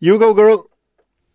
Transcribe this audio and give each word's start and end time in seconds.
You 0.00 0.18
go, 0.18 0.34
girl. 0.34 0.68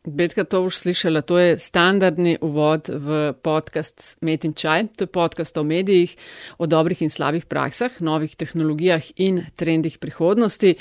Betka 0.06 0.46
to 0.46 0.62
už 0.70 0.78
slišala, 0.78 1.22
to 1.26 1.38
je 1.38 1.58
standardni 1.58 2.38
uvod 2.42 2.90
v 2.94 3.34
podcast 3.42 4.22
Met 4.22 4.46
in 4.46 4.54
Čaj. 4.54 4.98
To 4.98 5.06
je 5.06 5.10
podcast 5.10 5.58
o 5.58 5.64
medijih, 5.66 6.14
o 6.62 6.70
dobrih 6.70 7.02
in 7.02 7.10
slabih 7.10 7.50
praksah, 7.50 7.90
novih 8.02 8.38
tehnologijah 8.38 9.02
in 9.18 9.42
trendih 9.58 9.98
prihodnosti. 9.98 10.78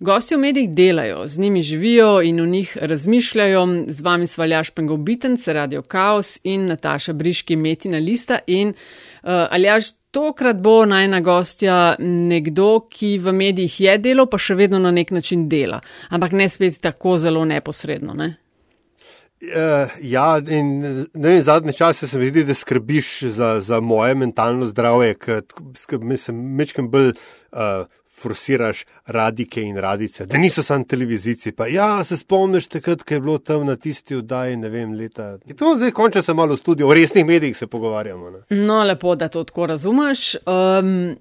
Gosti 0.00 0.36
v 0.36 0.40
medijih 0.40 0.72
delajo, 0.72 1.28
z 1.28 1.36
njimi 1.36 1.62
živijo 1.62 2.20
in 2.24 2.40
o 2.40 2.46
njih 2.48 2.76
razmišljajo. 2.80 3.88
Z 3.88 4.00
vami 4.00 4.26
svaljaš 4.26 4.70
Pengovitenc, 4.70 5.48
Radio 5.48 5.82
Chaos 5.84 6.40
in 6.44 6.64
Nataša 6.66 7.12
Briški, 7.12 7.56
Metina 7.56 7.98
Lista 7.98 8.40
in 8.46 8.68
uh, 8.68 9.52
Aljaš. 9.52 9.97
Tokrat 10.10 10.56
bo 10.64 10.86
najna 10.88 11.20
gostja 11.20 11.96
nekdo, 12.00 12.86
ki 12.88 13.18
v 13.20 13.32
medijih 13.32 13.80
je 13.80 13.96
delo, 14.00 14.24
pa 14.26 14.40
še 14.40 14.56
vedno 14.56 14.80
na 14.80 14.92
nek 14.94 15.10
način 15.12 15.48
dela, 15.52 15.82
ampak 16.08 16.32
ne 16.32 16.48
spet 16.48 16.80
tako 16.80 17.18
zelo 17.20 17.44
neposredno. 17.44 18.16
Ne? 18.16 18.36
Uh, 19.38 19.92
ja, 20.02 20.40
in 20.50 20.80
ne 20.82 21.28
vem, 21.28 21.42
zadnje 21.46 21.76
čase 21.76 22.08
se 22.08 22.18
mi 22.18 22.26
zdi, 22.26 22.42
da 22.48 22.56
skrbiš 22.58 23.10
za, 23.36 23.60
za 23.60 23.78
moje 23.80 24.16
mentalno 24.18 24.66
zdravje, 24.66 25.14
ker 25.14 26.00
mislim, 26.00 26.40
mečkam 26.58 26.88
bolj 26.90 27.12
uh, 27.12 27.84
forsiraš 28.18 28.84
radike 29.06 29.62
in 29.62 29.76
radice, 29.76 30.26
da 30.26 30.38
niso 30.38 30.62
samo 30.62 30.84
televizijci. 30.84 31.52
Pa 31.52 31.66
ja, 31.66 32.04
se 32.04 32.16
spomniš 32.16 32.66
takrat, 32.66 33.02
ko 33.02 33.14
je 33.14 33.20
bilo 33.20 33.38
tam 33.38 33.66
na 33.66 33.76
tisti 33.76 34.16
oddaji, 34.16 34.56
ne 34.56 34.68
vem, 34.68 34.94
leta. 34.94 35.36
In 35.46 35.56
to 35.56 35.74
zdaj 35.76 35.90
konča 35.90 36.22
se 36.22 36.34
malo 36.34 36.54
v 36.54 36.62
studiu, 36.62 36.88
o 36.88 36.94
resnih 36.94 37.26
medijih 37.26 37.56
se 37.56 37.66
pogovarjamo. 37.66 38.30
Ne? 38.30 38.40
No, 38.50 38.82
lepo, 38.82 39.14
da 39.14 39.28
to 39.28 39.44
tako 39.44 39.66
razumeš. 39.66 40.34
Um, 40.46 41.16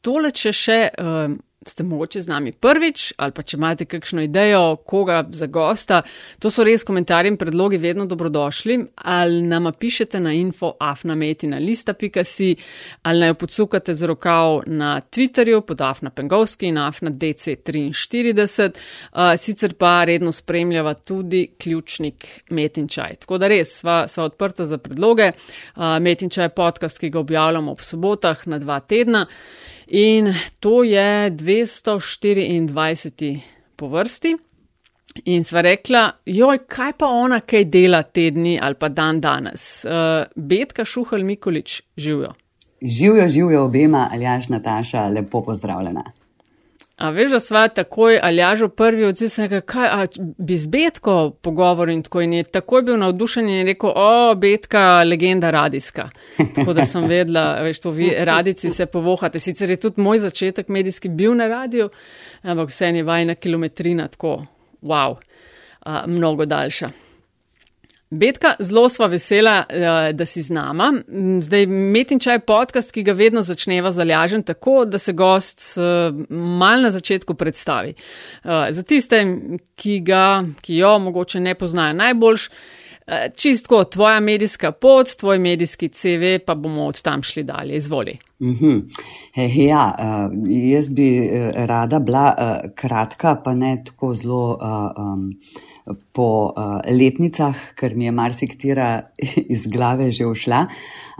tole, 0.00 0.32
če 0.32 0.52
še. 0.52 0.80
Um, 0.98 1.38
ste 1.66 1.82
mogoče 1.82 2.20
z 2.20 2.28
nami 2.28 2.52
prvič 2.52 3.12
ali 3.16 3.32
pa 3.36 3.42
če 3.42 3.56
imate 3.56 3.84
kakšno 3.84 4.22
idejo, 4.24 4.76
koga 4.86 5.20
za 5.32 5.46
gosta, 5.46 6.00
to 6.40 6.50
so 6.50 6.64
res 6.64 6.84
komentarji 6.88 7.28
in 7.34 7.36
predlogi 7.36 7.76
vedno 7.76 8.06
dobrodošli. 8.08 8.78
Ali 8.96 9.42
nam 9.42 9.68
pišete 9.72 10.20
na 10.20 10.32
info 10.32 10.72
afnametina 10.80 11.58
lista.si 11.58 12.54
ali 13.02 13.20
naj 13.20 13.34
podsukate 13.34 13.94
z 13.94 14.08
rokav 14.08 14.62
na 14.66 15.00
Twitterju 15.00 15.60
pod 15.60 15.80
afna 15.80 16.10
pengovski 16.10 16.70
in 16.72 16.78
afna 16.78 17.10
dc43. 17.10 18.70
Uh, 19.12 19.36
sicer 19.36 19.74
pa 19.74 20.04
redno 20.04 20.32
spremljava 20.32 20.94
tudi 20.94 21.46
ključnik 21.58 22.26
Metinčaj. 22.50 23.16
Tako 23.20 23.38
da 23.38 23.48
res 23.52 23.74
sva, 23.82 24.06
sva 24.08 24.24
odprta 24.24 24.64
za 24.64 24.78
predloge. 24.78 25.32
Uh, 25.76 25.98
Metinčaj 26.00 26.44
je 26.44 26.54
podcast, 26.56 26.98
ki 26.98 27.10
ga 27.10 27.20
objavljamo 27.20 27.72
ob 27.72 27.84
sobotah 27.84 28.46
na 28.48 28.58
dva 28.58 28.80
tedna. 28.80 29.26
In 29.90 30.34
to 30.60 30.82
je 30.82 31.30
224. 31.30 33.40
po 33.76 33.88
vrsti. 33.88 34.36
In 35.24 35.44
sva 35.44 35.60
rekla, 35.66 36.12
joj, 36.26 36.58
kaj 36.70 36.92
pa 36.98 37.06
ona, 37.10 37.40
kaj 37.42 37.64
dela 37.66 38.02
tedni 38.02 38.58
ali 38.62 38.74
pa 38.78 38.88
dan 38.88 39.20
danes. 39.20 39.84
Uh, 39.84 39.90
Betka 40.36 40.84
Šuhal 40.84 41.24
Mikolič, 41.26 41.82
živijo. 41.96 42.32
Živijo, 42.80 43.28
živijo 43.28 43.64
obema, 43.64 44.08
Aljaš 44.12 44.48
Nataša, 44.48 45.08
lepo 45.08 45.42
pozdravljena. 45.44 46.04
A 47.00 47.08
veš, 47.10 47.30
da 47.32 47.38
sva 47.40 47.62
takoj 47.68 48.18
Aljažo 48.22 48.68
prvi 48.68 49.06
odziv, 49.08 49.30
sem 49.32 49.46
rekel, 49.46 49.62
kaj, 49.72 49.86
a, 49.88 50.24
bi 50.38 50.56
z 50.60 50.68
Betko 50.68 51.14
pogovoril 51.40 51.96
in 51.96 52.02
tako 52.04 52.20
in 52.20 52.34
je 52.36 52.44
takoj 52.44 52.82
bil 52.84 52.98
navdušen 53.00 53.48
in 53.48 53.54
je 53.54 53.64
rekel, 53.70 53.92
o, 53.96 54.34
Betka, 54.36 54.82
legenda 55.08 55.50
radijska. 55.50 56.10
Tako 56.54 56.74
da 56.76 56.84
sem 56.84 57.08
vedela, 57.08 57.62
veš, 57.64 57.80
to 57.80 57.90
vi 57.96 58.12
radici 58.18 58.70
se 58.70 58.86
povohate. 58.86 59.40
Sicer 59.40 59.70
je 59.70 59.80
tudi 59.80 60.00
moj 60.04 60.20
začetek 60.26 60.68
medijski 60.68 61.08
bil 61.08 61.32
na 61.40 61.48
radiju, 61.48 61.88
ampak 62.42 62.68
vse 62.68 62.92
je 62.92 63.02
vajna 63.02 63.34
kilometrina, 63.34 64.08
tako, 64.08 64.42
wow, 64.82 65.16
a, 65.80 66.04
mnogo 66.06 66.44
daljša. 66.44 66.90
Betka, 68.10 68.56
zelo 68.58 68.88
sva 68.88 69.06
vesela, 69.06 69.64
eh, 69.68 70.12
da 70.12 70.26
si 70.26 70.42
z 70.42 70.50
nama. 70.50 70.88
Zdaj, 71.40 71.66
Metinčaj 71.66 72.34
je 72.34 72.40
podcast, 72.42 72.90
ki 72.92 73.04
ga 73.06 73.12
vedno 73.14 73.42
začneva 73.42 73.92
zalažen 73.94 74.42
tako, 74.42 74.84
da 74.84 74.98
se 74.98 75.12
gost 75.12 75.62
eh, 75.78 76.10
mal 76.34 76.82
na 76.82 76.90
začetku 76.90 77.34
predstavi. 77.34 77.94
Eh, 77.94 78.66
za 78.70 78.82
tiste, 78.82 79.22
ki 79.76 80.00
ga, 80.00 80.42
ki 80.60 80.76
jo 80.76 80.98
mogoče 80.98 81.40
ne 81.40 81.54
poznajo 81.54 81.94
najboljš, 81.94 82.50
čistko 83.36 83.84
tvoja 83.84 84.20
medijska 84.20 84.72
pot, 84.72 85.08
tvoj 85.18 85.38
medijski 85.38 85.88
CV, 85.88 86.38
pa 86.46 86.54
bomo 86.54 86.84
od 86.86 87.02
tam 87.02 87.22
šli 87.22 87.42
dalje. 87.42 87.76
Izvoli. 87.76 88.18
Mm 88.40 88.54
-hmm. 88.54 88.82
He, 89.34 89.64
ja, 89.64 89.94
jaz 90.46 90.88
bi 90.88 91.30
rada 91.54 91.98
bila 91.98 92.34
kratka, 92.74 93.40
pa 93.44 93.54
ne 93.54 93.76
tako 93.84 94.14
zelo. 94.14 94.58
Um, 94.96 95.34
po 96.12 96.50
uh, 96.50 96.80
letnicah, 96.86 97.56
ker 97.74 97.94
mi 97.96 98.04
je 98.04 98.12
marsikatera 98.12 98.88
iz 99.54 99.66
glave 99.66 100.10
že 100.10 100.26
ušla. 100.26 100.66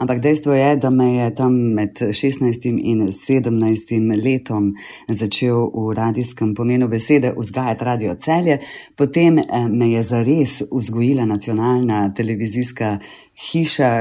Ampak 0.00 0.21
dejstvo 0.21 0.53
je, 0.53 0.76
da 0.76 0.91
me 0.91 1.09
je 1.15 1.34
tam 1.34 1.54
med 1.76 2.00
16 2.00 2.69
in 2.71 3.09
17 3.09 4.22
letom 4.25 4.72
začel 5.09 5.71
v 5.75 5.94
radijskem 5.94 6.54
pomenu 6.54 6.88
besede 6.88 7.34
vzgajati 7.37 7.84
radio 7.84 8.15
celje, 8.15 8.60
potem 8.97 9.38
uh, 9.38 9.69
me 9.69 9.91
je 9.91 10.03
zares 10.03 10.62
vzgojila 10.71 11.25
nacionalna 11.25 12.09
televizijska 12.15 12.98
hiša 13.50 13.92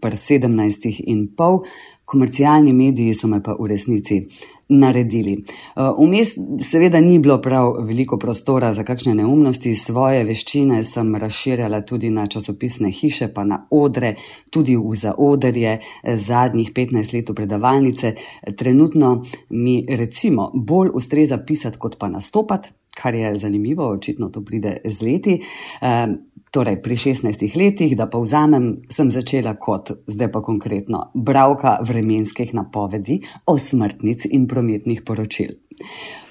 pri 0.00 0.16
17 0.16 1.02
in 1.06 1.28
pol, 1.36 1.62
komercialni 2.06 2.72
mediji 2.72 3.14
so 3.14 3.28
me 3.28 3.42
pa 3.42 3.56
v 3.58 3.66
resnici 3.66 4.20
naredili. 4.68 5.44
Uh, 5.76 6.06
vmes 6.06 6.28
seveda 6.70 7.00
ni 7.00 7.18
bilo 7.18 7.38
prav 7.42 7.72
veliko 7.86 8.18
prostora 8.18 8.72
za 8.72 8.84
kakšne 8.84 9.14
neumnosti, 9.14 9.74
svoje 9.74 10.24
veščine 10.24 10.82
sem 10.82 11.14
razširjala 11.14 11.80
tudi 11.86 12.10
na 12.10 12.26
časopisne 12.26 12.90
hiše, 12.90 13.28
pa 13.34 13.44
na 13.44 13.60
odre, 13.70 14.14
tudi 14.50 14.76
v 14.76 14.94
zaodrje 14.94 15.78
eh, 15.78 16.16
zadnjih 16.16 16.72
15 16.72 17.14
let 17.14 17.30
v 17.30 17.34
predavalnice. 17.34 18.14
Trenutno 18.56 19.22
mi 19.50 19.84
recimo 19.88 20.50
bolj 20.54 20.90
ustreza 20.94 21.38
pisati, 21.38 21.78
kot 21.78 21.98
pa 21.98 22.08
nastopati, 22.08 22.70
kar 22.96 23.14
je 23.14 23.36
zanimivo, 23.38 23.88
očitno 23.88 24.28
to 24.28 24.42
pride 24.44 24.78
z 24.84 25.02
leti. 25.02 25.40
Torej, 26.56 26.78
pri 26.80 26.96
16 26.96 27.52
letih, 27.52 27.90
da 27.92 28.06
pa 28.08 28.16
vzamem, 28.16 28.88
sem 28.88 29.10
začela 29.12 29.52
kot, 29.60 29.90
zdaj 30.08 30.30
pa 30.32 30.40
konkretno, 30.40 31.02
bravka 31.12 31.74
vremenskih 31.84 32.54
napovedi, 32.56 33.18
osmrtnic 33.44 34.24
in 34.30 34.46
prometnih 34.48 35.02
poročil. 35.04 35.52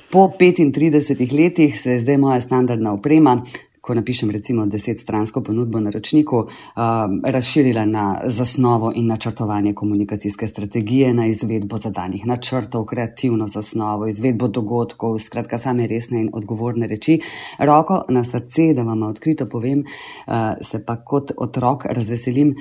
Po 0.10 0.26
35 0.40 1.30
letih 1.30 1.78
se 1.78 1.92
je 1.92 2.02
zdaj 2.02 2.18
moja 2.18 2.40
standardna 2.42 2.96
oprema 2.98 3.36
ko 3.86 3.94
napišem 3.94 4.32
recimo 4.34 4.66
desetstransko 4.66 5.42
ponudbo 5.46 5.80
naročniku, 5.80 6.38
uh, 6.38 6.84
razširila 7.24 7.86
na 7.86 8.06
zasnovo 8.26 8.92
in 8.96 9.08
načrtovanje 9.08 9.74
komunikacijske 9.74 10.48
strategije, 10.48 11.14
na 11.14 11.28
izvedbo 11.28 11.78
zadanih 11.78 12.26
načrtov, 12.26 12.86
kreativno 12.86 13.48
zasnovo, 13.48 14.08
izvedbo 14.08 14.48
dogodkov, 14.48 15.20
skratka 15.20 15.58
same 15.58 15.88
resne 15.88 16.22
in 16.22 16.30
odgovorne 16.34 16.88
reči. 16.88 17.20
Roko 17.60 18.04
na 18.10 18.24
srce, 18.24 18.74
da 18.74 18.84
vam 18.84 19.04
odkrito 19.04 19.46
povem, 19.50 19.86
uh, 19.86 20.34
se 20.62 20.86
pa 20.86 20.98
kot 21.04 21.32
otrok 21.38 21.86
razveselim 21.86 22.56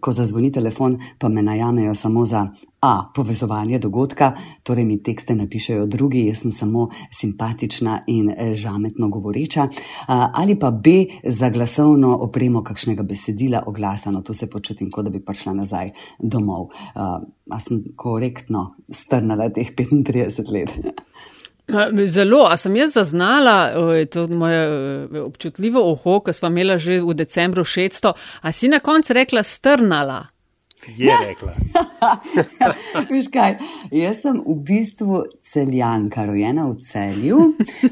ko 0.00 0.12
zazvoni 0.12 0.52
telefon, 0.52 0.98
pa 1.18 1.28
me 1.28 1.42
najamejo 1.42 1.94
samo 1.94 2.24
za 2.24 2.46
A. 2.80 3.10
Povezovanje 3.14 3.78
dogodka, 3.78 4.32
torej 4.62 4.84
mi 4.84 5.02
tekste 5.02 5.34
napišejo 5.34 5.86
drugi, 5.86 6.26
jaz 6.26 6.44
sem 6.44 6.50
samo 6.50 6.88
simpatična 7.10 7.98
in 8.06 8.30
eh, 8.30 8.54
žametno 8.54 9.08
govoreča, 9.08 9.68
ali 10.08 10.58
pa 10.58 10.70
B. 10.70 11.06
Za 11.24 11.50
glasovno 11.50 12.16
opremo 12.16 12.62
kakšnega 12.64 13.02
besedila 13.02 13.62
oglasano, 13.66 14.22
to 14.22 14.34
se 14.34 14.50
počutim, 14.50 14.90
kot 14.90 15.04
da 15.04 15.10
bi 15.10 15.24
prišla 15.24 15.52
nazaj 15.52 15.90
domov. 16.18 16.68
A 17.50 17.60
sem 17.60 17.82
korektno 17.96 18.74
strnala 18.90 19.48
teh 19.50 19.72
35 19.74 20.52
let. 20.52 20.70
Zelo, 22.06 22.44
a 22.46 22.56
sem 22.56 22.76
jaz 22.76 22.92
zaznala 22.94 23.72
to 24.10 24.26
moje 24.28 24.60
e, 25.14 25.20
občutljivo 25.20 25.82
oho, 25.92 26.20
ko 26.20 26.32
smo 26.32 26.48
imeli 26.48 26.78
že 26.78 27.00
v 27.00 27.14
decembru 27.14 27.64
600, 27.64 28.12
a 28.40 28.52
si 28.52 28.68
na 28.68 28.78
koncu 28.78 29.12
rekla 29.12 29.42
strnala? 29.42 30.26
Je 30.96 31.10
rekla. 31.28 31.52
Veš 33.10 33.28
kaj, 33.32 33.56
jaz 33.90 34.20
sem 34.22 34.38
v 34.38 34.54
bistvu 34.68 35.22
celjanka, 35.42 36.26
rojena 36.26 36.68
v 36.70 36.76
celju. 36.78 37.38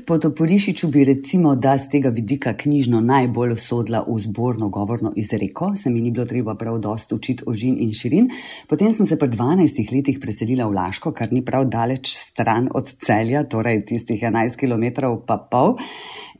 Po 0.07 0.19
Toporišiču 0.19 0.89
bi 0.95 1.05
recimo, 1.05 1.57
da 1.57 1.75
z 1.79 1.91
tega 1.97 2.13
vidika 2.15 2.55
knjižno 2.55 3.01
najbolj 3.01 3.57
sodla 3.59 4.05
v 4.07 4.19
zborno 4.23 4.69
govorno 4.69 5.13
izreko, 5.17 5.73
se 5.77 5.91
mi 5.91 6.01
ni 6.01 6.11
bilo 6.11 6.27
treba 6.27 6.55
prav 6.55 6.79
dost 6.79 7.13
učiti 7.13 7.45
o 7.47 7.55
žin 7.55 7.77
in 7.81 7.93
širin. 7.93 8.31
Potem 8.69 8.93
sem 8.93 9.07
se 9.07 9.19
pred 9.19 9.35
12 9.35 9.95
letih 9.95 10.21
preselila 10.23 10.69
v 10.71 10.79
Laško, 10.79 11.13
kar 11.13 11.33
ni 11.33 11.43
prav 11.45 11.67
daleč 11.67 12.15
stran 12.15 12.69
od 12.75 12.95
celja, 13.03 13.45
torej 13.45 13.85
tistih 13.91 14.23
11 14.23 14.57
km 14.61 15.11
pa 15.27 15.39
pol. 15.51 15.79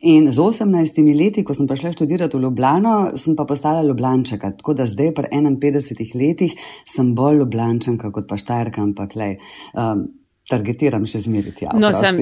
In 0.05 0.27
z 0.31 0.37
18 0.37 1.01
leti, 1.17 1.43
ko 1.43 1.55
sem 1.57 1.65
prišla 1.69 1.91
študirati 1.95 2.37
v 2.37 2.43
Ljubljano, 2.45 2.95
sem 3.17 3.33
pa 3.35 3.47
postala 3.49 3.81
Ljubljančaka. 3.81 4.51
Tako 4.59 4.75
da 4.77 4.85
zdaj, 4.85 5.13
pri 5.17 5.31
51 5.33 6.13
letih, 6.19 6.53
sem 6.85 7.15
bolj 7.17 7.41
Ljubljančanka 7.41 8.11
kot 8.13 8.27
pa 8.29 8.37
Štajerka, 8.37 8.85
ampak 8.85 9.17
le. 9.17 9.31
Um, 9.73 10.05
targetiram 10.45 11.05
še 11.09 11.23
zmeriti. 11.25 11.65
Ja, 11.65 11.73
no, 11.81 11.89
sem, 11.95 12.19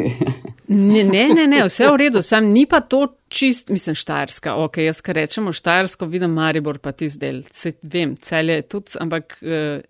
ne, 0.71 1.03
ne, 1.03 1.43
ne, 1.43 1.59
vse 1.67 1.89
v 1.91 1.97
redu, 2.05 2.21
sam 2.23 2.53
ni 2.53 2.63
pa 2.69 2.79
to 2.87 3.01
čist, 3.27 3.67
mislim, 3.73 3.97
Štajerska. 3.99 4.55
Ok, 4.63 4.79
jaz 4.85 5.01
kar 5.03 5.19
rečemo 5.19 5.51
Štajersko, 5.55 6.07
vidim 6.07 6.31
Maribor, 6.37 6.79
pa 6.79 6.93
ti 6.95 7.09
zdel. 7.11 7.41
Se, 7.51 7.75
vem, 7.83 8.15
cel 8.23 8.53
je 8.53 8.61
tudi, 8.63 8.95
ampak 9.03 9.35
uh, 9.43 9.83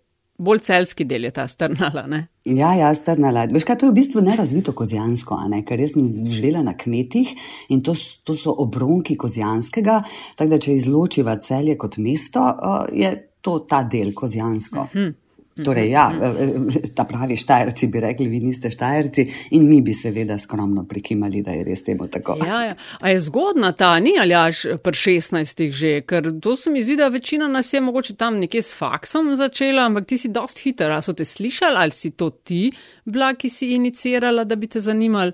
bolj 0.44 0.64
celski 0.68 1.06
del 1.10 1.28
je 1.28 1.34
ta 1.36 1.48
strnala. 1.48 2.06
Ne? 2.10 2.22
Ja, 2.46 2.74
ja, 2.76 2.92
strnala. 2.96 3.46
Veš 3.52 3.66
kaj, 3.68 3.80
to 3.80 3.88
je 3.88 3.94
v 3.94 3.98
bistvu 3.98 4.24
nerazvito 4.26 4.76
kozjansko, 4.76 5.40
ker 5.68 5.84
jaz 5.84 5.96
sem 5.96 6.08
živela 6.30 6.64
na 6.66 6.76
kmetih 6.78 7.32
in 7.74 7.84
to, 7.86 7.96
to 8.28 8.36
so 8.40 8.56
obronki 8.64 9.16
kozjanskega, 9.20 10.02
tako 10.38 10.56
da 10.56 10.62
če 10.62 10.78
izločiva 10.80 11.38
celje 11.44 11.78
kot 11.80 11.98
mesto, 12.04 12.44
uh, 12.44 12.86
je 12.92 13.14
to 13.44 13.60
ta 13.68 13.84
del 13.84 14.14
kozjansko. 14.14 14.80
Uh 14.80 14.96
mhm. 14.96 15.08
-huh. 15.08 15.23
Torej, 15.54 15.90
ja, 15.90 16.10
mhm. 16.10 16.24
eh, 16.24 16.76
eh, 16.76 16.90
ta 16.96 17.04
pravi 17.06 17.36
štajerci 17.38 17.88
bi 17.88 18.00
rekli, 18.00 18.28
vi 18.28 18.40
niste 18.40 18.72
štajerci 18.72 19.28
in 19.52 19.68
mi 19.70 19.82
bi 19.82 19.94
seveda 19.94 20.38
skromno 20.38 20.86
prikimali, 20.90 21.42
da 21.42 21.52
je 21.52 21.64
res 21.64 21.84
temu 21.84 22.08
tako. 22.08 22.38
Ja, 22.46 22.64
ja. 22.64 22.76
A 23.00 23.10
je 23.10 23.20
zgodna 23.20 23.72
ta, 23.72 24.00
ni 24.00 24.16
ali 24.22 24.34
až 24.34 24.66
pri 24.84 24.98
16 24.98 25.72
že, 25.72 26.02
ker 26.02 26.32
to 26.42 26.56
se 26.58 26.74
mi 26.74 26.84
zdi, 26.84 26.96
da 26.98 27.08
večina 27.08 27.48
nas 27.48 27.74
je 27.74 27.82
mogoče 27.82 28.16
tam 28.16 28.40
nekje 28.42 28.62
s 28.62 28.74
faksom 28.74 29.36
začela, 29.36 29.86
ampak 29.86 30.08
ti 30.10 30.18
si 30.18 30.34
dost 30.34 30.64
hiter, 30.66 30.92
a 30.92 31.02
so 31.02 31.14
te 31.14 31.26
slišali 31.26 31.78
ali 31.78 31.92
si 31.92 32.12
to 32.12 32.30
ti 32.30 32.72
bila, 33.06 33.34
ki 33.34 33.50
si 33.50 33.76
inicirala, 33.76 34.44
da 34.44 34.56
bi 34.56 34.68
te 34.68 34.80
zanimali. 34.80 35.34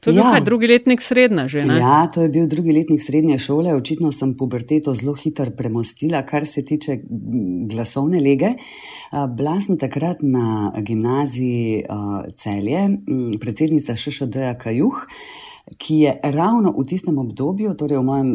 To 0.00 0.10
je 0.10 0.16
ja. 0.16 0.22
bil 0.22 0.30
kaj 0.32 0.44
drugi 0.46 0.68
letnik 0.70 1.02
srednje 1.02 1.48
že, 1.48 1.64
ne? 1.66 1.78
Ja, 1.82 2.06
to 2.06 2.22
je 2.22 2.28
bil 2.28 2.46
drugi 2.46 2.72
letnik 2.72 3.02
srednje 3.02 3.38
šole. 3.42 3.74
Očitno 3.74 4.12
sem 4.12 4.36
puberteto 4.38 4.94
zelo 4.94 5.14
hitro 5.18 5.50
premostila, 5.50 6.22
kar 6.22 6.46
se 6.46 6.62
tiče 6.62 7.00
glasovne 7.70 8.20
lege. 8.22 8.54
Bila 9.10 9.58
sem 9.60 9.78
takrat 9.78 10.22
na 10.22 10.72
gimnaziji 10.78 11.84
celje, 12.38 12.86
predsednica 13.40 13.96
ŠŠD-ja 13.98 14.54
Kajuh. 14.58 15.04
Ki 15.76 15.98
je 16.00 16.14
ravno 16.32 16.70
v 16.72 16.82
tistem 16.88 17.18
obdobju, 17.20 17.74
torej 17.76 17.98
v 18.00 18.04
mojem, 18.06 18.30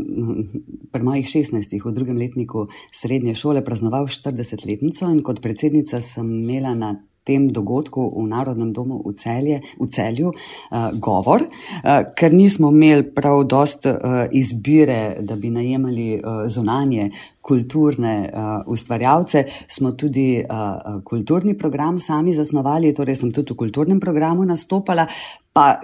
pri 0.93 1.01
mojih 1.01 1.25
16, 1.25 1.71
v 1.81 1.93
drugem 1.95 2.19
letniku 2.21 2.67
srednje 2.93 3.33
šole, 3.33 3.63
praznoval 3.65 4.05
40-letnico 4.05 5.09
in 5.09 5.23
kot 5.25 5.41
predsednica 5.41 5.97
sem 6.05 6.29
imela 6.29 6.75
na 6.77 6.91
tem 7.23 7.47
dogodku 7.47 8.07
v 8.15 8.27
Narodnem 8.27 8.73
domu 8.73 9.01
v, 9.05 9.13
celje, 9.15 9.61
v 9.79 9.87
celju 9.87 10.31
uh, 10.33 10.91
govor, 10.99 11.45
uh, 11.47 12.03
ker 12.15 12.33
nismo 12.33 12.71
imeli 12.71 13.07
prav 13.15 13.43
dost 13.47 13.87
uh, 13.87 14.25
izbire, 14.31 15.17
da 15.21 15.35
bi 15.35 15.49
najemali 15.49 16.07
uh, 16.19 16.43
zunanje 16.47 17.11
kulturne 17.43 18.13
uh, 18.23 18.51
ustvarjalce, 18.71 19.43
smo 19.67 19.91
tudi 19.91 20.39
uh, 20.39 21.01
kulturni 21.03 21.57
program 21.57 21.99
sami 21.99 22.33
zasnovali, 22.33 22.93
torej 22.95 23.19
sem 23.19 23.31
tudi 23.35 23.53
v 23.53 23.59
kulturnem 23.65 23.99
programu 23.99 24.45
nastopala, 24.47 25.07
pa 25.53 25.81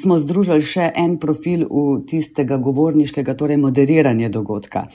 smo 0.00 0.16
združili 0.22 0.64
še 0.64 0.86
en 0.96 1.18
profil 1.20 1.66
v 1.68 2.00
tistega 2.08 2.56
govorniškega, 2.62 3.34
torej 3.36 3.58
moderiranje 3.60 4.30
dogodka. 4.32 4.86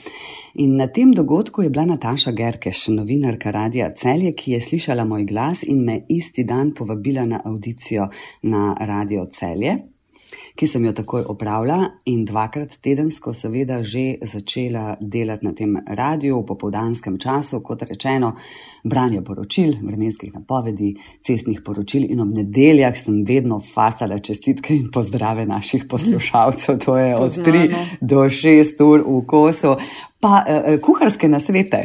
In 0.64 0.78
na 0.80 0.88
tem 0.88 1.12
dogodku 1.14 1.66
je 1.66 1.70
bila 1.70 1.84
Nataša 1.86 2.32
Gerkeš, 2.32 2.88
novinarka 2.96 3.52
Radia 3.52 3.92
Celje, 3.94 4.32
ki 4.34 4.56
je 4.56 4.62
slišala 4.70 5.06
moj 5.06 5.28
glas 5.30 5.66
in 5.68 5.84
me 5.86 6.00
isti 6.10 6.48
dan 6.48 6.72
povabila 6.74 7.28
na 7.28 7.42
audicijo 7.44 8.08
na 8.42 8.72
Radio 8.80 9.28
Celje 9.32 9.95
ki 10.56 10.68
sem 10.68 10.86
jo 10.86 10.94
takoj 10.94 11.26
opravila 11.32 11.80
in 12.06 12.26
dvakrat 12.26 12.78
tedensko, 12.82 13.34
seveda, 13.34 13.82
že 13.84 14.18
začela 14.22 14.96
delati 15.00 15.46
na 15.46 15.54
tem 15.54 15.78
radiju 15.88 16.40
v 16.42 16.46
popoldanskem 16.46 17.18
času, 17.20 17.62
kot 17.64 17.84
rečeno, 17.88 18.34
branje 18.84 19.22
poročil, 19.26 19.74
vremenskih 19.82 20.34
napovedi, 20.34 20.94
cestnih 21.26 21.62
poročil 21.66 22.06
in 22.12 22.22
ob 22.22 22.34
nedeljah 22.36 22.98
sem 22.98 23.24
vedno 23.26 23.60
fasala 23.60 24.18
čestitke 24.20 24.76
in 24.76 24.92
pozdrave 24.92 25.46
naših 25.46 25.86
poslušalcev. 25.90 26.80
To 26.86 26.98
je 26.98 27.16
od 27.16 27.40
3 27.46 27.76
do 28.02 28.28
6 28.30 28.84
ur 28.84 29.06
v 29.06 29.22
kosu. 29.28 29.76
Pa 30.26 30.40
eh, 30.48 30.80
kuharske 30.82 31.28
nasvete. 31.30 31.80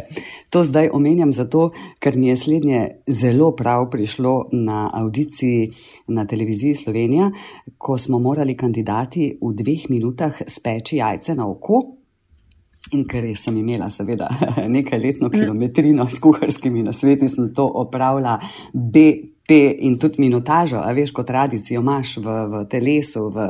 To 0.50 0.62
zdaj 0.64 0.88
omenjam 0.96 1.32
zato, 1.32 1.66
ker 2.00 2.16
mi 2.16 2.30
je 2.30 2.36
slednje 2.40 2.78
zelo 3.06 3.50
prav 3.56 3.90
prišlo 3.92 4.48
na 4.52 4.90
audiciji 4.94 5.68
na 6.08 6.24
televiziji 6.26 6.74
Slovenija, 6.74 7.30
ko 7.78 7.98
smo 7.98 8.18
morali 8.18 8.56
kandidati 8.56 9.34
v 9.42 9.52
dveh 9.58 9.90
minutah 9.90 10.40
speči 10.46 10.96
jajce 11.02 11.36
na 11.36 11.50
oko. 11.50 11.82
In 12.96 13.04
ker 13.04 13.28
sem 13.36 13.58
imela, 13.60 13.90
seveda, 13.92 14.30
nekaj 14.76 15.02
letno 15.02 15.28
kilometrino 15.28 16.08
s 16.08 16.16
kuharskimi 16.24 16.82
nasveti, 16.82 17.28
sem 17.28 17.52
to 17.54 17.68
opravila 17.68 18.38
B 18.72 19.04
in 19.54 19.98
tudi 19.98 20.20
minutažo, 20.20 20.80
a 20.84 20.92
veš, 20.92 21.12
kot 21.12 21.26
tradicijo 21.26 21.80
imaš 21.80 22.16
v, 22.16 22.34
v 22.46 22.64
telesu, 22.70 23.28
v 23.34 23.46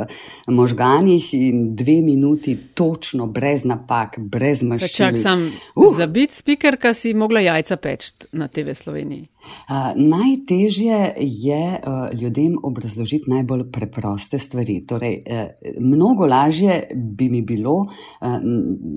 možganjih 0.49 1.35
in 1.35 1.75
dve 1.77 2.01
minuti 2.03 2.57
točno, 2.75 3.27
brez 3.27 3.65
napak, 3.65 4.19
brez 4.19 4.63
maščobe. 4.63 4.97
Čak 4.97 5.19
sem 5.19 5.51
uh. 5.75 5.97
za 5.97 6.07
biti 6.07 6.35
speaker, 6.35 6.79
ki 6.81 6.95
si 6.95 7.15
mogla 7.15 7.41
jajca 7.45 7.77
peč 7.77 8.13
na 8.33 8.49
TV 8.49 8.75
Sloveniji. 8.75 9.29
Uh, 9.41 9.93
najtežje 9.97 11.15
je 11.19 11.63
uh, 11.77 12.09
ljudem 12.21 12.59
obrazložiti 12.63 13.31
najbolj 13.31 13.67
preproste 13.73 14.39
stvari. 14.39 14.81
Torej, 14.87 15.23
uh, 15.25 15.47
mnogo 15.81 16.27
lažje 16.27 16.83
bi 16.95 17.29
mi 17.29 17.43
bilo, 17.43 17.75
uh, 17.75 18.37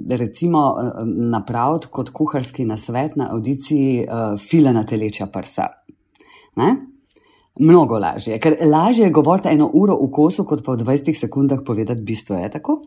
recimo, 0.10 0.66
uh, 0.72 1.04
napraviti 1.08 1.88
kot 1.92 2.12
kuharski 2.14 2.66
nasvet 2.66 3.16
na 3.16 3.32
audiciji 3.32 4.04
uh, 4.04 4.36
fila 4.40 4.72
na 4.72 4.84
teleča 4.84 5.28
prsa. 5.32 5.68
Ne? 6.56 6.76
Mnogo 7.60 8.00
lažje, 8.02 8.40
ker 8.42 8.58
lažje 8.66 9.06
je 9.06 9.14
govoriti 9.14 9.52
eno 9.54 9.70
uro 9.74 10.00
v 10.02 10.10
kosu, 10.12 10.46
kot 10.46 10.64
pa 10.66 10.74
v 10.74 10.82
20 10.82 11.14
sekundah 11.14 11.62
povedati 11.66 12.02
bistvo. 12.02 12.36
Je 12.36 12.50
tako? 12.50 12.82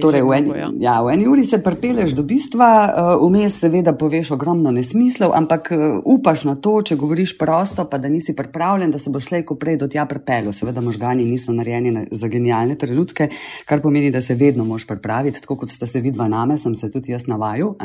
Torej, 0.00 0.22
v, 0.26 0.32
eni, 0.34 0.50
ja. 0.58 0.68
Ja, 0.80 0.94
v 1.00 1.14
eni 1.14 1.28
uri 1.30 1.44
se 1.46 1.60
pripeleš 1.62 2.12
do 2.16 2.24
bistva, 2.26 2.68
uh, 2.90 3.22
vmes 3.22 3.54
seveda 3.62 3.94
poveš 3.96 4.32
ogromno 4.34 4.72
nesmislov, 4.74 5.32
ampak 5.36 5.70
uh, 5.72 6.00
upaš 6.04 6.44
na 6.48 6.56
to, 6.60 6.80
če 6.84 6.98
govoriš 7.00 7.36
prosto, 7.38 7.86
pa 7.88 8.00
da 8.02 8.10
nisi 8.10 8.34
pripravljen, 8.36 8.90
da 8.90 8.98
se 8.98 9.12
boš 9.14 9.30
slejko 9.30 9.56
prej 9.60 9.78
do 9.80 9.88
tja 9.88 10.04
pripelil. 10.10 10.52
Seveda 10.56 10.84
možgani 10.84 11.24
niso 11.24 11.54
narejeni 11.56 11.94
na, 11.94 12.04
za 12.10 12.28
genialne 12.28 12.76
trenutke, 12.80 13.30
kar 13.68 13.80
pomeni, 13.80 14.10
da 14.10 14.20
se 14.20 14.34
vedno 14.34 14.66
moš 14.68 14.88
pripraviti, 14.90 15.40
tako 15.40 15.62
kot 15.62 15.72
ste 15.72 15.86
se 15.86 16.02
vidva 16.02 16.28
name, 16.28 16.58
sem 16.58 16.74
se 16.76 16.90
tudi 16.90 17.14
jaz 17.14 17.28
navajal. 17.30 17.76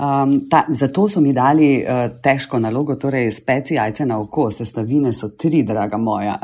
Um, 0.00 0.48
ta, 0.48 0.64
zato 0.68 1.08
so 1.08 1.20
mi 1.20 1.32
dali 1.36 1.84
uh, 1.84 2.06
težko 2.22 2.58
nalogo, 2.58 2.94
torej 2.96 3.26
speci 3.36 3.74
jajce 3.74 4.06
na 4.08 4.16
oko, 4.20 4.46
sestavine 4.50 5.12
so 5.12 5.28
tri, 5.36 5.60
draga 5.62 5.98
moja. 6.00 6.38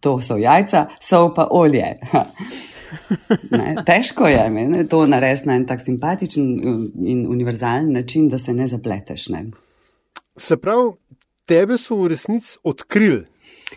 To 0.00 0.16
so 0.20 0.36
jajca, 0.36 0.88
so 1.00 1.28
pa 1.34 1.46
olje. 1.50 1.92
ne, 3.54 3.76
težko 3.86 4.26
je 4.26 4.48
meni 4.50 4.88
to 4.88 5.04
narediti 5.06 5.46
na 5.48 5.60
en 5.60 5.66
tak 5.66 5.84
simpatičen 5.84 6.48
um, 6.66 6.82
in 7.06 7.26
univerzalen 7.30 7.92
način, 7.92 8.28
da 8.28 8.38
se 8.38 8.54
ne 8.54 8.68
zapleteš. 8.68 9.28
Ne. 9.28 9.44
Se 10.36 10.56
pravi, 10.56 10.90
tebe 11.46 11.78
so 11.78 12.02
v 12.02 12.10
resnici 12.16 12.58
odkrili. 12.64 13.29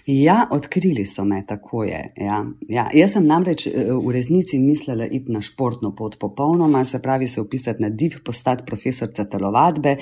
Ja, 0.06 0.48
odkrili 0.52 1.06
so 1.06 1.26
me, 1.26 1.44
tako 1.48 1.84
je. 1.84 2.14
Ja. 2.18 2.46
Ja. 2.70 2.90
Jaz 2.94 3.16
sem 3.16 3.28
namreč 3.28 3.68
eh, 3.68 3.92
v 3.94 4.12
resnici 4.12 4.60
mislila 4.60 5.06
iti 5.06 5.32
na 5.32 5.42
športno 5.42 5.96
pot 5.96 6.20
popolnoma, 6.20 6.86
se 6.86 7.02
pravi, 7.02 7.28
se 7.28 7.42
upisati 7.42 7.82
na 7.82 7.90
div, 7.90 8.22
postati 8.26 8.66
profesorica 8.66 9.26
telovadbe. 9.26 9.98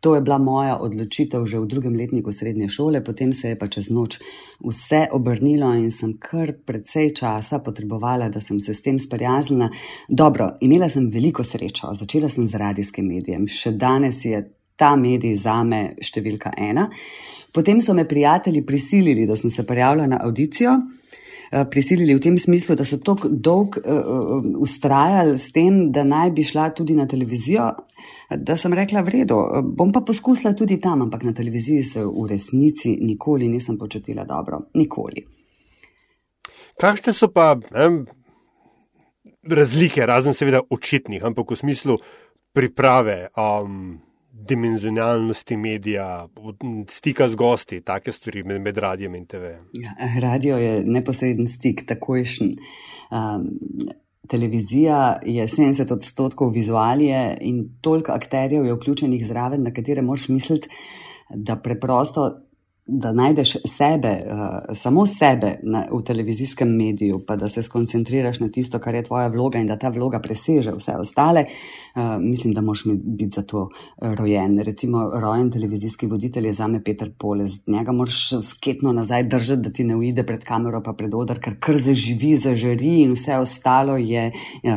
To 0.00 0.14
je 0.14 0.20
bila 0.20 0.38
moja 0.38 0.76
odločitev 0.78 1.46
že 1.46 1.58
v 1.58 1.66
drugem 1.66 1.94
letniku 1.96 2.32
srednje 2.32 2.68
šole, 2.68 3.04
potem 3.04 3.32
se 3.32 3.48
je 3.48 3.58
pa 3.58 3.66
čez 3.66 3.88
noč 3.90 4.18
vse 4.60 5.08
obrnilo 5.12 5.72
in 5.74 5.90
sem 5.90 6.12
kar 6.20 6.52
precej 6.52 7.10
časa 7.16 7.58
potrebovala, 7.58 8.28
da 8.28 8.40
sem 8.40 8.60
se 8.60 8.74
s 8.74 8.82
tem 8.82 8.98
sprijaznila. 8.98 9.70
Dobro, 10.08 10.52
imela 10.60 10.88
sem 10.88 11.08
veliko 11.08 11.44
srečo, 11.44 11.94
začela 11.94 12.28
sem 12.28 12.46
z 12.46 12.54
radijskim 12.54 13.08
medijem, 13.08 13.48
še 13.48 13.72
danes 13.72 14.24
je 14.24 14.44
ta 14.76 14.94
medij 14.96 15.34
zame 15.40 15.96
številka 16.00 16.52
ena. 16.56 16.88
Potem 17.52 17.80
so 17.80 17.94
me 17.94 18.04
prijatelji 18.04 18.64
prisilili, 18.66 19.26
da 19.26 19.36
sem 19.36 19.50
se 19.50 19.64
prijavila 19.64 20.06
na 20.06 20.20
audicijo. 20.24 20.76
Eh, 21.52 21.64
prisilili 21.70 22.14
v 22.14 22.20
tem 22.20 22.38
smislu, 22.38 22.74
da 22.74 22.84
so 22.84 22.98
tako 22.98 23.28
dolg 23.30 23.76
uh, 23.78 24.42
ustrajali 24.58 25.38
s 25.38 25.52
tem, 25.54 25.92
da 25.94 26.02
naj 26.02 26.32
bi 26.34 26.42
šla 26.42 26.72
tudi 26.74 26.96
na 26.98 27.06
televizijo, 27.06 27.68
da 28.34 28.56
sem 28.58 28.74
rekla, 28.74 29.04
v 29.06 29.14
redu, 29.14 29.38
bom 29.62 29.92
pa 29.94 30.02
poskusila 30.02 30.56
tudi 30.58 30.80
tam, 30.82 31.04
ampak 31.06 31.22
na 31.22 31.32
televiziji 31.32 31.84
se 31.86 32.02
v 32.02 32.26
resnici 32.26 32.96
nikoli 32.98 33.48
nisem 33.48 33.78
počutila 33.78 34.24
dobro. 34.26 34.64
Nikoli. 34.74 35.22
Kakšne 36.82 37.14
so 37.14 37.30
pa 37.30 37.54
ne, 37.54 37.86
razlike, 39.46 40.02
razen 40.02 40.34
seveda 40.34 40.64
očitnih, 40.66 41.22
ampak 41.22 41.54
v 41.54 41.60
smislu 41.62 42.00
priprave? 42.52 43.30
Um, 43.38 44.02
dimenzionalnosti 44.48 45.56
medija, 45.56 46.28
stika 46.88 47.28
z 47.28 47.34
gosti, 47.34 47.80
take 47.80 48.12
stvari 48.12 48.42
med, 48.44 48.60
med 48.60 48.78
radijem 48.78 49.14
in 49.14 49.26
TV. 49.26 49.56
Ja, 49.80 49.94
radio 50.20 50.56
je 50.56 50.82
neposreden 50.84 51.48
stik, 51.48 51.86
takojšen. 51.86 52.54
Um, 53.10 53.48
televizija 54.28 55.20
je 55.26 55.46
70 55.46 55.92
odstotkov 55.92 56.50
vizualije 56.50 57.38
in 57.40 57.68
toliko 57.80 58.12
akterjev 58.12 58.66
je 58.66 58.74
vključenih 58.74 59.26
zraven, 59.26 59.62
na 59.62 59.72
katere 59.72 60.02
moš 60.02 60.28
misliti, 60.28 60.68
da 61.30 61.56
preprosto 61.56 62.45
da 62.86 63.12
najdeš 63.12 63.56
sebe, 63.64 64.22
uh, 64.26 64.76
samo 64.76 65.06
sebe 65.06 65.58
na, 65.62 65.86
v 65.92 66.02
televizijskem 66.02 66.68
mediju, 66.76 67.18
pa 67.26 67.36
da 67.36 67.48
se 67.48 67.62
skoncentriraš 67.62 68.40
na 68.40 68.48
tisto, 68.48 68.78
kar 68.78 68.94
je 68.94 69.02
tvoja 69.02 69.26
vloga 69.26 69.58
in 69.58 69.66
da 69.66 69.76
ta 69.78 69.88
vloga 69.88 70.20
preseže 70.22 70.70
vse 70.76 70.94
ostale, 70.96 71.44
uh, 71.94 72.02
mislim, 72.20 72.54
da 72.54 72.60
moš 72.60 72.84
biti 72.86 73.34
za 73.34 73.42
to 73.42 73.62
uh, 73.62 74.14
rojen. 74.14 74.58
Recimo, 74.58 75.10
rojen 75.20 75.50
televizijski 75.50 76.06
voditelj 76.06 76.46
je 76.46 76.52
za 76.52 76.66
me 76.66 76.84
Peter 76.84 77.10
Polez. 77.18 77.58
Njega 77.66 77.92
moraš 77.92 78.28
sketno 78.50 78.92
nazaj 78.92 79.24
držati, 79.24 79.62
da 79.62 79.70
ti 79.70 79.84
ne 79.84 79.96
uide 79.96 80.22
pred 80.22 80.44
kamero, 80.44 80.82
pa 80.82 80.92
pred 80.92 81.14
odr, 81.14 81.40
ker 81.42 81.58
kar 81.60 81.76
zaživi, 81.76 82.36
zažari 82.36 83.00
in 83.02 83.16
vse 83.18 83.36
ostalo 83.36 83.96
je 83.96 84.30
uh, 84.30 84.70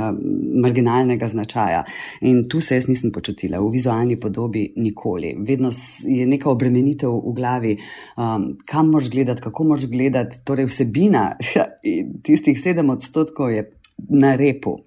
marginalnega 0.61 1.27
značaja. 1.27 1.83
In 2.21 2.43
tu 2.49 2.61
se 2.61 2.75
jaz 2.75 2.87
nisem 2.87 3.11
počutila, 3.11 3.59
v 3.59 3.69
vizualni 3.69 4.19
podobi 4.19 4.73
nikoli. 4.75 5.35
Vedno 5.39 5.69
je 6.03 6.25
neka 6.25 6.49
obremenitev 6.49 7.13
v 7.13 7.37
glavi 7.37 7.77
um, 8.17 8.57
kam 8.65 8.89
moš 8.89 9.09
gledati, 9.09 9.41
kako 9.41 9.63
moš 9.63 9.87
gledati. 9.91 10.39
Torej, 10.45 10.69
vsebina 10.69 11.35
tistih 12.25 12.61
sedem 12.61 12.89
odstotkov 12.89 13.51
je 13.51 13.65
na 14.09 14.35
repu 14.35 14.77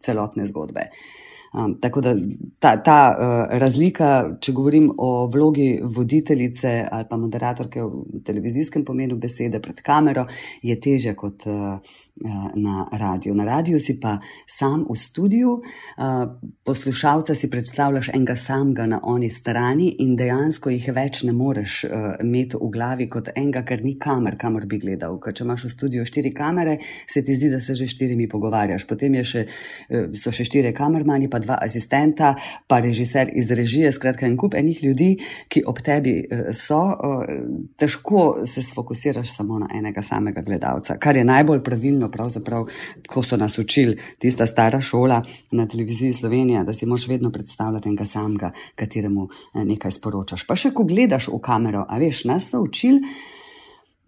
celotne 0.00 0.46
zgodbe. 0.46 0.90
Um, 1.52 1.80
tako 1.80 2.00
da 2.00 2.14
ta, 2.58 2.76
ta 2.82 2.98
uh, 3.10 3.58
razlika, 3.58 4.36
če 4.40 4.52
govorim 4.54 4.84
o 4.98 5.26
vlogi 5.26 5.80
voditeljice 5.82 6.84
ali 6.86 7.06
pa 7.10 7.16
moderatorke 7.18 7.82
v 7.82 8.20
televizijskem 8.24 8.84
pomenu 8.86 9.16
besede 9.18 9.58
pred 9.58 9.80
kamero, 9.82 10.28
je 10.62 10.76
teže 10.80 11.16
kot 11.18 11.48
uh, 11.50 11.96
na 12.54 12.84
radiju. 12.92 13.34
Na 13.34 13.44
radiju 13.44 13.80
si 13.80 13.96
pa 14.00 14.18
sam 14.46 14.84
v 14.86 14.94
studiu, 14.94 15.56
uh, 15.56 16.20
poslušalca 16.64 17.34
si 17.34 17.50
predstavljaš 17.50 18.12
enega 18.14 18.36
samega 18.36 18.86
na 18.86 19.00
oni 19.02 19.30
strani 19.30 19.90
in 19.98 20.14
dejansko 20.16 20.70
jih 20.70 20.86
več 20.94 21.24
ne 21.26 21.34
moreš 21.34 21.80
uh, 21.88 22.14
imeti 22.22 22.62
v 22.62 22.70
glavi 22.70 23.08
kot 23.10 23.32
enega, 23.34 23.64
ker 23.66 23.82
ni 23.82 23.96
kamer, 23.98 24.38
kamor 24.38 24.68
bi 24.70 24.78
gledal. 24.78 25.18
Ker 25.18 25.34
če 25.34 25.48
imaš 25.48 25.66
v 25.66 25.72
studiu 25.74 26.06
štiri 26.06 26.30
kamere, 26.30 26.78
se 27.10 27.24
ti 27.26 27.34
zdi, 27.34 27.50
da 27.50 27.58
se 27.58 27.74
že 27.74 27.90
štirimi 27.90 28.30
pogovarjaš. 28.30 28.86
Potem 28.86 29.18
še, 29.26 29.46
so 30.14 30.30
še 30.30 30.46
štiri 30.46 30.70
kamermani, 30.76 31.26
pa 31.26 31.39
dva 31.40 31.58
asistenta, 31.62 32.34
pa 32.66 32.80
režiser 32.80 33.30
iz 33.34 33.50
režije, 33.50 33.92
skratka, 33.92 34.26
en 34.26 34.36
kup 34.36 34.54
enih 34.54 34.82
ljudi, 34.84 35.10
ki 35.48 35.62
ob 35.66 35.80
tebi 35.84 36.16
eh, 36.20 36.52
so, 36.54 36.80
eh, 36.92 37.42
težko 37.76 38.46
se 38.46 38.62
sfokusiraš 38.62 39.32
samo 39.36 39.58
na 39.58 39.68
enega 39.74 40.02
samega 40.02 40.42
gledalca. 40.42 40.98
Kar 40.98 41.16
je 41.16 41.24
najbolj 41.24 41.62
pravilno, 41.64 42.10
pravzaprav, 42.10 42.68
ko 43.08 43.22
so 43.22 43.36
nas 43.36 43.58
učili 43.58 43.98
tista 44.18 44.46
stara 44.46 44.80
šola 44.80 45.22
na 45.50 45.66
televiziji 45.66 46.12
Slovenija, 46.12 46.64
da 46.64 46.72
si 46.72 46.86
moš 46.86 47.08
vedno 47.08 47.30
predstavljati 47.32 47.88
enega 47.88 48.04
samega, 48.04 48.52
kateremu 48.74 49.28
eh, 49.28 49.64
nekaj 49.64 49.98
sporočaš. 49.98 50.46
Pa 50.46 50.56
še 50.56 50.74
ko 50.74 50.84
gledaš 50.84 51.28
v 51.28 51.42
kamero, 51.42 51.84
a 51.88 51.98
veš, 51.98 52.24
nas 52.24 52.50
so 52.50 52.62
učili 52.62 53.02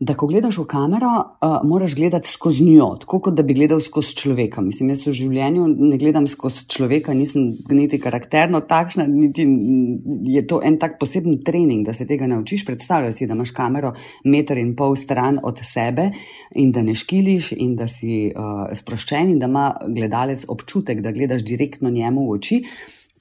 da 0.03 0.15
ko 0.19 0.27
gledaš 0.27 0.57
v 0.59 0.65
kamero, 0.67 1.11
uh, 1.15 1.61
moraš 1.69 1.95
gledati 1.95 2.29
skozi 2.29 2.65
njo, 2.65 2.89
tako 3.01 3.21
kot 3.23 3.35
da 3.39 3.43
bi 3.47 3.55
gledal 3.55 3.81
skozi 3.81 4.17
človeka. 4.19 4.61
Mislim, 4.65 4.89
jaz 4.91 5.05
v 5.07 5.13
življenju 5.15 5.67
ne 5.79 5.99
gledam 6.01 6.27
skozi 6.27 6.65
človeka, 6.67 7.15
nisem 7.15 7.53
niti 7.71 8.01
karakterno 8.03 8.65
takšna, 8.67 9.07
niti 9.07 9.47
je 10.35 10.43
to 10.51 10.59
en 10.65 10.79
tak 10.83 10.99
poseben 10.99 11.39
trening, 11.47 11.87
da 11.87 11.95
se 11.95 12.07
tega 12.09 12.27
naučiš. 12.27 12.65
Predstavljaj 12.67 13.15
si, 13.15 13.29
da 13.31 13.37
imaš 13.39 13.53
kamero 13.55 13.93
meter 14.25 14.59
in 14.59 14.75
pol 14.77 14.97
stran 14.99 15.39
od 15.43 15.63
sebe 15.63 16.09
in 16.59 16.73
da 16.75 16.83
ne 16.83 16.97
škiliš 16.99 17.53
in 17.55 17.77
da 17.79 17.87
si 17.87 18.25
uh, 18.33 18.73
sproščen 18.75 19.31
in 19.37 19.39
da 19.39 19.51
ima 19.53 19.69
gledalec 19.87 20.43
občutek, 20.49 21.05
da 21.05 21.15
gledaš 21.15 21.47
direktno 21.47 21.95
njemu 21.95 22.27
v 22.27 22.41
oči. 22.41 22.61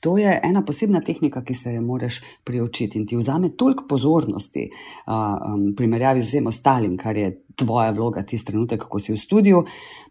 To 0.02 0.18
je 0.18 0.40
ena 0.44 0.64
posebna 0.66 1.02
tehnika, 1.06 1.44
ki 1.46 1.54
se 1.54 1.74
jo 1.76 1.82
moraš 1.86 2.22
priučiti 2.44 2.98
in 2.98 3.06
ti 3.08 3.18
vzame 3.18 3.52
toliko 3.58 3.86
pozornosti, 3.90 4.66
um, 5.06 5.68
primerjavi 5.78 6.24
z 6.24 6.28
vsem 6.28 6.48
ostalim, 6.50 6.96
kar 6.98 7.18
je 7.18 7.36
tvoja 7.56 7.92
vloga 7.94 8.24
tisti 8.26 8.50
trenutek, 8.50 8.88
ko 8.90 9.00
si 9.00 9.14
v 9.14 9.20
studiu, 9.22 9.62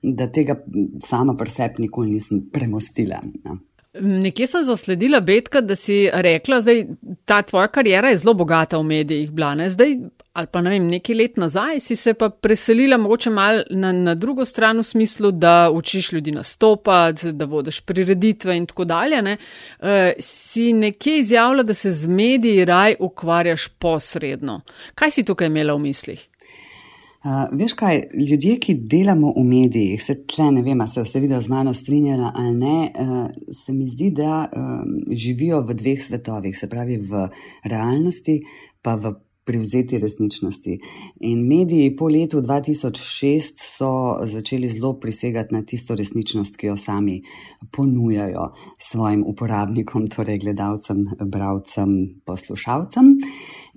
da 0.02 0.28
tega 0.30 0.60
sama 1.02 1.34
pri 1.34 1.50
sebi 1.50 1.88
nikoli 1.88 2.14
nisem 2.14 2.44
premostila. 2.52 3.18
No. 3.44 3.58
Nekje 4.00 4.46
sem 4.46 4.64
zasledila, 4.64 5.18
Betka, 5.20 5.60
da 5.60 5.74
si 5.76 6.04
rekla, 6.12 6.60
da 6.62 6.74
ta 7.26 7.42
tvoja 7.42 7.66
karijera 7.74 8.12
je 8.12 8.20
zelo 8.22 8.34
bogata 8.38 8.78
v 8.78 8.86
medijih. 8.86 9.32
Blane. 9.34 9.66
Zdaj 9.70 9.96
ali 10.32 10.46
pa 10.52 10.60
ne 10.62 10.70
vem, 10.70 10.86
nekaj 10.86 11.16
let 11.16 11.36
nazaj, 11.42 11.80
si 11.82 11.96
se 11.96 12.14
pa 12.14 12.28
preselila 12.30 12.96
mogoče 12.98 13.30
mal 13.30 13.62
na, 13.70 13.92
na 13.92 14.14
drugo 14.14 14.44
stran 14.44 14.78
v 14.78 14.86
smislu, 14.86 15.30
da 15.30 15.70
učiš 15.74 16.12
ljudi 16.12 16.32
nastopati, 16.32 17.32
da 17.32 17.44
vodiš 17.44 17.80
prireditve 17.80 18.56
in 18.56 18.66
tako 18.66 18.84
dalje. 18.84 19.22
Ne? 19.22 19.36
Uh, 19.80 19.86
si 20.18 20.72
nekje 20.72 21.18
izjavila, 21.18 21.62
da 21.62 21.74
se 21.74 21.90
z 21.90 22.06
mediji 22.06 22.64
raj 22.64 22.94
ukvarjaš 23.00 23.68
posredno. 23.68 24.60
Kaj 24.94 25.10
si 25.10 25.24
tukaj 25.24 25.50
imela 25.50 25.74
v 25.74 25.82
mislih? 25.88 26.28
Uh, 27.20 27.50
veš 27.52 27.72
kaj, 27.76 27.98
ljudje, 28.28 28.54
ki 28.64 28.74
delamo 28.88 29.34
v 29.36 29.42
medijih, 29.44 30.00
se 30.02 30.14
tle 30.24 30.46
ne 30.54 30.62
vem, 30.64 30.80
se 30.88 31.02
vse 31.04 31.20
video 31.20 31.40
z 31.42 31.52
mano 31.52 31.74
strinjala 31.74 32.30
ali 32.34 32.54
ne, 32.56 32.92
uh, 32.94 33.26
se 33.52 33.72
mi 33.72 33.84
zdi, 33.86 34.08
da 34.16 34.46
um, 34.48 34.94
živijo 35.10 35.60
v 35.60 35.74
dveh 35.74 36.00
svetovih, 36.00 36.56
se 36.56 36.68
pravi 36.70 36.96
v 36.96 37.26
realnosti, 37.64 38.38
pa 38.80 38.94
v 38.94 39.12
privzeti 39.50 39.98
resničnosti. 39.98 40.78
In 41.20 41.46
mediji 41.46 41.96
po 41.96 42.08
letu 42.08 42.38
2006 42.40 43.64
so 43.76 43.90
začeli 44.26 44.68
zelo 44.68 44.92
prisegati 45.00 45.54
na 45.54 45.64
tisto 45.66 45.94
resničnost, 45.98 46.56
ki 46.56 46.68
jo 46.70 46.76
sami 46.76 47.16
ponujajo 47.74 48.52
svojim 48.78 49.24
uporabnikom, 49.26 50.06
torej 50.06 50.38
gledalcem, 50.38 51.02
bravcem, 51.26 51.96
poslušalcem. 52.24 53.16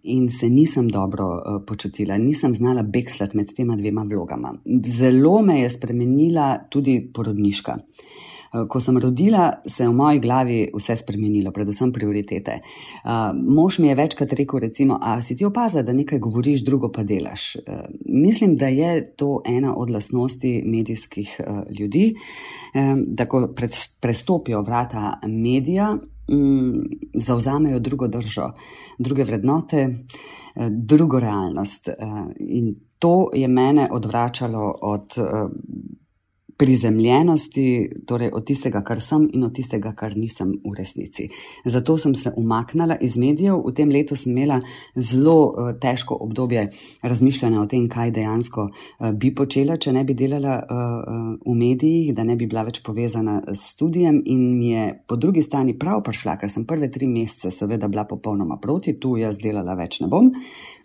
In 0.03 0.27
se 0.31 0.49
nisem 0.49 0.91
dobro 0.91 1.25
uh, 1.25 1.61
počutila, 1.67 2.17
nisem 2.17 2.53
znala 2.53 2.83
bekslati 2.83 3.37
med 3.37 3.55
tema 3.55 3.75
dvema 3.75 4.03
vlogama. 4.03 4.53
Zelo 4.85 5.41
me 5.41 5.61
je 5.61 5.69
spremenila 5.69 6.57
tudi 6.69 6.99
porodniška. 7.13 7.77
Eh, 8.53 8.67
ko 8.69 8.79
sem 8.81 8.97
rodila, 8.97 9.51
se 9.65 9.83
je 9.83 9.89
v 9.89 9.93
moji 9.93 10.19
glavi 10.19 10.57
vse 10.75 10.95
spremenilo, 10.95 11.51
predvsem 11.51 11.89
prioritete. 11.93 12.59
Uh, 13.03 13.31
mož 13.33 13.79
mi 13.81 13.87
je 13.87 13.95
večkrat 13.95 14.33
rekel, 14.33 14.59
recimo, 14.59 14.99
a 15.01 15.21
si 15.21 15.35
ti 15.35 15.45
opazila, 15.45 15.81
da 15.81 15.93
nekaj 15.93 16.19
govoriš, 16.19 16.61
drugo 16.65 16.91
pa 16.91 17.03
delaš. 17.03 17.55
Uh, 17.55 17.81
mislim, 18.05 18.55
da 18.55 18.67
je 18.67 19.15
to 19.17 19.41
ena 19.45 19.73
od 19.75 19.89
lasnosti 19.89 20.61
medijskih 20.65 21.39
ljudi, 21.79 22.13
da 23.07 23.25
ko 23.25 23.53
prestopijo 24.01 24.61
vrata 24.61 25.19
medija, 25.27 25.97
um, 26.27 26.83
zauzamejo 27.13 27.79
drugo 27.79 28.07
držo, 28.07 28.51
druge 28.99 29.23
vrednote, 29.23 29.89
drugo 30.69 31.19
realnost. 31.19 31.89
In 32.39 32.75
to 32.99 33.29
je 33.33 33.47
mene 33.47 33.89
odvračalo 33.91 34.75
od. 34.81 35.13
Prizemljenosti, 36.57 37.89
torej 38.07 38.29
od 38.33 38.45
tistega, 38.45 38.83
kar 38.85 39.01
sem 39.01 39.25
in 39.33 39.43
od 39.43 39.53
tistega, 39.55 39.93
kar 39.97 40.17
nisem 40.17 40.53
v 40.63 40.73
resnici. 40.77 41.27
Zato 41.65 41.97
sem 41.97 42.15
se 42.15 42.31
umaknila 42.37 42.97
iz 43.01 43.17
medijev. 43.17 43.61
V 43.65 43.73
tem 43.73 43.89
letu 43.89 44.15
sem 44.15 44.31
imela 44.31 44.59
zelo 44.95 45.35
uh, 45.47 45.71
težko 45.81 46.17
obdobje 46.21 46.69
razmišljanja 47.01 47.61
o 47.61 47.65
tem, 47.65 47.87
kaj 47.89 48.11
dejansko 48.11 48.67
uh, 48.69 49.11
bi 49.11 49.33
počela, 49.35 49.77
če 49.77 49.93
ne 49.93 50.03
bi 50.03 50.13
delala 50.13 50.59
uh, 50.59 51.07
v 51.45 51.55
medijih, 51.57 52.13
da 52.15 52.23
ne 52.23 52.35
bi 52.35 52.47
bila 52.47 52.65
več 52.67 52.83
povezana 52.85 53.41
s 53.53 53.73
študijem. 53.73 54.21
In 54.25 54.45
mi 54.57 54.71
je 54.71 54.87
po 55.07 55.15
drugi 55.15 55.41
strani 55.41 55.77
prav 55.79 56.03
prišla, 56.05 56.37
ker 56.41 56.51
sem 56.51 56.67
prve 56.69 56.91
tri 56.91 57.07
mesece 57.07 57.51
seveda 57.51 57.87
bila 57.87 58.05
popolnoma 58.09 58.59
proti, 58.61 58.97
tu 58.99 59.17
jaz 59.17 59.39
delala 59.41 59.75
več 59.79 60.01
ne 60.03 60.11
bom. 60.11 60.31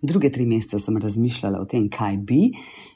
Druge 0.03 0.31
tri 0.31 0.47
mesece 0.47 0.79
sem 0.79 0.97
razmišljala 0.97 1.59
o 1.61 1.65
tem, 1.65 1.89
kaj 1.91 2.17
bi, 2.17 2.53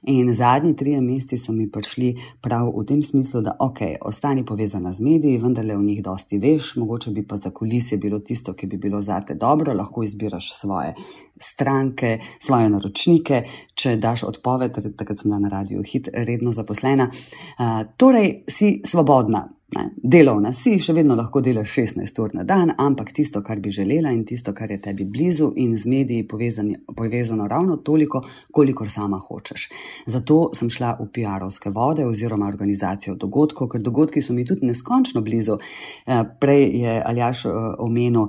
in 0.06 0.34
zadnji 0.34 0.76
tri 0.76 0.94
meseci 1.00 1.38
so 1.38 1.52
mi 1.52 1.66
prišli 1.70 2.12
prav 2.40 2.70
v 2.76 2.84
tem 2.86 3.02
smislu, 3.02 3.40
da 3.42 3.56
ok, 3.58 3.80
ostani 4.06 4.44
povezana 4.46 4.92
z 4.92 5.02
mediji, 5.02 5.40
vendar 5.42 5.66
le 5.66 5.76
v 5.76 5.82
njih 5.82 6.02
dosti 6.02 6.38
veš, 6.38 6.76
mogoče 6.76 7.10
bi 7.10 7.26
pa 7.26 7.36
za 7.36 7.50
kulisje 7.50 7.98
bilo 7.98 8.18
tisto, 8.18 8.54
ki 8.54 8.66
bi 8.66 8.76
bilo 8.76 9.02
zate 9.02 9.34
dobro, 9.34 9.74
lahko 9.74 10.02
izbiraš 10.02 10.52
svoje 10.54 10.94
stranke, 11.40 12.18
svoje 12.38 12.70
naročnike, 12.70 13.42
če 13.74 13.96
daš 13.96 14.22
odpoved, 14.28 14.78
takrat 14.96 15.18
sem 15.18 15.30
bila 15.30 15.40
na 15.42 15.48
radiju 15.48 15.82
hit 15.82 16.08
redno 16.14 16.52
zaposlena. 16.52 17.10
Uh, 17.10 17.82
torej, 17.96 18.44
si 18.48 18.80
svobodna. 18.86 19.48
Ne, 19.72 19.86
delovna 19.96 20.50
si, 20.52 20.74
še 20.82 20.92
vedno 20.92 21.14
lahko 21.16 21.40
delaš 21.40 21.70
16 21.78 22.18
ur 22.20 22.34
na 22.36 22.42
dan, 22.44 22.74
ampak 22.76 23.12
tisto, 23.16 23.40
kar 23.40 23.60
bi 23.60 23.70
želela 23.72 24.10
in 24.12 24.26
tisto, 24.28 24.52
kar 24.52 24.70
je 24.70 24.76
tebi 24.84 25.06
blizu 25.08 25.48
in 25.56 25.78
z 25.80 25.88
mediji 25.88 26.26
povezani, 26.28 26.76
povezano 26.96 27.46
ravno 27.48 27.78
toliko, 27.80 28.20
kolikor 28.52 28.90
sama 28.92 29.16
hočeš. 29.16 29.70
Zato 30.06 30.50
sem 30.52 30.68
šla 30.68 30.98
v 31.00 31.06
PR-ovske 31.14 31.72
vode 31.72 32.04
oziroma 32.04 32.50
organizacijo 32.52 33.14
dogodkov, 33.16 33.70
ker 33.72 33.80
dogodki 33.80 34.20
so 34.20 34.36
mi 34.36 34.44
tudi 34.44 34.68
neskončno 34.68 35.24
blizu. 35.24 35.56
Eh, 36.04 36.20
prej 36.40 36.68
je 36.82 36.98
Aljaš 37.08 37.46
eh, 37.46 37.56
omenil, 37.78 38.28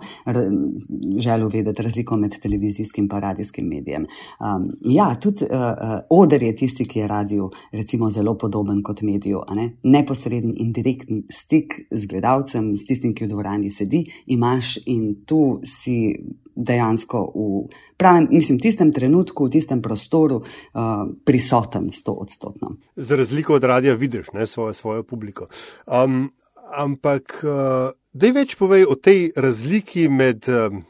želel 1.20 1.52
vedeti 1.52 1.84
razliko 1.84 2.16
med 2.18 2.40
televizijskim 2.40 3.04
in 3.04 3.20
radijskim 3.20 3.68
medijem. 3.68 4.08
Um, 4.40 4.72
ja, 4.82 5.16
tudi 5.16 5.46
uh, 5.46 6.00
oder 6.10 6.44
je 6.44 6.56
tisti, 6.56 6.86
ki 6.86 7.00
je 7.00 7.08
radiju 7.08 7.50
recimo 7.72 8.10
zelo 8.10 8.38
podoben 8.38 8.84
kot 8.84 9.02
mediju, 9.02 9.42
ne? 9.56 9.70
neposredni 9.84 10.54
in 10.58 10.72
direktni 10.74 11.24
stik 11.34 11.88
z 11.92 12.08
gledalcem, 12.08 12.74
s 12.78 12.86
tistim, 12.86 13.16
ki 13.18 13.26
v 13.26 13.34
dvorani 13.34 13.72
sedi, 13.74 14.04
imaš 14.34 14.78
in 14.86 15.26
tu 15.26 15.60
si 15.66 16.14
dejansko 16.56 17.20
v 17.34 17.48
pravem, 17.98 18.28
mislim, 18.32 18.60
tistem 18.62 18.92
trenutku, 18.94 19.48
v 19.48 19.56
tistem 19.58 19.82
prostoru 19.82 20.44
uh, 20.44 21.10
prisoten 21.26 21.90
sto 21.92 22.14
odstotno. 22.14 22.76
Za 22.96 23.18
razliko 23.18 23.58
od 23.58 23.64
radia 23.64 23.94
vidiš 23.98 24.32
ne, 24.34 24.48
svojo, 24.48 24.74
svojo 24.74 25.04
publiko. 25.04 25.48
Um, 25.88 26.32
ampak, 26.78 27.42
uh, 27.44 27.92
da 28.14 28.30
je 28.30 28.38
več 28.38 28.56
povej 28.60 28.86
o 28.86 28.96
tej 28.96 29.32
razliki 29.36 30.08
med, 30.10 30.46
um, 30.50 30.86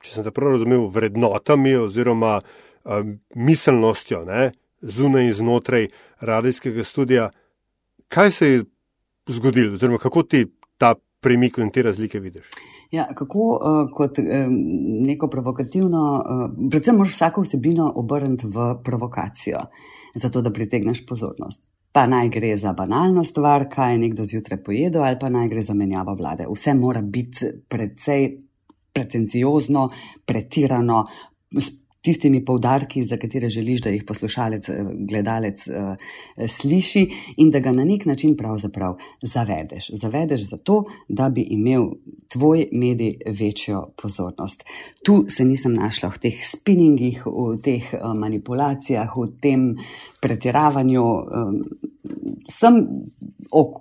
če 0.00 0.16
sem 0.16 0.24
te 0.24 0.32
prav 0.32 0.56
razumel, 0.56 0.88
vrednotami 0.88 1.76
oziroma 1.76 2.38
um, 2.40 3.18
miselnostjo 3.36 4.24
ne, 4.28 4.52
zunaj 4.82 5.28
in 5.28 5.36
znotraj 5.36 5.88
radijskega 6.20 6.84
studia. 6.84 7.30
Kaj 8.08 8.30
se 8.30 8.48
je 8.48 8.64
zgodilo, 9.28 9.72
oziroma 9.72 9.98
kako 9.98 10.22
ti 10.22 10.46
ta 10.78 10.94
premik 11.20 11.58
in 11.58 11.70
te 11.70 11.82
razlike 11.82 12.20
vidiš? 12.20 12.46
Ja, 12.90 13.06
kako 13.14 13.38
uh, 13.38 13.90
kot 13.94 14.18
um, 14.18 14.24
neko 15.06 15.28
provokativno, 15.28 16.02
uh, 16.14 16.70
predvsem 16.70 16.96
moraš 16.96 17.14
vsako 17.14 17.42
vsebino 17.42 17.92
obrniti 17.96 18.46
v 18.46 18.74
provokacijo, 18.84 19.58
zato 20.14 20.42
da 20.42 20.52
pritegneš 20.52 21.06
pozornost. 21.06 21.68
Pa 21.92 22.06
naj 22.06 22.28
gre 22.28 22.56
za 22.56 22.72
banalno 22.72 23.24
stvar, 23.24 23.68
kaj 23.68 23.92
je 23.92 23.98
nekdo 23.98 24.24
zjutraj 24.24 24.62
pojedel, 24.64 25.04
ali 25.04 25.18
pa 25.20 25.28
naj 25.28 25.48
gre 25.48 25.62
za 25.62 25.74
menjavo 25.74 26.14
vlade. 26.14 26.46
Vse 26.48 26.74
mora 26.74 27.02
biti 27.02 27.46
precej 27.68 28.38
pretenciozno, 28.92 29.88
pretirano, 30.24 31.06
tistimi 32.02 32.44
poudarki, 32.44 33.04
za 33.04 33.16
katere 33.16 33.50
želiš, 33.50 33.80
da 33.82 33.90
jih 33.90 34.04
poslušalec, 34.06 34.68
eh, 34.68 34.84
gledalec 35.08 35.68
uh, 35.68 35.96
sliši 36.48 37.06
in 37.36 37.50
da 37.50 37.60
ga 37.60 37.72
na 37.72 37.84
nek 37.84 38.06
način 38.06 38.36
pravzaprav 38.36 38.96
zavedeš. 39.22 39.90
Zavedeš 39.92 40.48
zato, 40.48 40.84
da 41.08 41.28
bi 41.28 41.40
imel 41.40 41.86
tvoj 42.28 42.66
medij 42.72 43.16
večjo 43.26 43.86
pozornost. 44.02 44.64
Tu 45.04 45.24
se 45.28 45.44
nisem 45.44 45.74
našla 45.74 46.10
v 46.10 46.18
teh 46.18 46.42
spinningih, 46.42 47.26
v 47.26 47.56
teh 47.62 47.94
manipulacijah, 48.18 49.16
v 49.16 49.28
tem 49.40 49.76
pretiravanju. 50.20 51.04
Sem 52.50 52.86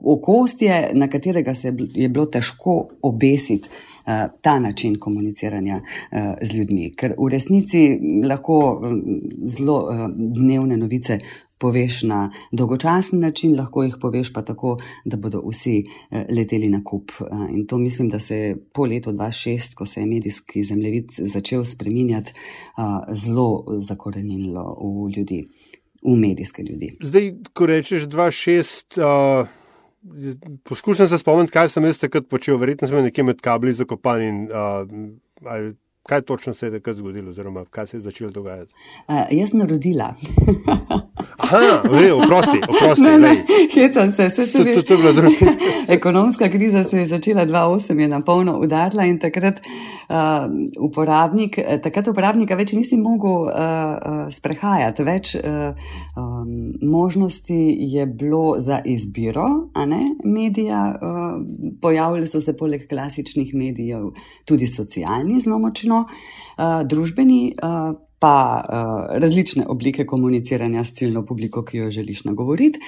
okostje, 0.05 0.91
na 0.93 1.07
katerega 1.07 1.55
se 1.55 1.73
je 1.93 2.09
bilo 2.09 2.25
težko 2.25 2.89
obesiti. 3.01 3.69
Eh, 4.11 4.27
ta 4.41 4.59
način 4.59 4.99
komuniciranja 4.99 5.81
eh, 6.11 6.33
z 6.41 6.57
ljudmi. 6.57 6.93
Ker 6.95 7.13
v 7.17 7.29
resnici 7.29 7.99
lahko 8.25 8.57
mm, 8.83 9.19
zelo 9.45 9.77
eh, 9.91 10.07
dnevne 10.15 10.77
novice 10.77 11.19
poveš 11.61 12.01
na 12.09 12.31
dolgočasen 12.51 13.19
način, 13.19 13.53
lahko 13.55 13.83
jih 13.83 13.95
poveš 14.01 14.33
pa 14.33 14.41
tako, 14.41 14.77
da 15.05 15.17
bodo 15.17 15.43
vsi 15.45 15.83
leteli 16.29 16.69
na 16.69 16.79
kup. 16.83 17.11
In 17.53 17.67
to 17.67 17.77
mislim, 17.77 18.09
da 18.09 18.19
se 18.19 18.37
je 18.37 18.55
po 18.73 18.85
letu 18.85 19.11
2006, 19.11 19.75
ko 19.75 19.85
se 19.85 19.99
je 20.01 20.07
medijski 20.07 20.63
zemljevid 20.63 21.13
začel 21.17 21.63
spreminjati, 21.63 22.33
zelo 23.13 23.65
zakorenilo 23.81 24.73
v 24.81 25.11
ljudi. 25.17 25.43
V 26.01 26.17
medijske 26.17 26.63
ljudi. 26.63 26.95
Zdaj, 27.01 27.31
ko 27.53 27.65
rečeš 27.65 28.09
2-6, 28.09 28.97
uh, 28.97 29.60
Poskušam 30.63 31.07
se 31.07 31.17
spomniti, 31.17 31.53
kaj 31.53 31.69
sem 31.69 31.85
jaz 31.85 31.99
takrat 32.01 32.27
počel. 32.29 32.57
Verjetno 32.57 32.87
sem 32.89 33.05
nekje 33.05 33.23
med 33.23 33.41
kabli 33.41 33.73
zakopan 33.77 34.23
in 34.25 34.39
uh, 34.49 35.67
kaj 36.03 36.21
točno 36.21 36.53
se 36.53 36.65
je 36.65 36.71
takrat 36.71 36.97
zgodilo, 36.97 37.29
oziroma 37.29 37.65
kaj 37.65 37.87
se 37.87 37.97
je 37.97 38.01
začelo 38.01 38.31
dogajati. 38.31 38.73
Uh, 39.07 39.15
jaz 39.31 39.49
sem 39.49 39.61
rodila. 39.61 40.13
Aha, 41.37 41.57
oprosti, 42.23 42.61
oprosti. 42.69 43.01
Ne, 43.01 43.19
ne, 43.19 43.45
hecam 43.73 44.11
se, 44.11 44.29
se 44.29 44.41
veš. 44.41 44.75
To, 44.75 44.81
to 44.81 44.93
je 44.93 44.97
bilo 44.97 45.13
drugo. 45.13 45.35
Ekonomska 45.87 46.49
kriza 46.49 46.83
se 46.83 46.97
je 46.97 47.05
začela 47.05 47.45
2008, 47.45 47.99
je 47.99 48.07
na 48.07 48.21
polno 48.21 48.59
udarila 48.59 49.05
in 49.05 49.19
takrat 49.19 49.59
uh, 49.59 50.15
uporabnik, 50.79 51.59
takrat 51.83 52.07
uporabnika 52.07 52.55
več 52.55 52.73
nisi 52.73 52.97
mogel 52.97 53.31
uh, 53.31 53.51
sprehajati, 54.31 55.03
več 55.03 55.35
uh, 55.35 55.41
um, 56.15 56.73
možnosti 56.81 57.77
je 57.79 58.05
bilo 58.05 58.55
za 58.57 58.81
izbiro, 58.85 59.47
a 59.73 59.85
ne 59.85 60.01
medija. 60.23 60.99
Uh, 61.01 61.71
pojavili 61.81 62.27
so 62.27 62.41
se 62.41 62.57
poleg 62.57 62.87
klasičnih 62.89 63.53
medijev 63.55 64.11
tudi 64.45 64.67
socialni, 64.67 65.39
zelo 65.39 65.59
močno, 65.91 66.05
uh, 66.57 66.87
družbeni. 66.87 67.55
Uh, 67.61 67.95
pa 68.21 68.61
uh, 68.61 69.17
različne 69.17 69.63
oblike 69.67 70.05
komuniciranja 70.05 70.83
s 70.83 70.93
ciljno 70.93 71.23
publiko, 71.25 71.63
ki 71.65 71.77
jo 71.77 71.87
želiš 71.91 72.23
nagovoriti. 72.23 72.79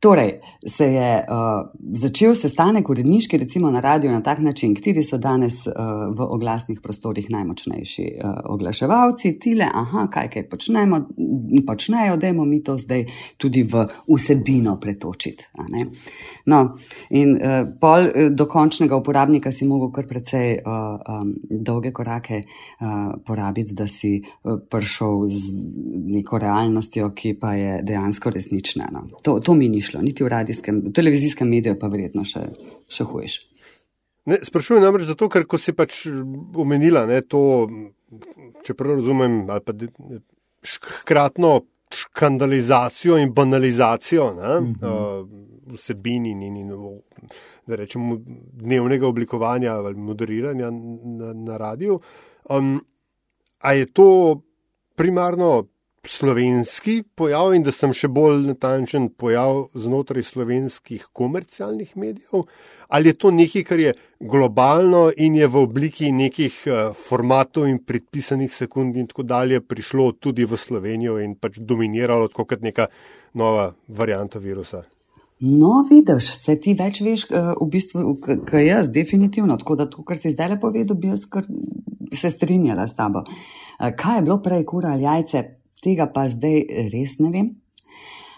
Torej, 0.00 0.40
se 0.66 0.84
je 0.84 1.24
uh, 1.28 1.70
začel 1.92 2.34
sestanek 2.34 2.88
uredniški, 2.90 3.38
recimo 3.38 3.70
na 3.70 3.80
radiju, 3.80 4.12
na 4.12 4.20
tak 4.22 4.38
način, 4.38 4.74
kateri 4.74 5.00
so 5.04 5.16
danes 5.18 5.62
uh, 5.66 5.72
v 6.12 6.26
oglasnih 6.36 6.80
prostorih 6.84 7.30
najmočnejši 7.30 8.04
uh, 8.04 8.34
oglaševalci, 8.44 9.38
tile, 9.40 9.68
aha, 9.74 10.04
kaj 10.12 10.28
kaj 10.34 10.44
počnemo, 10.50 11.00
počnejo, 11.66 12.16
dajmo 12.20 12.44
mi 12.44 12.60
to 12.64 12.76
zdaj 12.78 13.06
tudi 13.36 13.62
v 13.62 13.86
vsebino 14.04 14.76
pretočiti. 14.80 15.48
No, 16.46 16.60
in 17.10 17.32
uh, 17.40 17.64
pol 17.80 18.10
do 18.36 18.46
končnega 18.46 19.00
uporabnika 19.00 19.52
si 19.52 19.64
mogel 19.64 19.94
kar 19.96 20.04
precej 20.06 20.58
uh, 20.60 21.00
um, 21.08 21.32
dolge 21.48 21.92
korake 21.96 22.42
uh, 22.44 23.16
porabiti, 23.24 23.72
da 23.72 23.88
si 23.88 24.18
uh, 24.20 24.60
prišel 24.60 25.24
z 25.24 25.64
neko 26.12 26.38
realnostjo, 26.38 27.10
ki 27.16 27.34
pa 27.40 27.56
je 27.56 27.80
dejansko 27.82 28.30
resnična. 28.30 28.92
No. 28.92 29.06
To, 29.24 29.38
to 29.40 29.54
mi 29.54 29.72
ni 29.72 29.85
šlo, 29.86 30.02
niti 30.04 30.24
v 30.24 30.32
radijskem, 30.32 30.80
v 30.88 30.92
televizijskem 30.96 31.48
mediju, 31.50 31.76
pa 31.80 31.90
verjetno 31.92 32.24
še, 32.26 32.46
še 32.90 33.06
hujš. 33.08 33.38
Sprašujem 34.26 34.82
namreč 34.82 35.06
zato, 35.06 35.28
ker 35.30 35.46
ko 35.46 35.58
si 35.58 35.74
pač 35.76 36.02
omenila 36.58 37.04
ne, 37.06 37.20
to, 37.22 37.40
čeprav 38.66 38.98
razumem, 38.98 39.44
ali 39.50 39.62
pa 39.62 39.74
hkratno 40.66 41.60
škandalizacijo 41.94 43.20
in 43.22 43.30
banalizacijo 43.34 44.32
ne, 44.34 44.60
mm 44.60 44.74
-hmm. 44.80 45.74
vsebini 45.74 46.30
in, 46.30 46.42
in, 46.42 46.56
in 46.56 46.72
da 47.66 47.74
rečemo 47.74 48.18
dnevnega 48.52 49.06
oblikovanja 49.06 49.72
ali 49.72 49.94
moderiranja 49.94 50.70
na, 50.70 51.32
na 51.32 51.56
radiju. 51.56 52.00
Um, 52.50 52.80
a 53.58 53.72
je 53.72 53.92
to 53.92 54.40
primarno 54.94 55.66
slovenski 56.08 57.02
pojav 57.14 57.54
in 57.54 57.62
da 57.66 57.72
sem 57.72 57.92
še 57.92 58.08
bolj 58.08 58.46
natančen 58.46 59.08
pojav 59.08 59.66
znotraj 59.74 60.24
slovenskih 60.26 61.06
komercialnih 61.12 61.92
medijev, 61.96 62.46
ali 62.88 63.10
je 63.10 63.18
to 63.18 63.30
nekaj, 63.30 63.64
kar 63.64 63.80
je 63.80 63.94
globalno 64.20 65.10
in 65.16 65.36
je 65.36 65.46
v 65.46 65.62
obliki 65.62 66.12
nekih 66.12 66.58
eh, 66.66 66.90
formatov 66.94 67.68
in 67.68 67.78
predpisanih 67.78 68.54
sekund 68.54 68.96
in 68.96 69.06
tako 69.06 69.22
dalje 69.22 69.60
prišlo 69.60 70.12
tudi 70.20 70.44
v 70.44 70.56
Slovenijo 70.56 71.18
in 71.18 71.34
pač 71.34 71.58
dominiralo 71.58 72.28
kot 72.28 72.60
neka 72.62 72.86
nova 73.34 73.72
varijanta 73.88 74.38
virusa. 74.38 74.84
No, 75.40 75.84
vidiš, 75.90 76.30
se 76.32 76.54
ti 76.56 76.72
več 76.74 77.02
veš, 77.04 77.26
eh, 77.30 77.52
v 77.60 77.68
bistvu, 77.68 78.16
kaj 78.46 78.66
jaz, 78.66 78.88
definitivno. 78.88 79.58
Tako 79.60 79.76
da 79.76 79.86
to, 79.90 80.02
kar 80.02 80.16
si 80.16 80.32
zdaj 80.32 80.54
le 80.54 80.60
povedal, 80.60 80.96
bi 80.96 81.12
jaz 81.12 81.26
se 82.12 82.30
strinjala 82.30 82.88
s 82.88 82.96
tabo. 82.96 83.24
Eh, 83.78 83.92
kaj 83.96 84.16
je 84.16 84.22
bilo 84.22 84.38
prej, 84.42 84.64
kura 84.64 84.94
ali 84.94 85.04
jajce, 85.04 85.42
tega 85.86 86.10
pa 86.10 86.26
zdaj 86.28 86.90
res 86.90 87.16
ne 87.22 87.30
vem. 87.34 87.54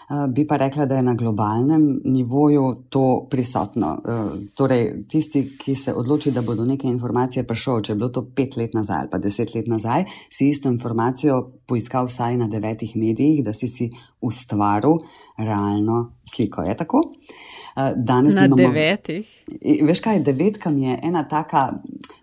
Uh, 0.09 0.23
bi 0.33 0.41
pa 0.49 0.57
rekla, 0.57 0.87
da 0.89 0.97
je 0.97 1.05
na 1.05 1.13
globalnem 1.13 1.83
nivoju 2.09 2.63
to 2.89 3.27
prisotno. 3.29 3.91
Uh, 4.01 4.31
torej, 4.57 5.03
tisti, 5.05 5.43
ki 5.61 5.75
se 5.77 5.93
odloči, 5.93 6.31
da 6.33 6.41
bodo 6.41 6.65
neke 6.65 6.89
informacije 6.89 7.43
prišel, 7.45 7.83
če 7.85 7.93
je 7.93 7.97
bilo 7.99 8.09
to 8.09 8.23
pet 8.35 8.57
let 8.57 8.73
nazaj 8.73 9.03
ali 9.03 9.11
pa 9.11 9.19
deset 9.21 9.53
let 9.53 9.69
nazaj, 9.69 10.07
si 10.33 10.49
isto 10.49 10.69
informacijo 10.69 11.37
poiskal 11.69 12.09
vsaj 12.09 12.39
na 12.41 12.47
devetih 12.49 12.95
medijih, 12.97 13.43
da 13.45 13.53
si 13.53 13.69
si 13.69 13.91
ustvaril 14.25 14.97
realno 15.37 16.01
sliko. 16.25 16.65
Je 16.65 16.77
tako? 16.77 17.03
Uh, 17.75 17.91
danes 17.95 18.35
na 18.35 18.47
nimamo... 18.47 18.61
devetih. 18.61 19.27
Veš 19.83 19.99
kaj, 19.99 20.19
devetka 20.25 20.69
mi 20.69 20.87
je 20.87 20.99
ena 21.03 21.23
taka. 21.27 21.69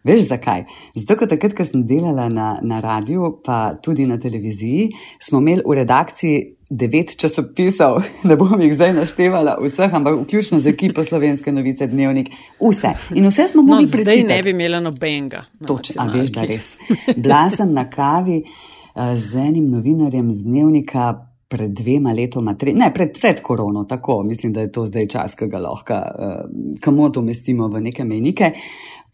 Veš 0.05 0.29
zakaj? 0.29 0.65
Zato, 0.95 1.17
ker 1.19 1.29
takrat, 1.29 1.55
ko 1.57 1.65
sem 1.67 1.87
delala 1.87 2.29
na, 2.29 2.59
na 2.63 2.81
radiju, 2.81 3.37
pa 3.45 3.75
tudi 3.83 4.07
na 4.07 4.19
televiziji, 4.19 4.91
smo 5.21 5.43
imeli 5.43 5.65
v 5.67 5.81
redakciji 5.81 6.45
devet 6.71 7.15
časopisov, 7.21 8.03
ne 8.29 8.37
bom 8.37 8.61
jih 8.61 8.75
zdaj 8.75 8.95
naštevala 8.97 9.57
vseh, 9.63 9.95
ampak 9.95 10.19
vključno 10.23 10.59
z 10.59 10.73
ekipo 10.75 11.05
slovenske 11.05 11.53
novice, 11.53 11.87
dnevnik, 11.87 12.33
vse. 12.61 12.95
In 13.15 13.27
vse 13.27 13.49
smo 13.49 13.63
mogli 13.63 13.85
no, 13.85 13.91
prečitati. 13.91 14.25
Zdaj 14.25 14.37
ne 14.37 14.43
bi 14.43 14.51
imela 14.51 14.81
nobenega. 14.81 15.45
Točno, 15.67 16.03
a 16.03 16.07
veš, 16.11 16.33
da 16.35 16.43
res. 16.43 16.75
Bila 17.17 17.47
sem 17.51 17.73
na 17.73 17.87
kavi 17.91 18.43
uh, 18.43 19.15
z 19.17 19.47
enim 19.49 19.71
novinarjem 19.71 20.33
z 20.33 20.43
dnevnika. 20.43 21.26
Pred 21.49 21.77
dvema 21.79 22.11
letoma, 22.13 22.57
tre, 22.59 22.73
ne 22.75 22.89
pred, 22.95 23.13
pred 23.21 23.41
korono, 23.43 23.85
tako 23.87 24.23
mislim, 24.27 24.53
da 24.53 24.65
je 24.65 24.73
to 24.73 24.87
zdaj 24.87 25.07
čas, 25.07 25.37
ki 25.39 25.47
ga 25.47 25.61
lahko, 25.63 25.95
uh, 25.95 26.81
kamo 26.83 27.11
to 27.11 27.23
umestimo 27.23 27.69
v 27.69 27.85
neke 27.85 28.05
menike. 28.05 28.51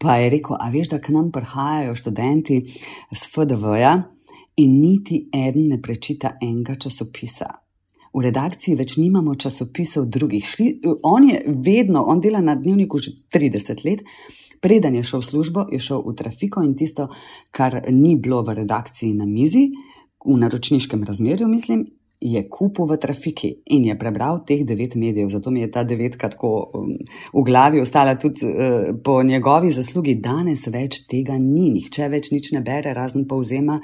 Pa 0.01 0.17
je 0.17 0.31
rekel, 0.33 0.57
a 0.59 0.69
veš, 0.73 0.89
da 0.95 0.99
k 0.99 1.13
nam 1.13 1.29
prihajajo 1.31 1.93
študenti 1.95 2.57
z 3.13 3.29
FDV-ja 3.35 3.93
in 4.55 4.79
niti 4.79 5.27
eden 5.33 5.67
ne 5.67 5.81
prečita 5.81 6.37
enega 6.41 6.75
časopisa. 6.75 7.51
v 8.13 8.21
redakciji 8.21 8.77
več 8.77 8.95
nimamo 9.01 9.33
časopisov 9.35 10.05
drugih. 10.05 10.45
Šli, 10.45 10.67
on 11.01 11.23
je 11.25 11.41
vedno, 11.65 12.03
on 12.05 12.21
dela 12.21 12.43
na 12.45 12.55
dnevniku 12.55 13.01
že 13.01 13.15
30 13.33 13.85
let. 13.85 14.03
Preden 14.61 14.95
je 14.95 15.03
šel 15.03 15.19
v 15.19 15.27
službo, 15.27 15.65
je 15.71 15.79
šel 15.81 16.03
v 16.05 16.13
trafiko 16.15 16.61
in 16.63 16.75
tisto, 16.77 17.09
kar 17.51 17.81
ni 17.91 18.15
bilo 18.15 18.43
v 18.43 18.61
redakciji 18.61 19.17
na 19.17 19.25
mizi, 19.25 19.73
v 20.23 20.37
naročniškem 20.39 21.03
razmerju, 21.03 21.49
mislim, 21.51 21.83
je 22.23 22.43
kupil 22.49 22.87
v 22.87 22.97
trafiki 22.97 23.49
in 23.75 23.85
je 23.89 23.97
prebral 23.99 24.41
teh 24.47 24.63
devet 24.65 24.95
medijev. 24.95 25.29
Zato 25.29 25.51
mi 25.51 25.61
je 25.61 25.71
ta 25.71 25.83
devetka 25.83 26.29
tako 26.31 26.53
um, 26.73 26.95
v 27.33 27.43
glavi 27.43 27.81
ostala 27.83 28.15
tudi 28.15 28.47
uh, 28.47 28.95
po 29.03 29.19
njegovi 29.23 29.71
zaslugi. 29.75 30.15
Danes 30.23 30.67
več 30.71 31.03
tega 31.11 31.37
ni, 31.37 31.69
nihče 31.75 32.07
več 32.09 32.31
nič 32.31 32.53
ne 32.55 32.63
bere, 32.63 32.93
razen 32.95 33.27
povzema 33.27 33.79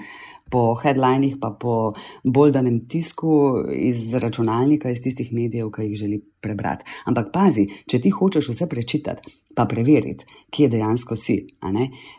po 0.49 0.73
headlinih, 0.81 1.37
pa 1.41 1.51
po 1.53 1.93
bolj 2.23 2.55
danem 2.55 2.79
tisku 2.89 3.61
iz 3.75 4.09
računalnika, 4.13 4.89
iz 4.89 5.03
tistih 5.03 5.29
medijev, 5.35 5.69
ki 5.75 5.89
jih 5.91 5.97
želi 5.99 6.21
prebrati. 6.41 6.87
Ampak 7.11 7.29
pazi, 7.33 7.67
če 7.85 8.01
ti 8.01 8.13
hočeš 8.15 8.49
vse 8.53 8.69
prečitati, 8.71 9.35
pa 9.55 9.67
preveriti, 9.69 10.25
kje 10.49 10.71
dejansko 10.73 11.19
si, 11.19 11.41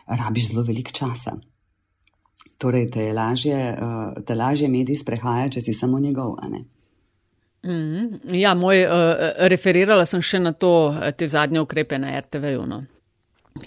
rabiš 0.07 0.53
zelo 0.53 0.63
velik 0.67 0.93
časa. 0.95 1.35
Torej, 2.61 2.91
te 2.93 3.07
je 3.07 3.13
lažje, 3.13 3.57
uh, 3.73 4.23
te 4.25 4.35
lažje 4.37 4.69
mediji 4.69 4.99
sprehaja, 5.01 5.49
če 5.49 5.63
si 5.65 5.73
samo 5.73 5.99
njegov. 5.99 6.35
Mm, 7.65 8.21
ja, 8.37 8.53
moj, 8.53 8.83
uh, 8.85 9.13
referirala 9.49 10.05
sem 10.05 10.21
še 10.21 10.39
na 10.39 10.53
to, 10.53 10.93
te 11.17 11.27
zadnje 11.27 11.63
ukrepe 11.65 11.97
na 11.97 12.19
RTV-ju. 12.19 12.65
No 12.69 12.83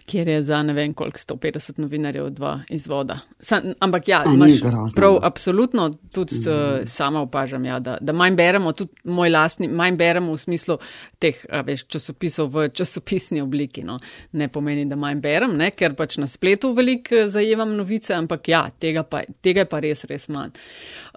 kjer 0.06 0.28
je 0.28 0.42
za 0.42 0.62
ne 0.62 0.72
vem 0.72 0.94
koliko 0.94 1.18
150 1.18 1.78
novinarjev 1.78 2.30
dva 2.30 2.60
izvoda. 2.68 3.18
Sam, 3.40 3.62
ampak 3.80 4.08
ja, 4.08 4.22
imaš 4.34 4.52
prav, 4.94 5.12
no. 5.12 5.20
absolutno, 5.22 5.90
tudi 6.12 6.34
mm. 6.34 6.86
sama 6.86 7.20
opažam, 7.20 7.64
ja, 7.64 7.78
da, 7.78 7.98
da 8.00 8.12
manj 8.12 8.36
beremo, 8.36 8.72
tudi 8.72 8.92
moj 9.04 9.30
lastni, 9.30 9.68
manj 9.68 9.96
beremo 9.96 10.32
v 10.32 10.38
smislu 10.38 10.78
teh 11.18 11.44
veš, 11.66 11.86
časopisov 11.86 12.50
v 12.54 12.68
časopisni 12.68 13.40
obliki. 13.40 13.84
No. 13.84 13.98
Ne 14.32 14.48
pomeni, 14.48 14.86
da 14.88 14.96
manj 14.96 15.20
berem, 15.20 15.56
ne, 15.56 15.70
ker 15.70 15.94
pač 15.94 16.18
na 16.18 16.28
spletu 16.30 16.72
veliko 16.74 17.14
eh, 17.14 17.28
zajevam 17.28 17.76
novice, 17.76 18.14
ampak 18.16 18.48
ja, 18.48 18.66
tega 18.80 19.04
pa, 19.04 19.24
tega 19.42 19.68
pa 19.68 19.82
res, 19.84 20.04
res 20.08 20.28
manj. 20.32 20.54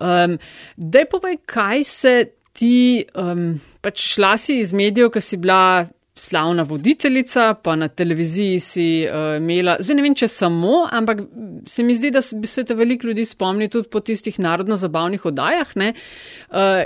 Um, 0.01 0.37
Dej 0.77 1.07
povej, 1.11 1.39
kaj 1.47 1.83
se 1.87 2.15
ti, 2.57 3.05
um, 3.15 3.53
pač 3.81 4.01
šla 4.15 4.35
si 4.41 4.59
iz 4.63 4.73
medijev, 4.75 5.11
ki 5.13 5.21
si 5.23 5.39
bila 5.41 5.85
slavna 6.17 6.63
voditeljica, 6.63 7.53
pa 7.63 7.75
na 7.75 7.87
televiziji 7.87 8.59
si 8.59 8.87
uh, 9.05 9.37
imela, 9.37 9.77
zdaj 9.79 9.95
ne 9.95 10.03
vem, 10.05 10.15
če 10.17 10.27
samo, 10.27 10.81
ampak 10.91 11.21
se 11.65 11.83
mi 11.83 11.95
zdi, 11.95 12.11
da 12.11 12.21
bi 12.35 12.47
se 12.47 12.63
te 12.65 12.75
veliko 12.75 13.07
ljudi 13.07 13.25
spomnili 13.25 13.69
tudi 13.69 13.89
po 13.89 13.99
tistih 13.99 14.39
narodno-zabavnih 14.39 15.25
oddajah 15.25 15.73
uh, 15.77 15.91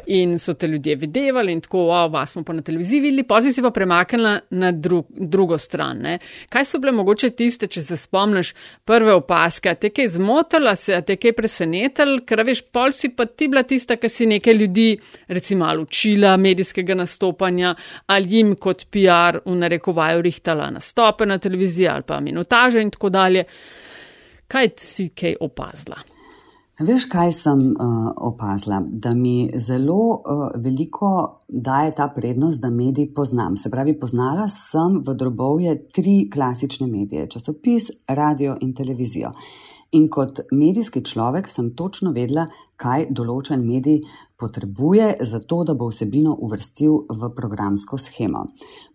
in 0.07 0.37
so 0.39 0.53
te 0.53 0.67
ljudje 0.67 0.95
videvali 0.95 1.53
in 1.53 1.61
tako, 1.61 1.85
wow, 1.91 2.11
vas 2.11 2.31
smo 2.35 2.43
pa 2.43 2.53
na 2.53 2.61
televiziji 2.61 3.01
videli, 3.01 3.23
pozaj 3.23 3.55
si 3.55 3.61
pa 3.61 3.71
premaknila 3.71 4.39
na 4.49 4.71
dru 4.71 5.03
drugo 5.09 5.57
stran. 5.57 5.97
Ne? 5.97 6.17
Kaj 6.49 6.65
so 6.65 6.79
bile 6.79 6.91
mogoče 6.95 7.29
tiste, 7.29 7.67
če 7.67 7.81
se 7.81 7.97
spomniš, 7.97 8.53
prve 8.85 9.13
opaske, 9.13 9.73
te 9.75 9.89
kaj 9.89 10.13
zmotila 10.17 10.75
se, 10.75 10.99
te 11.07 11.15
kaj 11.15 11.35
presenetila, 11.37 12.19
ker 12.27 12.43
veš, 12.47 12.63
pol 12.73 12.93
si 12.95 13.11
pa 13.15 13.25
ti 13.25 13.47
bila 13.51 13.63
tista, 13.63 13.95
ki 13.95 14.09
si 14.09 14.27
nekaj 14.29 14.57
ljudi 14.57 14.89
recimo 15.27 15.71
učila 15.81 16.37
medijskega 16.37 16.95
nastopanja 16.95 17.75
ali 18.07 18.35
jim 18.35 18.55
kot 18.55 18.85
PR 18.91 19.20
stvar 19.21 19.39
v 19.45 19.55
narekovaju 19.55 20.21
rihtala 20.21 20.71
nastope 20.71 21.25
na 21.25 21.37
televiziji 21.37 21.87
ali 21.87 22.03
pa 22.03 22.19
minutaže 22.19 22.81
in 22.81 22.91
tako 22.91 23.09
dalje. 23.09 23.43
Kaj 24.47 24.69
si 24.77 25.09
kaj 25.09 25.35
opazila? 25.39 25.97
Veš, 26.79 27.05
kaj 27.05 27.31
sem 27.31 27.59
uh, 27.71 28.11
opazila? 28.17 28.81
Da 28.89 29.13
mi 29.13 29.51
zelo 29.55 29.93
uh, 29.95 30.49
veliko 30.55 31.39
daje 31.47 31.95
ta 31.95 32.07
prednost, 32.15 32.61
da 32.61 32.69
mediji 32.69 33.13
poznam. 33.13 33.57
Se 33.57 33.69
pravi, 33.69 33.99
poznala 33.99 34.47
sem 34.47 35.03
v 35.07 35.13
drobovje 35.15 35.75
tri 35.93 36.29
klasične 36.33 36.87
medije: 36.87 37.27
časopis, 37.29 37.91
radio 38.07 38.57
in 38.61 38.73
televizijo. 38.73 39.31
In 39.91 40.09
kot 40.09 40.39
medijski 40.51 41.03
človek 41.05 41.47
sem 41.47 41.75
točno 41.75 42.11
vedela, 42.11 42.47
kaj 42.81 43.07
določen 43.09 43.63
medij 43.65 44.01
potrebuje 44.41 45.15
za 45.21 45.39
to, 45.39 45.63
da 45.63 45.73
bo 45.77 45.91
vsebino 45.91 46.33
uvrstil 46.33 47.05
v 47.09 47.29
programsko 47.35 47.97
schemo. 47.97 48.45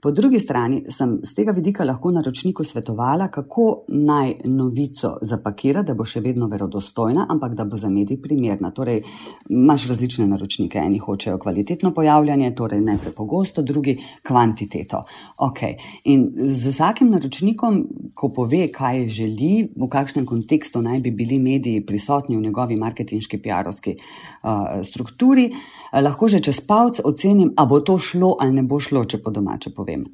Po 0.02 0.10
drugi 0.10 0.40
strani 0.42 0.80
sem 0.90 1.20
z 1.22 1.34
tega 1.38 1.54
vidika 1.54 1.84
lahko 1.86 2.10
naročniku 2.10 2.64
svetovala, 2.66 3.28
kako 3.30 3.66
naj 3.88 4.32
novico 4.50 5.12
zapakira, 5.22 5.84
da 5.86 5.94
bo 5.94 6.04
še 6.04 6.20
vedno 6.24 6.48
verodostojna, 6.50 7.28
ampak 7.30 7.54
da 7.54 7.64
bo 7.64 7.78
za 7.78 7.90
medij 7.90 8.18
primerna. 8.22 8.72
Torej, 8.74 9.04
imaš 9.48 9.86
različne 9.92 10.26
naročnike, 10.32 10.82
eni 10.82 10.98
hočejo 10.98 11.38
kvalitetno 11.38 11.92
pojavljanje, 11.94 12.50
torej 12.58 12.82
ne 12.82 12.98
prepogosto, 13.02 13.62
drugi 13.62 13.96
kvantiteto. 14.26 15.04
Okay. 15.46 15.78
In 16.10 16.26
z 16.34 16.74
vsakim 16.74 17.12
naročnikom, 17.14 17.80
ko 18.18 18.32
pove, 18.34 18.64
kaj 18.74 19.06
želi, 19.20 19.68
v 19.76 19.90
kakšnem 19.92 20.26
kontekstu 20.26 20.82
naj 20.82 21.04
bi 21.06 21.14
bili 21.14 21.38
mediji 21.38 21.86
prisotni 21.86 22.34
v 22.36 22.48
njegovi 22.48 22.80
marketinški 22.82 23.38
PR-ovski 23.76 23.96
uh, 24.42 24.82
strukturi, 24.82 25.26
uri, 25.26 25.54
eh, 25.92 26.02
lahko 26.02 26.28
že 26.28 26.40
čez 26.40 26.60
palc 26.66 27.00
ocenim, 27.04 27.52
a 27.56 27.66
bo 27.66 27.80
to 27.80 27.98
šlo 27.98 28.36
ali 28.40 28.52
ne 28.52 28.62
bo 28.62 28.80
šlo, 28.80 29.04
če 29.04 29.22
po 29.22 29.30
domače 29.30 29.70
povem. 29.74 30.06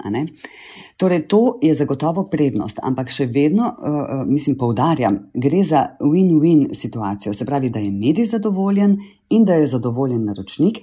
Torej, 0.97 1.29
to 1.29 1.59
je 1.63 1.75
zagotovo 1.75 2.29
prednost, 2.31 2.79
ampak 2.83 3.11
še 3.11 3.27
vedno, 3.27 3.67
uh, 3.67 4.27
mislim, 4.27 4.57
poudarjam, 4.57 5.31
gre 5.35 5.63
za 5.63 5.97
win-win 6.01 6.75
situacijo. 6.75 7.35
Se 7.35 7.45
pravi, 7.45 7.71
da 7.71 7.79
je 7.79 7.91
medij 7.91 8.25
zadovoljen 8.25 8.99
in 9.31 9.45
da 9.45 9.55
je 9.55 9.67
zadovoljen 9.67 10.25
naročnik, 10.25 10.79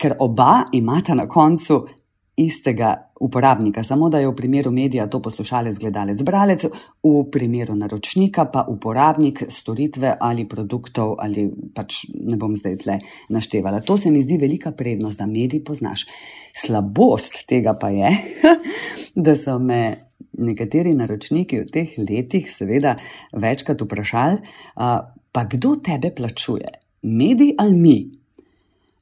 ker 0.00 0.16
oba 0.18 0.64
imata 0.72 1.14
na 1.14 1.28
koncu 1.28 1.86
istega 2.40 3.10
uporabnika, 3.20 3.82
samo 3.84 4.08
da 4.08 4.18
je 4.18 4.28
v 4.28 4.34
primeru 4.36 4.70
medija 4.72 5.06
to 5.10 5.20
poslušalec, 5.22 5.78
gledalec, 5.78 6.22
bralec, 6.22 6.64
v 7.04 7.24
primeru 7.32 7.74
naročnika 7.76 8.46
pa 8.52 8.64
uporabnik 8.68 9.42
storitve 9.48 10.14
ali 10.20 10.48
produktov, 10.48 11.16
ali 11.20 11.50
pač 11.74 12.06
ne 12.14 12.38
bom 12.40 12.56
zdaj 12.56 12.76
tle 12.84 12.98
naštevala. 13.28 13.82
To 13.84 13.98
se 13.98 14.10
mi 14.10 14.22
zdi 14.22 14.38
velika 14.40 14.72
prednost, 14.72 15.18
da 15.18 15.26
medij 15.26 15.64
poznaš. 15.64 16.06
Slabost 16.56 17.44
tega 17.48 17.76
pa 17.78 17.90
je, 17.92 18.10
da 19.26 19.36
so 19.36 19.58
me 19.58 20.10
nekateri 20.40 20.94
naročniki 20.96 21.60
v 21.60 21.68
teh 21.68 21.98
letih 22.00 22.48
seveda 22.48 22.96
večkrat 23.36 23.84
vprašali, 23.84 24.40
pa 25.32 25.44
kdo 25.44 25.76
tebe 25.84 26.14
plačuje? 26.16 26.72
Medij 27.02 27.54
ali 27.58 27.76
mi? 27.76 28.19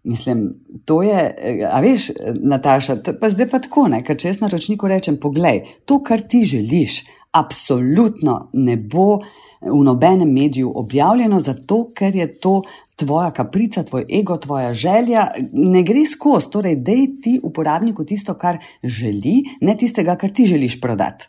Mislim, 0.09 0.55
to 0.89 1.03
je, 1.05 1.21
a 1.69 1.81
veš, 1.85 2.11
Nataša, 2.41 2.97
pa 3.21 3.29
zdaj 3.29 3.49
pa 3.51 3.59
tako, 3.61 3.89
ne, 3.93 4.01
ker 4.05 4.17
če 4.17 4.31
jaz 4.31 4.41
na 4.41 4.49
ročniku 4.49 4.89
rečem, 4.89 5.19
poglej, 5.21 5.67
to, 5.85 5.99
kar 6.01 6.23
ti 6.25 6.47
želiš, 6.49 7.03
absolutno 7.37 8.39
ne 8.57 8.77
bo 8.77 9.19
v 9.61 9.83
nobenem 9.85 10.31
mediju 10.33 10.73
objavljeno, 10.81 11.41
zato 11.45 11.83
ker 11.95 12.17
je 12.17 12.29
to 12.41 12.63
tvoja 12.97 13.31
kaprica, 13.31 13.85
tvoj 13.85 14.07
ego, 14.21 14.37
tvoja 14.37 14.73
želja, 14.75 15.29
ne 15.53 15.83
gre 15.83 16.07
skozi, 16.07 16.51
torej 16.51 16.77
dej 16.83 17.07
ti 17.23 17.39
uporabniku 17.43 18.05
tisto, 18.05 18.35
kar 18.35 18.59
želi, 18.83 19.43
ne 19.61 19.77
tistega, 19.77 20.17
kar 20.17 20.33
ti 20.33 20.47
želiš 20.47 20.81
prodati. 20.81 21.29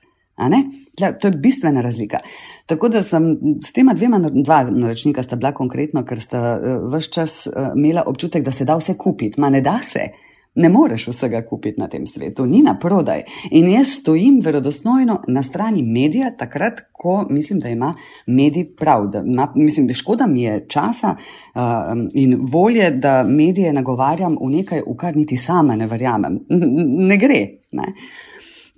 To 1.19 1.27
je 1.27 1.31
bistvena 1.31 1.81
razlika. 1.81 2.19
Tako 2.65 2.89
da 2.89 3.03
sem 3.03 3.37
s 3.65 3.71
tema 3.71 3.93
dvema, 3.93 4.19
dva 4.19 4.63
naročnika 4.63 5.23
sta 5.23 5.35
bila 5.35 5.51
konkretno, 5.51 6.03
ker 6.05 6.21
sta 6.21 6.41
uh, 6.55 6.93
vse 6.93 7.11
čas 7.11 7.47
uh, 7.47 7.71
imela 7.75 8.03
občutek, 8.07 8.43
da 8.43 8.51
se 8.51 8.65
da 8.65 8.75
vse 8.77 8.97
kupiti. 8.97 9.41
Ma 9.41 9.49
ne 9.49 9.61
da 9.61 9.79
se, 9.83 10.09
ne 10.55 10.69
moreš 10.69 11.07
vsega 11.07 11.41
kupiti 11.45 11.79
na 11.79 11.87
tem 11.87 12.05
svetu, 12.07 12.45
ni 12.45 12.61
na 12.61 12.75
prodaj. 12.79 13.23
In 13.51 13.69
jaz 13.69 13.93
stojim 13.99 14.41
verodostojno 14.43 15.21
na 15.27 15.43
strani 15.43 15.83
medija, 15.83 16.31
takrat, 16.37 16.81
ko 16.91 17.25
mislim, 17.29 17.59
da 17.59 17.69
ima 17.69 17.93
medij 18.27 18.65
prav. 18.79 19.07
Da 19.07 19.23
ima, 19.25 19.51
mislim, 19.55 19.87
da 19.87 19.93
škoda 19.93 20.27
mi 20.27 20.43
je 20.43 20.65
časa 20.67 21.15
uh, 21.15 21.61
in 22.13 22.37
volje, 22.41 22.91
da 22.91 23.23
medije 23.23 23.73
nagovarjam 23.73 24.37
v 24.41 24.49
nekaj, 24.55 24.83
v 24.87 24.97
kar 24.97 25.15
niti 25.15 25.37
sama 25.37 25.75
ne 25.75 25.87
verjamem. 25.87 26.39
Ne 27.09 27.17
gre. 27.17 27.45
Ne? 27.71 27.83
Uh, 27.83 28.29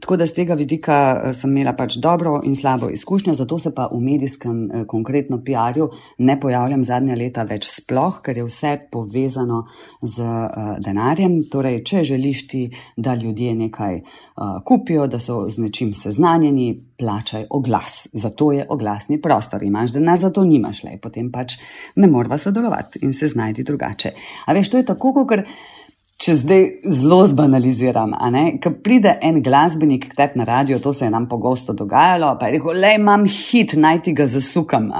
Tako 0.01 0.17
da 0.17 0.25
z 0.25 0.33
tega 0.33 0.53
vidika 0.57 1.21
eh, 1.23 1.33
sem 1.37 1.51
imela 1.51 1.75
pač 1.77 1.95
dobro 2.01 2.39
in 2.43 2.55
slabo 2.55 2.89
izkušnjo, 2.89 3.33
zato 3.37 3.59
se 3.59 3.73
pa 3.75 3.87
v 3.91 3.99
medijskem, 4.01 4.63
eh, 4.71 4.85
konkretno 4.87 5.37
PR-ju, 5.45 5.89
ne 6.17 6.39
pojavljam 6.39 6.83
zadnja 6.83 7.15
leta 7.15 7.43
več 7.43 7.67
sploh, 7.69 8.17
ker 8.25 8.37
je 8.37 8.45
vse 8.47 8.71
povezano 8.91 9.65
z 10.01 10.25
uh, 10.25 10.77
denarjem. 10.81 11.43
Torej, 11.51 11.83
če 11.85 12.03
želiš 12.03 12.47
ti, 12.47 12.61
da 12.97 13.13
ljudje 13.15 13.53
nekaj 13.55 13.99
uh, 14.01 14.57
kupijo, 14.65 15.05
da 15.07 15.19
so 15.19 15.43
z 15.49 15.61
nečim 15.61 15.93
seznanjeni, 15.93 16.73
plačaj 16.97 17.45
oglas. 17.49 18.07
Zato 18.13 18.51
je 18.51 18.65
oglasni 18.69 19.21
prostor. 19.21 19.63
Imaš 19.63 19.93
denar, 19.93 20.19
zato 20.19 20.43
nimaš 20.45 20.83
le, 20.83 20.97
potem 21.01 21.31
pač 21.31 21.59
ne 21.95 22.07
morva 22.07 22.37
sodelovati 22.37 23.05
in 23.05 23.13
se 23.13 23.29
znajti 23.29 23.63
drugače. 23.63 24.13
A 24.45 24.57
veš, 24.57 24.69
to 24.69 24.81
je 24.81 24.85
tako, 24.85 25.13
kot 25.13 25.45
če 26.21 26.35
zdaj 26.37 26.65
zelo 26.93 27.23
zbanaliziram, 27.25 28.11
ko 28.61 28.71
pride 28.85 29.15
en 29.25 29.39
glasbenik 29.41 30.03
k 30.11 30.17
tebi 30.19 30.37
na 30.41 30.45
radio, 30.45 30.77
to 30.79 30.93
se 30.93 31.07
je 31.07 31.13
nam 31.13 31.25
pogosto 31.29 31.73
dogajalo, 31.73 32.35
pa 32.39 32.47
je 32.47 32.57
rekel, 32.57 32.77
le 32.77 32.91
imam 32.99 33.25
hit, 33.25 33.73
naj 33.73 34.01
ti 34.05 34.13
ga 34.13 34.27
zasukam, 34.29 34.91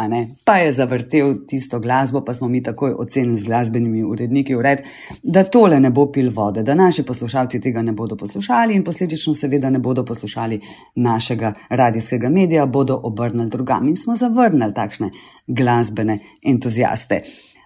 pa 0.46 0.56
je 0.58 0.72
zavrtel 0.74 1.36
tisto 1.48 1.80
glasbo, 1.80 2.24
pa 2.26 2.34
smo 2.34 2.50
mi 2.50 2.64
takoj 2.64 2.96
ocenili 2.98 3.38
z 3.38 3.50
glasbenimi 3.52 4.04
uredniki, 4.04 4.56
ured, 4.58 4.82
da 5.22 5.44
tole 5.44 5.80
ne 5.80 5.94
bo 5.94 6.08
pil 6.12 6.32
vode, 6.34 6.66
da 6.66 6.76
naši 6.76 7.06
poslušalci 7.06 7.62
tega 7.62 7.86
ne 7.86 7.94
bodo 7.94 8.18
poslušali 8.18 8.76
in 8.76 8.84
posledično 8.84 9.36
seveda 9.38 9.70
ne 9.70 9.80
bodo 9.80 10.06
poslušali 10.06 10.62
našega 10.96 11.54
radijskega 11.70 12.30
medija, 12.30 12.66
bodo 12.66 12.98
obrnili 13.04 13.50
drugam 13.50 13.88
in 13.88 13.96
smo 13.98 14.16
zavrnili 14.16 14.74
takšne 14.74 15.12
glasbene 15.48 16.20
entuzijaste. 16.42 17.22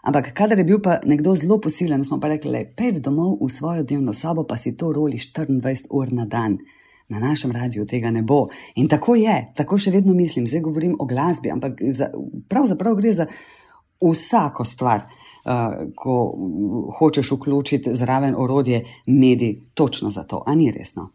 Ampak, 0.06 0.34
kadar 0.38 0.60
je 0.60 0.64
bil 0.64 0.80
pa 0.82 1.00
nekdo 1.06 1.34
zelo 1.36 1.58
posilen, 1.58 2.04
smo 2.06 2.20
pa 2.22 2.30
rekli, 2.30 2.62
pet 2.78 3.02
domov 3.02 3.40
v 3.42 3.50
svojo 3.50 3.84
dnevno 3.84 4.14
sobo, 4.14 4.44
pa 4.46 4.58
si 4.58 4.76
to 4.78 4.92
roli 4.94 5.18
24 5.18 5.90
ur 5.90 6.14
na 6.14 6.26
dan. 6.26 6.60
Na 7.10 7.20
našem 7.20 7.52
radiju 7.52 7.86
tega 7.86 8.12
ne 8.12 8.22
bo. 8.22 8.48
In 8.76 8.88
tako 8.90 9.16
je, 9.16 9.52
tako 9.58 9.78
še 9.78 9.92
vedno 9.94 10.14
mislim, 10.14 10.48
zdaj 10.48 10.62
govorim 10.66 10.96
o 11.00 11.06
glasbi, 11.06 11.52
ampak 11.54 11.82
za, 11.90 12.10
pravzaprav 12.50 12.96
gre 12.98 13.14
za 13.14 13.28
vsako 14.02 14.66
stvar, 14.66 15.06
uh, 15.06 15.86
ko 15.98 16.16
hočeš 17.00 17.32
vključiti 17.38 17.94
zraven 17.94 18.34
orodje, 18.38 18.84
mediji, 19.06 19.62
točno 19.74 20.10
za 20.10 20.24
to, 20.24 20.44
a 20.46 20.56
ni 20.56 20.72
resno. 20.72 21.12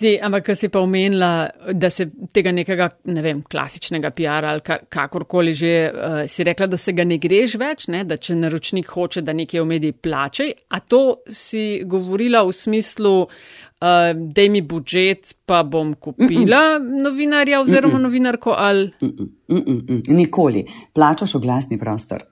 Ti, 0.00 0.14
ampak, 0.24 0.46
kar 0.46 0.56
si 0.56 0.70
pa 0.72 0.80
omenila, 0.80 1.28
da 1.76 1.90
se 1.92 2.06
tega 2.32 2.54
nekega, 2.56 2.86
ne 3.12 3.20
vem, 3.24 3.42
klasičnega 3.44 4.10
PR 4.16 4.46
ali 4.48 4.62
kakorkoli 4.64 5.52
že, 5.56 5.72
uh, 5.92 6.22
si 6.30 6.46
rekla, 6.46 6.70
da 6.72 6.78
se 6.80 6.94
ga 6.96 7.04
ne 7.04 7.18
greš 7.20 7.58
več, 7.60 7.84
ne? 7.92 8.00
da 8.08 8.16
če 8.16 8.38
naročnik 8.40 8.88
hoče, 8.88 9.20
da 9.26 9.34
nekaj 9.36 9.60
v 9.60 9.66
mediji 9.68 9.98
plačaj. 10.00 10.54
A 10.72 10.80
to 10.80 11.02
si 11.28 11.82
govorila 11.84 12.46
v 12.48 12.56
smislu, 12.56 13.12
uh, 13.26 14.10
da 14.16 14.48
mi 14.48 14.64
budžet, 14.64 15.34
pa 15.44 15.62
bom 15.68 15.92
kupila 15.92 16.78
mm 16.78 16.88
-mm. 16.88 17.02
novinarja 17.04 17.60
oziroma 17.60 17.94
mm 17.94 17.98
-mm. 17.98 18.02
novinarko 18.02 18.54
ali. 18.56 18.90
Mm 19.02 19.08
-mm. 19.08 19.28
Mm 19.48 19.86
-mm. 19.86 20.14
Nikoli. 20.14 20.66
Plačaš 20.94 21.34
oglasni 21.34 21.78
prostor. 21.78 22.22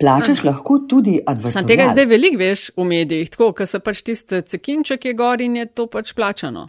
Plačaš 0.00 0.38
Aha. 0.38 0.48
lahko 0.48 0.78
tudi. 0.88 1.20
Sam 1.50 1.66
tega 1.66 1.88
zdaj 1.92 2.06
veliko 2.06 2.38
veš 2.38 2.70
v 2.76 2.84
medijih, 2.84 3.30
tako, 3.30 3.52
ker 3.52 3.66
se 3.66 3.78
pač 3.78 4.02
tiste 4.02 4.42
cekinček 4.42 5.04
je 5.04 5.14
gor 5.14 5.40
in 5.40 5.56
je 5.56 5.66
to 5.66 5.86
pač 5.86 6.14
plačano. 6.14 6.68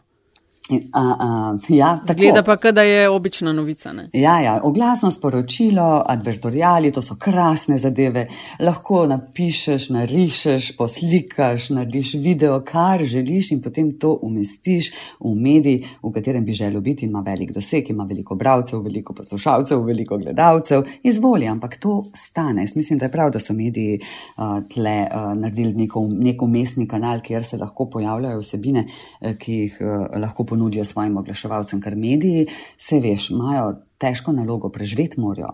A, 0.71 1.15
a, 1.19 1.57
ja, 1.69 1.99
Zgleda 2.07 2.43
pa, 2.43 2.71
da 2.71 2.81
je 2.81 3.10
obična 3.10 3.53
novica. 3.53 3.93
Ja, 4.13 4.39
ja, 4.41 4.60
oglasno 4.63 5.12
sporočilo, 5.12 6.03
advertorijali, 6.07 6.91
to 6.91 7.01
so 7.01 7.15
krasne 7.19 7.77
zadeve. 7.77 8.27
Lahko 8.60 9.05
napišeš, 9.07 9.89
narišeš, 9.89 10.77
poslikaš, 10.77 11.69
narediš 11.69 12.13
video, 12.13 12.62
kar 12.65 13.03
želiš 13.03 13.51
in 13.51 13.62
potem 13.62 13.91
to 13.99 14.13
umestiš 14.21 14.91
v 15.19 15.34
medij, 15.36 15.84
v 16.03 16.12
katerem 16.13 16.45
bi 16.45 16.53
želel 16.53 16.81
biti. 16.81 17.05
Ima 17.05 17.19
velik 17.25 17.51
doseg, 17.51 17.89
ima 17.89 18.03
veliko 18.03 18.36
bralcev, 18.36 18.81
veliko 18.81 19.13
poslušalcev, 19.13 19.84
veliko 19.84 20.17
gledalcev. 20.17 20.84
Izvoli, 21.03 21.47
ampak 21.47 21.77
to 21.77 22.05
stane. 22.15 22.62
Jaz 22.62 22.75
mislim, 22.75 22.99
da 22.99 23.05
je 23.05 23.12
prav, 23.12 23.31
da 23.31 23.39
so 23.39 23.53
mediji 23.53 23.99
uh, 23.99 24.63
tle 24.73 25.07
uh, 25.12 25.34
naredili 25.38 25.73
neko 25.73 26.45
umestni 26.45 26.88
kanal, 26.88 27.19
kjer 27.19 27.43
se 27.43 27.57
lahko 27.57 27.89
pojavljajo 27.89 28.39
vsebine, 28.39 28.86
uh, 29.21 29.36
ki 29.38 29.53
jih 29.53 29.77
uh, 29.81 30.07
lahko 30.21 30.43
ponudijo 30.43 30.61
ponudijo 30.62 30.86
svojim 30.86 31.17
oglaševalcem, 31.17 31.82
ker 31.82 31.95
mediji, 31.95 32.45
se 32.78 33.00
veš, 33.00 33.32
imajo 33.34 33.80
težko 33.97 34.32
nalogo, 34.32 34.69
preživeti 34.69 35.19
morajo. 35.21 35.50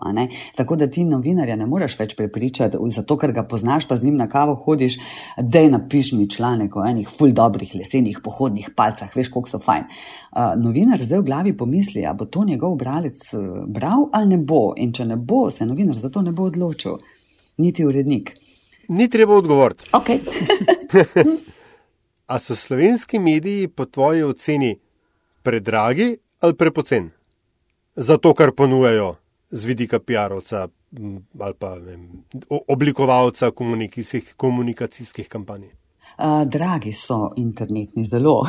Tako 0.56 0.76
da 0.76 0.86
ti 0.86 1.04
novinarja 1.04 1.56
ne 1.56 1.66
moreš 1.66 1.94
več 1.98 2.12
prepričati, 2.16 2.76
zato 2.92 3.16
ker 3.16 3.32
ga 3.32 3.46
poznaš, 3.48 3.86
pa 3.88 3.96
z 3.96 4.04
njim 4.04 4.16
na 4.16 4.28
kavo 4.28 4.54
hodiš, 4.54 4.98
da 5.40 5.62
je 5.64 5.70
napiš 5.70 6.12
mi 6.12 6.28
članek 6.30 6.76
o 6.76 6.84
enih 6.84 7.08
ful 7.08 7.32
dobrih 7.32 7.72
lesenih 7.74 8.20
pohodnih 8.24 8.70
palcah, 8.76 9.16
veš, 9.16 9.30
koliko 9.32 9.48
so 9.48 9.58
fajn. 9.64 9.88
Uh, 9.88 10.52
novinar 10.60 11.00
zdaj 11.00 11.22
v 11.22 11.28
glavi 11.30 11.56
pomisli, 11.56 12.04
a 12.04 12.12
bo 12.12 12.28
to 12.28 12.44
njegov 12.44 12.76
bralec 12.76 13.30
bral 13.66 14.10
ali 14.12 14.36
ne 14.36 14.38
bo. 14.38 14.74
In 14.76 14.92
če 14.92 15.08
ne 15.08 15.16
bo, 15.16 15.46
se 15.50 15.66
novinar 15.66 15.96
za 15.96 16.10
to 16.12 16.22
ne 16.22 16.32
bo 16.32 16.50
odločil, 16.52 17.00
niti 17.64 17.84
urednik. 17.84 18.34
Ni 18.88 19.08
treba 19.08 19.40
odgovoriti. 19.40 19.88
Okay. 19.92 20.20
A 22.28 22.38
so 22.38 22.56
slovenski 22.56 23.18
mediji 23.18 23.68
po 23.68 23.84
tvoji 23.84 24.22
oceni 24.22 24.76
predragi 25.42 26.16
ali 26.40 26.54
prepoceni 26.54 27.10
za 27.96 28.16
to, 28.16 28.34
kar 28.34 28.52
ponujajo 28.52 29.14
z 29.50 29.64
vidika 29.64 29.98
PR-ovca 29.98 30.68
ali 31.40 31.54
pa 31.58 31.74
vem, 31.74 32.24
oblikovalca 32.68 33.50
komunikacijskih, 33.50 34.34
komunikacijskih 34.36 35.28
kampanj? 35.28 35.64
Uh, 36.18 36.44
dragi 36.48 36.92
so 36.92 37.32
internetni 37.36 38.04
zelo. 38.04 38.46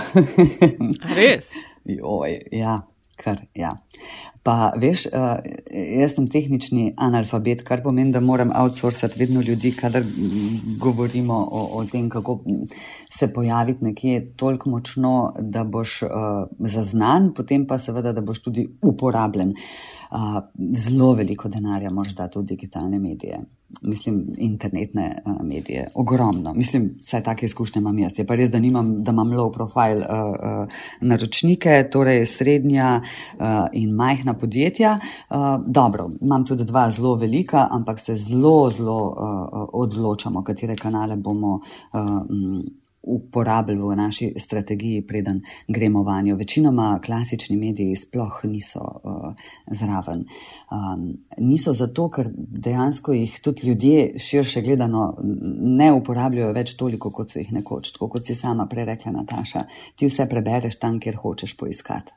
Res? 1.18 1.52
Joj, 1.86 2.40
ja, 2.52 2.80
kar 3.16 3.42
ja. 3.54 3.74
Pa 4.50 4.72
veš, 4.82 5.04
uh, 5.14 5.36
jaz 6.02 6.16
sem 6.16 6.26
tehnični 6.26 6.96
analfabet, 6.98 7.60
kar 7.68 7.84
pomeni, 7.86 8.10
da 8.10 8.18
moram 8.20 8.50
outsourcati 8.58 9.20
vedno 9.20 9.44
ljudi, 9.46 9.70
kadar 9.78 10.02
govorimo 10.82 11.38
o, 11.38 11.66
o 11.78 11.84
tem, 11.86 12.08
kako 12.10 12.40
se 13.14 13.30
pojaviti 13.34 13.86
nekje 13.86 14.24
toliko 14.42 14.74
močno, 14.74 15.14
da 15.40 15.64
boš 15.64 16.02
uh, 16.02 16.10
zaznan, 16.60 17.30
potem 17.38 17.68
pa 17.70 17.78
seveda, 17.78 18.16
da 18.18 18.26
boš 18.26 18.42
tudi 18.48 18.66
uporabljen. 18.82 19.54
Uh, 20.10 20.42
zelo 20.74 21.14
veliko 21.14 21.54
denarja 21.54 21.94
moraš 21.94 22.18
dati 22.18 22.40
v 22.40 22.48
digitalne 22.56 23.00
medije 23.00 23.44
mislim, 23.82 24.26
internetne 24.38 25.22
uh, 25.26 25.34
medije. 25.44 25.88
Ogromno. 25.96 26.54
Mislim, 26.54 26.96
vse 27.00 27.24
take 27.24 27.46
izkušnje 27.46 27.80
imam 27.80 28.00
jaz. 28.00 28.20
Je 28.20 28.26
pa 28.28 28.36
res, 28.36 28.50
da, 28.50 28.60
nimam, 28.60 29.04
da 29.04 29.12
imam 29.12 29.32
low 29.32 29.52
profile 29.54 29.98
uh, 29.98 30.30
uh, 30.30 30.80
naročnike, 31.02 31.90
torej 31.92 32.26
srednja 32.26 33.02
uh, 33.02 33.46
in 33.74 33.96
majhna 33.96 34.34
podjetja. 34.34 35.00
Uh, 35.30 35.38
dobro, 35.68 36.10
imam 36.22 36.46
tudi 36.46 36.66
dva 36.66 36.90
zelo 36.92 37.16
velika, 37.16 37.68
ampak 37.72 38.00
se 38.00 38.16
zelo, 38.16 38.72
zelo 38.72 39.00
uh, 39.08 39.70
odločamo, 39.74 40.44
katere 40.44 40.76
kanale 40.76 41.16
bomo. 41.16 41.60
Uh, 41.94 42.80
uporabljali 43.02 43.82
v 43.82 43.96
naši 43.96 44.34
strategiji, 44.38 45.02
preden 45.08 45.42
gremo 45.68 46.04
vanjo. 46.04 46.36
Večinoma 46.36 47.00
klasični 47.06 47.58
mediji 47.58 47.96
sploh 47.96 48.40
niso 48.44 48.80
uh, 48.80 49.34
zraven. 49.68 50.26
Um, 50.72 51.14
niso 51.38 51.74
zato, 51.74 52.10
ker 52.10 52.30
dejansko 52.36 53.14
jih 53.14 53.40
tudi 53.42 53.68
ljudje 53.68 54.20
širše 54.20 54.62
gledano 54.62 55.18
ne 55.80 55.92
uporabljajo 55.94 56.54
več 56.54 56.76
toliko, 56.78 57.12
kot 57.12 57.32
so 57.32 57.40
jih 57.40 57.54
nekoč. 57.54 57.94
Tako 57.96 58.10
kot 58.10 58.26
si 58.26 58.36
sama 58.36 58.68
prej 58.68 58.86
rekla, 58.94 59.12
Nataša, 59.12 59.64
ti 59.96 60.10
vse 60.10 60.28
prebereš 60.30 60.80
tam, 60.80 61.00
kjer 61.00 61.16
hočeš 61.16 61.56
poiskati. 61.58 62.12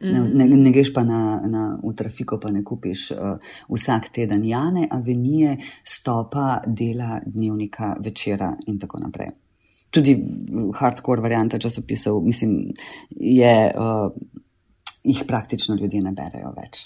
Ne, 0.00 0.20
ne, 0.28 0.46
ne 0.46 0.70
greš 0.70 0.92
pa 0.94 1.02
na, 1.08 1.40
na, 1.48 1.62
v 1.82 1.94
trafiko, 1.96 2.36
pa 2.38 2.52
ne 2.52 2.62
kupiš 2.64 3.08
uh, 3.16 3.56
vsak 3.72 4.12
teden 4.12 4.44
Jane, 4.44 4.86
avenije, 4.92 5.56
stopa, 5.84 6.60
dela, 6.66 7.18
dnevnika, 7.26 7.96
večera 8.04 8.52
in 8.66 8.78
tako 8.78 9.00
naprej 9.02 9.32
tudi 9.96 10.16
hardcore 10.76 11.24
varianta 11.24 11.58
časopisov, 11.62 12.20
mislim, 12.24 12.58
je, 13.10 13.56
uh, 13.72 14.12
jih 15.04 15.24
praktično 15.28 15.78
ljudje 15.80 16.04
ne 16.04 16.12
berejo 16.12 16.52
več. 16.56 16.84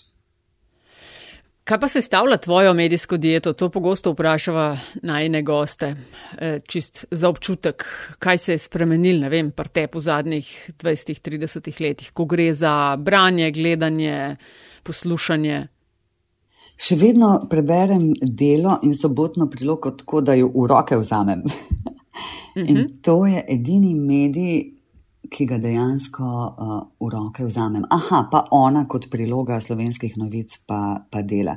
Kaj 1.70 1.78
pa 1.80 1.88
se 1.88 2.00
stavlja 2.02 2.36
tvojo 2.36 2.72
medijsko 2.74 3.16
dieto? 3.16 3.52
To 3.52 3.68
pogosto 3.70 4.10
vprašava 4.10 4.78
najne 5.02 5.42
goste. 5.42 5.94
E, 6.38 6.58
čist 6.66 7.04
za 7.10 7.28
občutek, 7.28 7.84
kaj 8.18 8.38
se 8.38 8.52
je 8.52 8.58
spremenil, 8.58 9.20
ne 9.20 9.28
vem, 9.30 9.52
pa 9.54 9.64
te 9.64 9.86
po 9.86 10.00
zadnjih 10.00 10.48
20-30 10.82 11.70
letih, 11.80 12.10
ko 12.12 12.24
gre 12.24 12.48
za 12.52 12.96
branje, 12.98 13.52
gledanje, 13.54 14.36
poslušanje. 14.82 15.60
Še 16.80 16.96
vedno 16.96 17.34
preberem 17.50 18.08
delo 18.18 18.78
in 18.82 18.94
sobotno 18.96 19.46
prilogo 19.52 19.92
tako, 19.92 20.24
da 20.24 20.34
jo 20.34 20.48
v 20.54 20.66
roke 20.74 20.96
vzamem. 20.96 21.44
-hmm. 22.62 22.68
In 22.68 22.76
mhm. 22.76 23.00
to 23.02 23.26
je 23.26 23.44
edini 23.48 23.94
medij, 23.94 24.80
ki 25.30 25.46
ga 25.46 25.58
dejansko 25.62 26.24
uh, 26.26 26.80
v 27.00 27.08
roke 27.12 27.44
vzamem. 27.44 27.84
Aha, 27.90 28.24
pa 28.32 28.44
ona 28.50 28.86
kot 28.90 29.06
priloga 29.12 29.60
slovenskih 29.60 30.16
novic 30.16 30.58
pa, 30.66 31.06
pa 31.10 31.22
dela. 31.22 31.56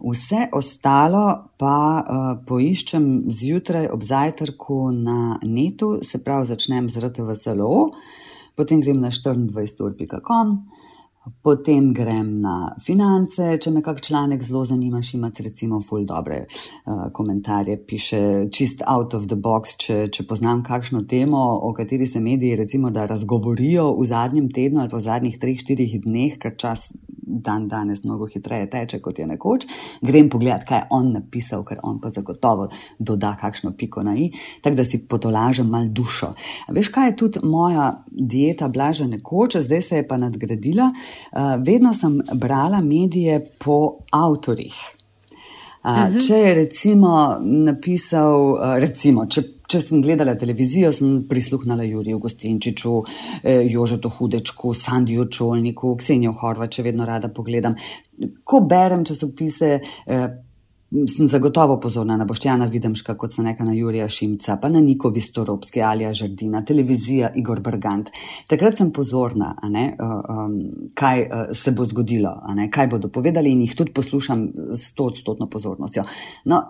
Vse 0.00 0.48
ostalo 0.52 1.24
pa 1.56 1.78
uh, 2.04 2.32
poiščem 2.46 3.30
zjutraj 3.32 3.88
ob 3.94 4.04
zajtrku 4.04 4.90
na 4.92 5.38
netu, 5.42 6.02
se 6.02 6.20
pravi, 6.24 6.50
začnem 6.50 6.90
z 6.92 7.06
RTVSLO, 7.06 7.90
potem 8.56 8.82
grem 8.84 9.00
na 9.00 9.08
24.com. 9.08 10.58
Potem 11.42 11.92
grem 11.94 12.40
na 12.42 12.74
finance, 12.82 13.42
če 13.62 13.70
me 13.74 13.82
kak 13.82 14.00
članek 14.02 14.42
zelo 14.42 14.64
zanima, 14.66 15.00
imate 15.14 15.42
recimo 15.46 15.80
ful 15.82 16.06
dobre 16.06 16.44
uh, 16.46 17.06
komentarje, 17.14 17.76
piše 17.86 18.20
čist 18.50 18.82
out 18.86 19.14
of 19.14 19.26
the 19.26 19.38
box, 19.38 19.76
če, 19.82 19.98
če 20.10 20.26
poznam 20.26 20.62
kakšno 20.66 21.02
temo, 21.10 21.42
o 21.66 21.72
kateri 21.74 22.06
se 22.06 22.20
mediji 22.20 22.58
recimo 22.58 22.90
da 22.90 23.06
razgovorijo 23.10 23.92
v 23.98 24.06
zadnjem 24.06 24.50
tednu 24.54 24.82
ali 24.82 24.90
pa 24.90 25.00
v 25.00 25.06
zadnjih 25.06 25.38
treh, 25.42 25.58
štirih 25.58 25.98
dneh, 26.06 26.38
ker 26.42 26.54
čas 26.58 26.90
dan 27.26 27.68
danes 27.68 28.04
mnogo 28.04 28.26
hitreje 28.30 28.68
teče, 28.70 29.00
kot 29.02 29.18
je 29.18 29.26
nekoč. 29.26 29.66
Grem 30.02 30.30
pogledat, 30.30 30.64
kaj 30.68 30.78
je 30.78 30.86
on 30.94 31.10
napisal, 31.10 31.64
ker 31.66 31.80
on 31.82 31.98
pa 32.00 32.10
zagotovo 32.14 32.68
doda 32.98 33.34
kakšno 33.40 33.72
piko 33.76 34.02
na 34.06 34.14
i, 34.16 34.30
tako 34.62 34.78
da 34.78 34.84
si 34.86 35.02
potolažem 35.08 35.66
mal 35.70 35.88
dušo. 35.90 36.32
Veš, 36.72 36.90
kaj 36.94 37.10
je 37.10 37.16
tudi 37.16 37.42
moja 37.42 37.88
dieta 38.10 38.68
blaža 38.68 39.08
nekoč, 39.10 39.58
zdaj 39.66 39.82
se 39.82 40.02
je 40.02 40.06
pa 40.08 40.20
nadgradila. 40.22 40.92
Uh, 41.32 41.64
vedno 41.66 41.94
sem 41.94 42.20
brala 42.34 42.80
medije 42.80 43.40
po 43.58 43.98
avtorjih. 44.10 44.74
Uh, 45.84 45.90
uh 45.90 45.98
-huh. 45.98 46.26
Če 46.26 46.34
je 46.34 46.54
recimo 46.54 47.36
napisal, 47.40 48.52
uh, 48.52 48.78
recimo, 48.78 49.26
če 49.26 49.42
Če 49.66 49.80
sem 49.82 50.02
gledala 50.02 50.36
televizijo, 50.38 50.92
sem 50.94 51.24
prisluhnila 51.26 51.82
Juriju 51.82 52.20
Gostinčiču, 52.22 52.92
eh, 53.42 53.64
Jožetu 53.66 54.08
Hudečku, 54.08 54.74
Sandiju 54.74 55.26
Čolniku, 55.26 55.96
Ksenijo 55.98 56.32
Horvat, 56.38 56.70
če 56.70 56.84
vedno 56.86 57.06
rada 57.06 57.28
pogledam. 57.28 57.74
Ko 58.44 58.60
berem 58.60 59.04
časopise, 59.04 59.80
eh, 60.06 60.28
sem 61.04 61.28
zagotovo 61.28 61.76
pozorna 61.80 62.16
na 62.16 62.24
Boštjana 62.24 62.66
Videmška, 62.70 63.14
kot 63.20 63.34
sem 63.34 63.44
neka 63.44 63.64
na 63.64 63.74
Jurija 63.76 64.08
Šimca, 64.08 64.56
pa 64.62 64.70
na 64.72 64.80
Niko 64.80 65.10
Vistoropski, 65.12 65.82
Alija 65.82 66.12
Žardina, 66.16 66.62
televizija 66.64 67.30
Igor 67.36 67.60
Brgant. 67.60 68.08
Takrat 68.48 68.80
sem 68.80 68.92
pozorna, 68.96 69.52
ne, 69.68 69.86
um, 70.00 70.56
kaj 70.94 71.26
uh, 71.26 71.44
se 71.56 71.74
bo 71.76 71.84
zgodilo, 71.84 72.32
ne, 72.56 72.70
kaj 72.72 72.88
bodo 72.94 73.10
povedali 73.12 73.52
in 73.52 73.66
jih 73.66 73.76
tudi 73.76 73.92
poslušam 73.92 74.46
s 74.72 74.94
to 74.94 75.10
odstotno 75.12 75.50
pozornostjo. 75.52 76.06
No, 76.44 76.62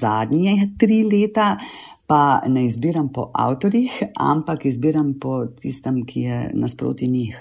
zadnje 0.00 0.74
tri 0.78 1.02
leta 1.08 1.56
pa 2.12 2.40
ne 2.46 2.66
izbiram 2.66 3.08
po 3.12 3.30
avtorjih, 3.34 4.02
ampak 4.20 4.64
izbiram 4.68 5.14
po 5.20 5.46
tistem, 5.46 6.02
ki 6.06 6.20
je 6.20 6.50
nasproti 6.54 7.06
njih. 7.08 7.38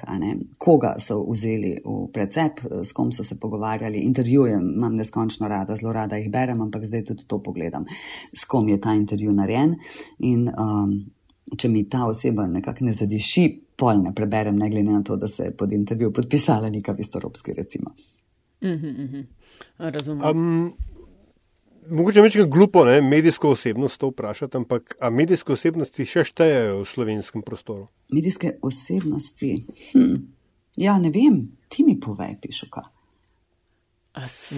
Koga 0.58 0.94
so 1.00 1.18
vzeli 1.28 1.74
v 1.86 1.96
precep, 2.14 2.62
s 2.84 2.94
kom 2.96 3.10
so 3.12 3.24
se 3.24 3.36
pogovarjali, 3.40 4.00
intervjujem, 4.00 4.70
imam 4.76 4.96
neskončno 4.96 5.50
rada, 5.52 5.76
zelo 5.76 5.92
rada 5.92 6.16
jih 6.16 6.30
berem, 6.32 6.62
ampak 6.62 6.86
zdaj 6.88 7.04
tudi 7.10 7.28
to 7.28 7.42
pogledam, 7.44 7.84
s 8.34 8.46
kom 8.46 8.70
je 8.70 8.78
ta 8.82 8.94
intervju 8.96 9.34
narejen. 9.36 9.76
In 10.20 10.48
um, 10.48 10.94
če 11.58 11.70
mi 11.70 11.84
ta 11.84 12.06
oseba 12.08 12.48
nekako 12.48 12.88
ne 12.88 12.94
zadiši, 12.96 13.44
pol 13.76 14.00
ne 14.06 14.16
preberem, 14.16 14.56
ne 14.56 14.70
glede 14.72 14.94
na 14.94 15.04
to, 15.04 15.20
da 15.20 15.28
se 15.28 15.50
je 15.50 15.58
pod 15.58 15.76
intervju 15.76 16.14
podpisala 16.14 16.70
neka 16.72 16.96
vistoropski, 16.96 17.58
recimo. 17.60 17.92
Mm 18.64 18.80
-hmm. 18.80 19.26
Razumem. 19.78 20.38
Um, 20.38 20.74
Mogoče 21.92 22.20
je 22.20 22.24
nekaj 22.24 22.46
glupo, 22.48 22.86
ne, 22.86 23.02
medijsko 23.02 23.50
osebnost 23.52 24.00
to 24.00 24.08
vprašati, 24.14 24.58
ampak 24.58 24.96
ali 25.00 25.16
medijske 25.16 25.52
osebnosti 25.54 26.06
še 26.08 26.24
štejejo 26.30 26.78
v 26.80 26.86
slovenskem 26.88 27.44
prostoru? 27.44 27.90
Medijske 28.16 28.54
osebnosti? 28.64 29.52
Hm. 29.92 30.16
Ja, 30.80 30.96
ne 31.00 31.12
vem, 31.12 31.42
ti 31.68 31.84
mi 31.84 31.98
povej, 32.00 32.38
pišuka. 32.40 32.86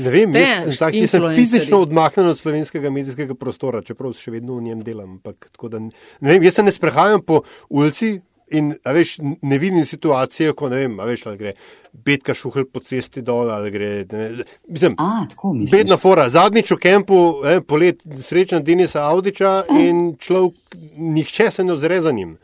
Ne 0.04 0.12
vem, 0.14 0.34
jaz, 0.38 0.78
tak, 0.82 0.96
jaz 0.98 1.12
sem 1.14 1.26
fizično 1.36 1.84
odmaknjen 1.86 2.32
od 2.32 2.40
slovenskega 2.42 2.90
medijskega 2.94 3.38
prostora, 3.38 3.84
čeprav 3.86 4.14
še 4.18 4.34
vedno 4.34 4.58
v 4.58 4.70
njem 4.70 4.86
delam. 4.86 5.18
Ampak, 5.18 5.50
da, 5.70 5.82
ne 5.82 6.30
vem, 6.30 6.46
jaz 6.46 6.58
se 6.58 6.66
ne 6.66 6.74
sprehajam 6.74 7.22
po 7.26 7.44
ulici, 7.70 8.16
In 8.54 8.76
veš, 8.86 9.18
ne 9.42 9.58
vidim 9.58 9.86
situacije, 9.86 10.54
ko 10.54 10.70
ne 10.70 10.84
vem, 10.84 11.00
veš, 11.10 11.26
ali 11.30 11.40
gre 11.40 11.54
betka 11.94 12.34
šuhel 12.34 12.66
po 12.66 12.82
cesti 12.82 13.22
dol 13.22 13.52
ali 13.54 13.72
gre. 13.72 13.90
Ne, 14.12 14.30
mislim, 14.68 14.96
A, 14.98 15.26
tako 15.30 15.54
mislim. 15.54 15.80
Bedna 15.80 15.98
fora, 15.98 16.28
zadnjič 16.30 16.72
v 16.72 16.78
kempu, 16.82 17.20
eh, 17.46 17.62
polet 17.62 18.02
srečen 18.22 18.64
Denisa 18.64 19.06
Audiča 19.10 19.64
in 19.80 20.16
človek, 20.20 20.54
nihče 20.98 21.52
se 21.52 21.64
ne 21.64 21.74
ozre 21.74 22.02
za 22.02 22.12
njim. 22.12 22.38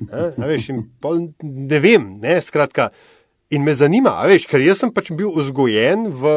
Eh, 0.00 0.32
veš, 0.38 0.70
pol, 1.00 1.28
ne 1.42 1.78
vem, 1.78 2.14
ne, 2.22 2.40
skratka. 2.42 2.88
In 3.50 3.62
me 3.62 3.74
zanima, 3.74 4.16
veš, 4.26 4.48
ker 4.48 4.62
jaz 4.64 4.80
sem 4.80 4.92
pač 4.92 5.12
bil 5.12 5.34
vzgojen 5.36 6.08
v 6.08 6.32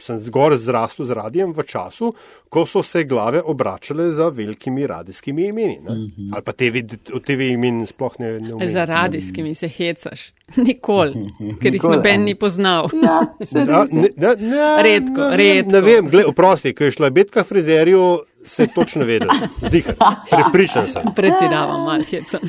sem 0.00 0.18
zgor 0.18 0.56
zrastel 0.56 1.06
z 1.06 1.10
radijem 1.10 1.52
v 1.52 1.62
času, 1.66 2.12
ko 2.48 2.66
so 2.66 2.82
se 2.82 3.04
glave 3.04 3.42
obračale 3.42 4.10
za 4.12 4.28
velikimi 4.28 4.86
radijskimi 4.86 5.46
imeni. 5.46 5.78
Mm 5.82 5.88
-hmm. 5.88 6.30
Ali 6.32 6.42
pa 6.42 6.52
TV, 6.52 6.82
TV 7.26 7.40
imeni 7.40 7.86
sploh 7.86 8.12
ne 8.18 8.54
umem. 8.54 8.68
Za 8.68 8.84
radijskimi 8.84 9.54
se 9.54 9.68
hecaš. 9.68 10.32
Nikoli, 10.66 11.32
ker 11.60 11.74
jih 11.74 11.82
noben 11.82 12.22
ni 12.22 12.34
poznal. 12.34 12.88
Ja, 13.02 13.20
da, 13.64 13.86
ne, 13.90 14.08
ne, 14.16 14.36
ne, 14.38 14.82
redko, 14.82 15.30
ne, 15.30 15.36
redko. 15.36 15.72
Ne 15.72 15.80
vem, 15.80 16.08
gled, 16.08 16.26
oprosti, 16.26 16.74
ko 16.74 16.84
je 16.84 16.90
šla 16.90 17.10
betka 17.10 17.44
frizerju, 17.44 18.18
se 18.44 18.62
je 18.62 18.68
točno 18.74 19.04
vedel. 19.04 19.28
Zihar, 19.70 19.94
prepričan 20.30 20.88
sem. 20.88 21.02
Pretiravam, 21.14 21.82
malo 21.82 22.04
hecam. 22.10 22.40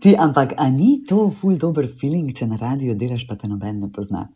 Ti, 0.00 0.14
ampak, 0.18 0.52
a 0.56 0.70
ni 0.70 1.00
to 1.08 1.30
ful 1.40 1.56
dober 1.56 1.88
feeling, 2.00 2.32
če 2.36 2.46
na 2.46 2.56
radiju 2.60 2.94
delaš, 2.94 3.26
pa 3.28 3.36
te 3.40 3.48
noben 3.48 3.80
ne 3.80 3.88
pozna? 3.92 4.28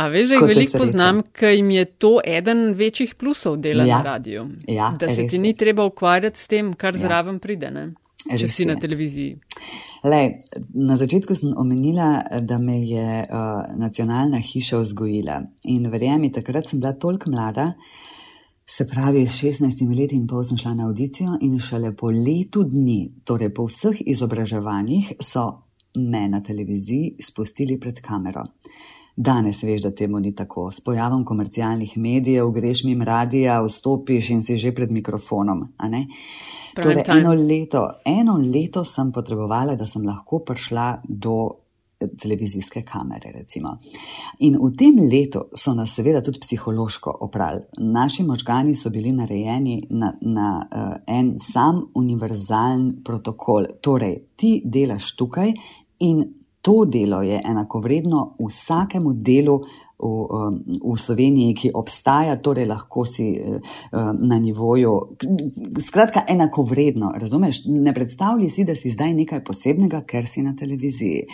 A 0.00 0.08
veš, 0.08 0.30
že 0.32 0.38
veliko 0.40 0.78
poznam, 0.80 1.20
ker 1.36 1.52
jim 1.52 1.70
je 1.74 1.84
to 2.00 2.12
eden 2.24 2.70
večjih 2.78 3.14
plusov 3.20 3.58
dela 3.60 3.84
ja. 3.84 3.98
na 3.98 4.14
radiju. 4.14 4.46
Ja, 4.68 4.94
da 5.00 5.08
se 5.12 5.26
ti 5.28 5.38
ni 5.38 5.52
treba 5.56 5.84
ukvarjati 5.84 6.40
s 6.40 6.48
tem, 6.48 6.72
kar 6.72 6.96
ja. 6.96 7.02
zraven 7.04 7.38
pride, 7.38 7.70
ne? 7.70 7.90
če 8.28 8.48
si 8.52 8.66
na 8.68 8.76
televiziji. 8.80 9.36
Lej, 10.04 10.26
na 10.76 10.96
začetku 11.00 11.34
sem 11.36 11.54
omenila, 11.56 12.22
da 12.44 12.58
me 12.60 12.78
je 12.84 13.24
uh, 13.24 13.64
nacionalna 13.80 14.40
hiša 14.44 14.80
vzgojila 14.80 15.40
in 15.72 15.88
verjemi, 15.92 16.32
takrat 16.32 16.68
sem 16.68 16.80
bila 16.80 16.92
toliko 17.00 17.32
mlada, 17.32 17.72
se 18.70 18.86
pravi, 18.86 19.26
s 19.26 19.42
16 19.42 19.82
leti 19.96 20.16
in 20.16 20.28
pol 20.30 20.44
sem 20.46 20.60
šla 20.60 20.76
na 20.78 20.86
audicijo 20.86 21.36
in 21.42 21.58
šele 21.58 21.90
po 21.96 22.12
letu 22.14 22.62
dni, 22.64 23.24
torej 23.26 23.50
po 23.54 23.66
vseh 23.66 24.04
izobraževanjih, 24.12 25.16
so 25.20 25.48
me 25.98 26.28
na 26.30 26.38
televiziji 26.40 27.16
spustili 27.20 27.80
pred 27.80 27.98
kamero. 28.04 28.44
Danes 29.20 29.62
veš, 29.62 29.82
da 29.82 29.90
temu 29.90 30.20
ni 30.20 30.34
tako. 30.34 30.70
S 30.70 30.80
pojavom 30.80 31.24
komercialnih 31.24 31.98
medijev 31.98 32.50
greš 32.50 32.84
mi 32.84 33.04
radija, 33.04 33.60
vstopiš 33.60 34.30
in 34.30 34.42
si 34.42 34.56
že 34.56 34.72
pred 34.74 34.92
mikrofonom. 34.92 35.66
Torej, 36.74 37.04
eno, 37.08 37.32
leto, 37.32 37.88
eno 38.04 38.36
leto 38.54 38.84
sem 38.84 39.12
potrebovala, 39.12 39.74
da 39.76 39.86
sem 39.86 40.06
lahko 40.06 40.38
prišla 40.38 41.02
do 41.04 41.36
eh, 42.00 42.08
televizijske 42.22 42.82
kamere. 42.82 43.32
Recimo. 43.34 43.76
In 44.38 44.56
v 44.56 44.72
tem 44.78 44.96
letu 45.12 45.44
so 45.52 45.74
nas 45.74 45.92
seveda 45.94 46.22
tudi 46.24 46.40
psihološko 46.40 47.18
oprali. 47.20 47.60
Naši 47.78 48.24
možgani 48.24 48.74
so 48.74 48.88
bili 48.90 49.12
narejeni 49.12 49.82
na, 49.90 50.14
na 50.20 50.50
uh, 50.64 50.96
en 51.06 51.34
sam 51.40 51.84
univerzalen 51.94 53.02
protokol. 53.04 53.66
Torej, 53.80 54.22
ti 54.36 54.62
delaš 54.64 55.12
tukaj 55.16 55.52
in 55.98 56.39
to 56.62 56.84
delo 56.84 57.22
je 57.22 57.42
enakovredno 57.44 58.34
vsakemu 58.46 59.12
delu 59.12 59.60
v, 60.02 60.06
um, 60.06 60.58
v 60.94 60.96
Sloveniji, 60.98 61.54
ki 61.54 61.72
obstaja, 61.74 62.36
torej 62.42 62.66
lahko 62.70 63.04
si 63.04 63.30
uh, 63.36 63.60
na 64.16 64.38
nivoju, 64.38 64.94
skratka, 65.78 66.24
enako 66.28 66.64
vredno. 66.70 67.12
Razumeš, 67.16 67.64
ne 67.68 67.94
predstavljaj 67.94 68.50
si, 68.50 68.64
da 68.64 68.76
si 68.76 68.90
zdaj 68.90 69.14
nekaj 69.14 69.44
posebnega, 69.44 70.02
ker 70.08 70.26
si 70.26 70.42
na 70.42 70.56
televiziji. 70.56 71.26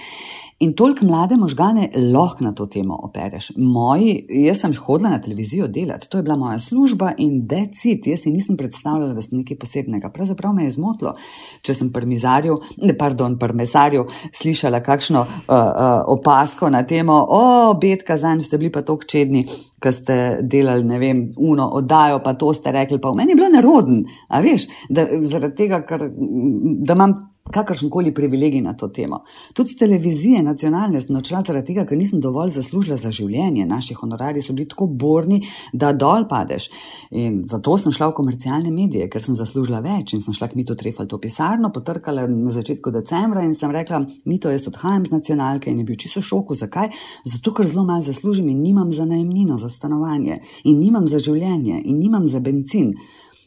In 0.58 0.72
toliko 0.72 1.04
mlade 1.04 1.36
možgane 1.36 1.90
lahko 2.12 2.44
na 2.44 2.52
to 2.56 2.66
temo 2.66 2.96
opereš. 3.02 3.50
Moji, 3.56 4.24
jaz 4.46 4.62
sem 4.62 4.72
hodila 4.72 5.10
na 5.10 5.20
televizijo 5.20 5.66
delati, 5.68 6.08
to 6.08 6.18
je 6.18 6.22
bila 6.22 6.36
moja 6.36 6.58
služba 6.58 7.12
in 7.18 7.42
decit, 7.46 8.06
jaz 8.06 8.22
si 8.24 8.30
nisem 8.32 8.56
predstavljala, 8.56 9.12
da 9.14 9.22
sem 9.22 9.38
nekaj 9.38 9.58
posebnega. 9.58 10.08
Pravzaprav 10.10 10.54
me 10.54 10.64
je 10.64 10.70
zmotilo, 10.78 11.12
če 11.60 11.74
sem 11.74 11.90
pri 11.92 12.08
mizarju, 12.08 12.56
ne, 12.82 12.96
pardon, 12.96 13.36
pri 13.38 13.52
mesarju 13.52 14.06
slišala 14.32 14.80
kakšno 14.80 15.20
uh, 15.20 15.52
uh, 15.52 15.68
opasko 16.16 16.70
na 16.72 16.86
temo, 16.88 17.18
o, 17.28 17.74
betka, 17.80 18.16
zanj 18.16 18.40
ste 18.46 18.55
bili 18.58 18.72
pa 18.72 18.82
tako 18.82 19.06
čedni, 19.08 19.44
ker 19.82 19.94
ste 19.94 20.18
delali, 20.42 20.84
ne 20.84 20.98
vem, 20.98 21.22
uno 21.36 21.68
oddajo, 21.78 22.20
pa 22.24 22.34
to 22.34 22.52
ste 22.54 22.72
rekli, 22.72 23.00
pa 23.00 23.10
v 23.10 23.20
meni 23.20 23.34
je 23.34 23.40
bilo 23.40 23.52
naroden, 23.52 24.04
a 24.28 24.40
veš, 24.44 24.68
da, 24.88 25.06
zaradi 25.22 25.54
tega, 25.62 25.82
ker, 25.86 26.08
da 26.10 26.98
imam 26.98 27.16
kakršen 27.52 27.90
koli 27.90 28.14
privilegij 28.14 28.60
na 28.60 28.74
to 28.74 28.88
temo. 28.88 29.22
Tudi 29.54 29.70
z 29.70 29.76
televizije 29.76 30.42
nacionalne 30.42 31.00
sem 31.00 31.16
odšla 31.16 31.42
zaradi 31.46 31.66
tega, 31.66 31.84
ker 31.86 31.98
nisem 31.98 32.20
dovolj 32.20 32.50
zaslužila 32.56 32.96
za 32.96 33.10
življenje. 33.10 33.66
Naši 33.66 33.94
honorari 33.94 34.42
so 34.42 34.52
bili 34.52 34.68
tako 34.68 34.86
borni, 34.86 35.42
da 35.72 35.92
dol 35.92 36.26
padeš. 36.28 36.68
In 37.10 37.42
zato 37.44 37.76
sem 37.78 37.92
šla 37.92 38.10
v 38.10 38.16
komercialne 38.20 38.70
medije, 38.70 39.08
ker 39.10 39.22
sem 39.22 39.38
zaslužila 39.38 39.80
več 39.84 40.14
in 40.14 40.24
sem 40.24 40.34
šla 40.34 40.48
k 40.50 40.58
Mito 40.58 40.74
Trefal 40.74 41.06
to 41.06 41.18
pisarno, 41.22 41.70
potrkala 41.72 42.26
na 42.30 42.54
začetku 42.54 42.90
decembra 42.94 43.44
in 43.44 43.54
sem 43.54 43.70
rekla, 43.70 44.04
Mito, 44.24 44.50
jaz 44.50 44.66
odhajam 44.70 45.06
z 45.06 45.16
nacionalke 45.18 45.70
in 45.70 45.78
je 45.82 45.84
bil 45.84 46.00
čisto 46.00 46.22
šoku. 46.22 46.56
Zakaj? 46.56 46.90
Zato, 47.24 47.52
ker 47.54 47.68
zelo 47.68 47.84
malo 47.84 48.02
zaslužim 48.02 48.48
in 48.48 48.62
nimam 48.62 48.92
za 48.92 49.04
najemnino, 49.04 49.58
za 49.58 49.70
stanovanje 49.70 50.40
in 50.64 50.80
nimam 50.80 51.08
za 51.08 51.18
življenje 51.18 51.82
in 51.84 51.98
nimam 51.98 52.26
za 52.28 52.40
benzin. 52.40 52.94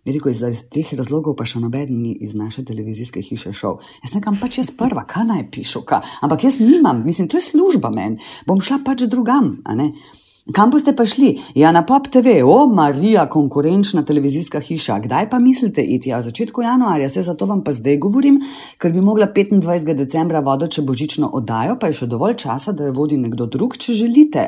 Je 0.05 0.13
rekel, 0.15 0.31
iz 0.31 0.63
teh 0.71 0.93
razlogov 0.95 1.35
pa 1.39 1.45
še 1.49 1.62
noben 1.63 1.91
ni 2.01 2.13
iz 2.23 2.35
naše 2.38 2.63
televizijske 2.65 3.21
hiše 3.25 3.53
šel. 3.53 3.79
Jaz 4.03 4.15
nekam 4.15 4.38
pač 4.39 4.62
jaz 4.62 4.71
prva, 4.77 5.05
kaj 5.09 5.27
naj 5.29 5.47
kaj? 5.51 6.01
ampak 6.21 6.47
jaz 6.47 6.59
nimam, 6.59 7.03
mislim, 7.05 7.27
to 7.27 7.38
je 7.38 7.49
služba 7.49 7.91
meni, 7.91 8.21
bom 8.47 8.62
šla 8.62 8.81
pač 8.85 9.07
drugam. 9.12 9.57
Kam 10.56 10.71
boste 10.71 10.95
pa 10.95 11.06
šli? 11.06 11.34
Ja, 11.56 11.71
na 11.71 11.84
Pop 11.86 12.08
TV, 12.08 12.39
o, 12.43 12.65
Marija, 12.67 13.25
konkurenčna 13.30 14.02
televizijska 14.04 14.60
hiša. 14.60 14.99
Kdaj 14.99 15.30
pa 15.30 15.39
mislite 15.39 15.84
iti? 15.84 16.09
Ja, 16.09 16.20
v 16.20 16.30
začetku 16.30 16.61
januarja, 16.61 17.09
se 17.09 17.24
zato 17.24 17.45
vam 17.45 17.63
pa 17.63 17.74
zdaj 17.76 17.97
govorim, 17.97 18.39
ker 18.82 18.91
bi 18.91 19.01
mogla 19.01 19.28
25. 19.36 19.93
decembra 19.93 20.39
voditi 20.39 20.80
še 20.80 20.86
božično 20.88 21.30
oddajo, 21.34 21.76
pa 21.80 21.88
je 21.91 21.99
še 22.01 22.07
dovolj 22.09 22.38
časa, 22.41 22.74
da 22.74 22.88
jo 22.88 22.95
vodi 22.97 23.18
nekdo 23.18 23.45
drug, 23.45 23.78
če 23.78 23.93
želite? 23.93 24.47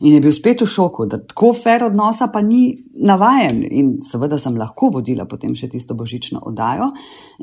In 0.00 0.14
je 0.14 0.20
bil 0.24 0.32
spet 0.32 0.62
v 0.64 0.68
šoku, 0.70 1.06
da 1.10 1.18
tako 1.20 1.52
fer 1.52 1.84
odnosa 1.84 2.30
pa 2.32 2.40
ni 2.40 2.70
navajen. 2.94 3.64
In 3.66 3.96
seveda 4.04 4.38
sem 4.38 4.56
lahko 4.56 4.88
vodila 4.94 5.26
potem 5.28 5.52
še 5.54 5.68
tisto 5.68 5.94
božično 5.94 6.40
oddajo. 6.48 6.92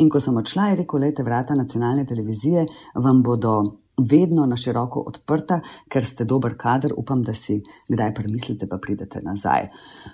In 0.01 0.09
ko 0.09 0.23
sem 0.23 0.37
odšla, 0.37 0.71
je 0.71 0.79
rekel, 0.81 1.03
lejte 1.03 1.25
vrata 1.27 1.53
nacionalne 1.53 2.07
televizije, 2.09 2.65
vam 2.95 3.21
bodo 3.21 3.59
vedno 3.97 4.45
na 4.45 4.57
široko 4.57 5.03
odprta, 5.07 5.59
ker 5.89 6.05
ste 6.05 6.25
dober 6.25 6.55
kader, 6.57 6.93
upam, 6.97 7.23
da 7.23 7.33
si 7.33 7.61
kdaj 7.87 8.13
premislite, 8.13 8.67
pa 8.69 8.77
pridete 8.77 9.21
nazaj. 9.21 9.69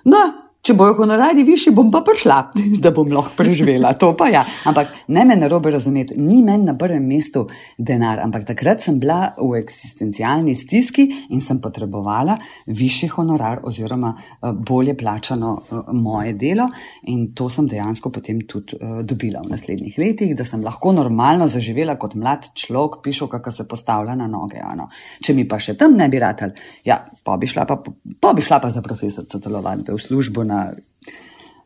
No, 0.06 0.24
Če 0.64 0.78
bojo 0.80 0.94
honorari 1.02 1.44
višji, 1.44 1.74
bom 1.76 1.90
pa 1.92 2.00
prišla, 2.08 2.36
da 2.84 2.94
bom 2.96 3.10
lahko 3.12 3.34
preživela. 3.36 3.90
To 4.00 4.14
pa 4.16 4.30
ja. 4.32 4.46
Ampak 4.70 4.94
ne 5.12 5.26
me 5.28 5.36
na 5.36 5.50
robe 5.52 5.74
razumeti, 5.74 6.16
ni 6.16 6.38
meni 6.40 6.64
na 6.64 6.78
prvem 6.80 7.04
mestu 7.04 7.42
denar, 7.76 8.22
ampak 8.24 8.46
takrat 8.48 8.80
sem 8.80 8.96
bila 8.96 9.34
v 9.36 9.58
eksistencialni 9.60 10.54
stiski 10.56 11.04
in 11.36 11.44
sem 11.44 11.60
potrebovala 11.60 12.38
višji 12.72 13.10
honorar 13.12 13.60
oziroma 13.68 14.14
eh, 14.16 14.54
bolje 14.56 14.96
plačano 14.96 15.52
eh, 15.60 15.92
moje 16.00 16.32
delo 16.40 16.70
in 17.12 17.34
to 17.36 17.50
sem 17.52 17.68
dejansko 17.68 18.14
potem 18.16 18.40
tudi 18.48 18.80
eh, 18.80 19.04
dobila 19.04 19.44
v 19.44 19.52
naslednjih 19.52 20.00
letih, 20.00 20.32
da 20.32 20.48
sem 20.48 20.64
lahko 20.64 20.96
normalno 20.96 21.50
zaživela 21.52 21.98
kot 22.00 22.16
mlad 22.16 22.54
človek, 22.56 23.02
pišo, 23.04 23.28
kako 23.28 23.52
se 23.52 23.68
postavlja 23.68 24.16
na 24.16 24.32
noge. 24.32 24.64
Ano. 24.64 24.88
Če 25.20 25.36
mi 25.36 25.44
pa 25.44 25.60
še 25.60 25.76
tam 25.76 26.00
ne 26.00 26.08
bi 26.08 26.24
ratal, 26.24 26.56
ja, 26.88 27.02
pa 27.04 27.36
bi 27.36 27.52
šla 27.52 27.68
pa, 27.68 27.82
pa, 27.84 28.32
bi 28.32 28.48
šla 28.48 28.64
pa 28.64 28.72
za 28.72 28.80
profesorico 28.86 29.44
telovadbe 29.44 29.92
v 29.92 30.00
službo 30.00 30.48
na, 30.54 30.62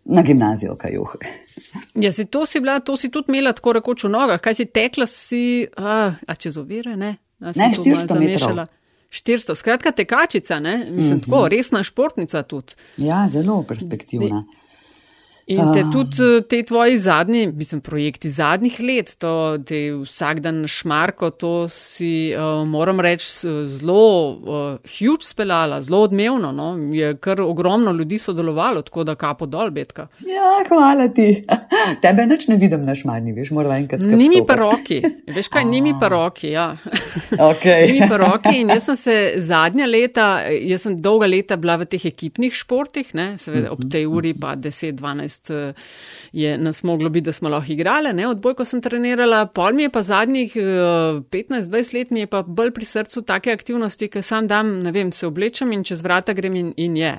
na 0.05 0.23
gimnazijo, 0.23 0.77
kaj 0.79 0.95
juh. 0.95 1.15
Ja, 1.95 2.11
si 2.11 2.25
to 2.25 2.45
si 2.45 2.61
bila, 2.63 2.79
to 2.79 2.95
si 2.97 3.11
tudi 3.11 3.33
imela 3.33 3.53
tako 3.53 3.77
rekoč 3.79 4.07
v 4.07 4.13
nogah, 4.13 4.41
kaj 4.41 4.61
si 4.61 4.65
tekla, 4.65 5.07
si, 5.09 5.67
a, 5.75 6.13
a 6.15 6.35
čez 6.35 6.57
ovire, 6.61 6.95
ne? 6.95 7.17
A 7.41 7.53
ne, 7.53 7.71
400 7.75 8.19
metrov. 8.19 8.65
400, 9.13 9.55
skratka 9.55 9.91
tekačica, 9.95 10.59
ne? 10.59 10.77
Mislim, 10.77 11.17
mm 11.17 11.21
-hmm. 11.21 11.25
tako, 11.25 11.47
resna 11.47 11.83
športnica 11.83 12.43
tudi. 12.43 12.73
Ja, 12.97 13.27
zelo 13.31 13.63
perspektivna. 13.63 14.43
De, 14.43 14.66
In 15.47 15.71
te 15.71 15.79
uh. 15.79 15.91
tudi 15.91 16.23
eh, 16.23 16.41
te 16.43 16.57
tvoji 16.63 16.97
zadnji, 16.99 17.47
mislim, 17.55 17.81
projekti 17.81 18.29
zadnjih 18.29 18.79
let, 18.83 19.13
to 19.17 19.57
te 19.65 19.77
vsak 19.95 20.41
dan 20.43 20.65
šmarko, 20.67 21.29
to 21.29 21.51
si, 21.71 22.33
uh, 22.35 22.65
moram 22.67 22.99
reči, 22.99 23.47
zelo 23.65 24.01
uh, 24.27 24.65
huge 24.83 25.23
speljala, 25.23 25.79
zelo 25.81 26.01
odmevno. 26.03 26.51
No? 26.51 26.67
Je 26.91 27.13
kar 27.23 27.41
ogromno 27.41 27.91
ljudi 27.91 28.19
sodelovalo, 28.19 28.81
tako 28.81 29.05
da 29.07 29.15
kapo 29.15 29.45
dol, 29.45 29.71
betka. 29.71 30.09
Ja, 30.19 30.49
hvala 30.67 31.07
ti. 31.15 31.29
Tebe 32.03 32.27
neč 32.27 32.49
ne 32.51 32.59
vidim 32.59 32.83
na 32.83 32.95
šmarni, 32.95 33.31
veš, 33.31 33.53
moram 33.55 33.77
enkrat 33.77 34.03
skrbeti. 34.03 34.19
Nimi 34.23 34.43
pa 34.47 34.59
roki, 34.59 34.99
veš 35.31 35.47
kaj, 35.53 35.65
nimi 35.71 35.95
pa 35.99 36.11
roki, 36.11 36.51
ja. 36.57 36.73
Okay. 37.37 37.87
nimi 37.87 38.07
pa 38.09 38.17
roki 38.17 38.53
in 38.61 38.69
jaz 38.71 38.85
sem 38.87 38.95
se 38.99 39.15
zadnja 39.43 39.85
leta, 39.87 40.27
jaz 40.49 40.83
sem 40.87 40.95
dolga 41.01 41.27
leta 41.29 41.55
bila 41.59 41.75
v 41.79 41.87
teh 41.87 42.05
ekipnih 42.09 42.55
športih, 42.55 43.13
ne, 43.15 43.27
seveda 43.39 43.71
ob 43.71 43.83
tej 43.91 44.07
uri 44.09 44.33
pa 44.37 44.55
10-12 44.59 45.36
Eh, 45.49 45.73
je 46.31 46.57
nas 46.57 46.83
moglo 46.83 47.09
biti, 47.09 47.25
da 47.25 47.33
smo 47.33 47.49
lahko 47.49 47.71
igrali. 47.71 48.13
Ne? 48.13 48.27
Odbojko 48.27 48.65
sem 48.65 48.81
trenirala, 48.81 49.45
pol 49.45 49.73
mi 49.73 49.83
je 49.83 49.89
pa 49.89 50.03
zadnjih 50.03 50.55
15-20 50.55 51.95
eh, 51.95 51.97
let 51.97 52.11
mi 52.11 52.19
je 52.19 52.27
pa 52.27 52.41
bolj 52.41 52.71
pri 52.71 52.85
srcu 52.85 53.21
take 53.21 53.51
aktivnosti, 53.51 54.07
ker 54.07 54.23
sam 54.23 54.47
dam, 54.47 54.79
ne 54.79 54.91
vem, 54.91 55.11
se 55.11 55.27
oblečem 55.27 55.71
in 55.71 55.83
čez 55.83 56.03
vrata 56.03 56.33
grem 56.33 56.55
in, 56.55 56.73
in 56.77 56.97
je. 56.97 57.13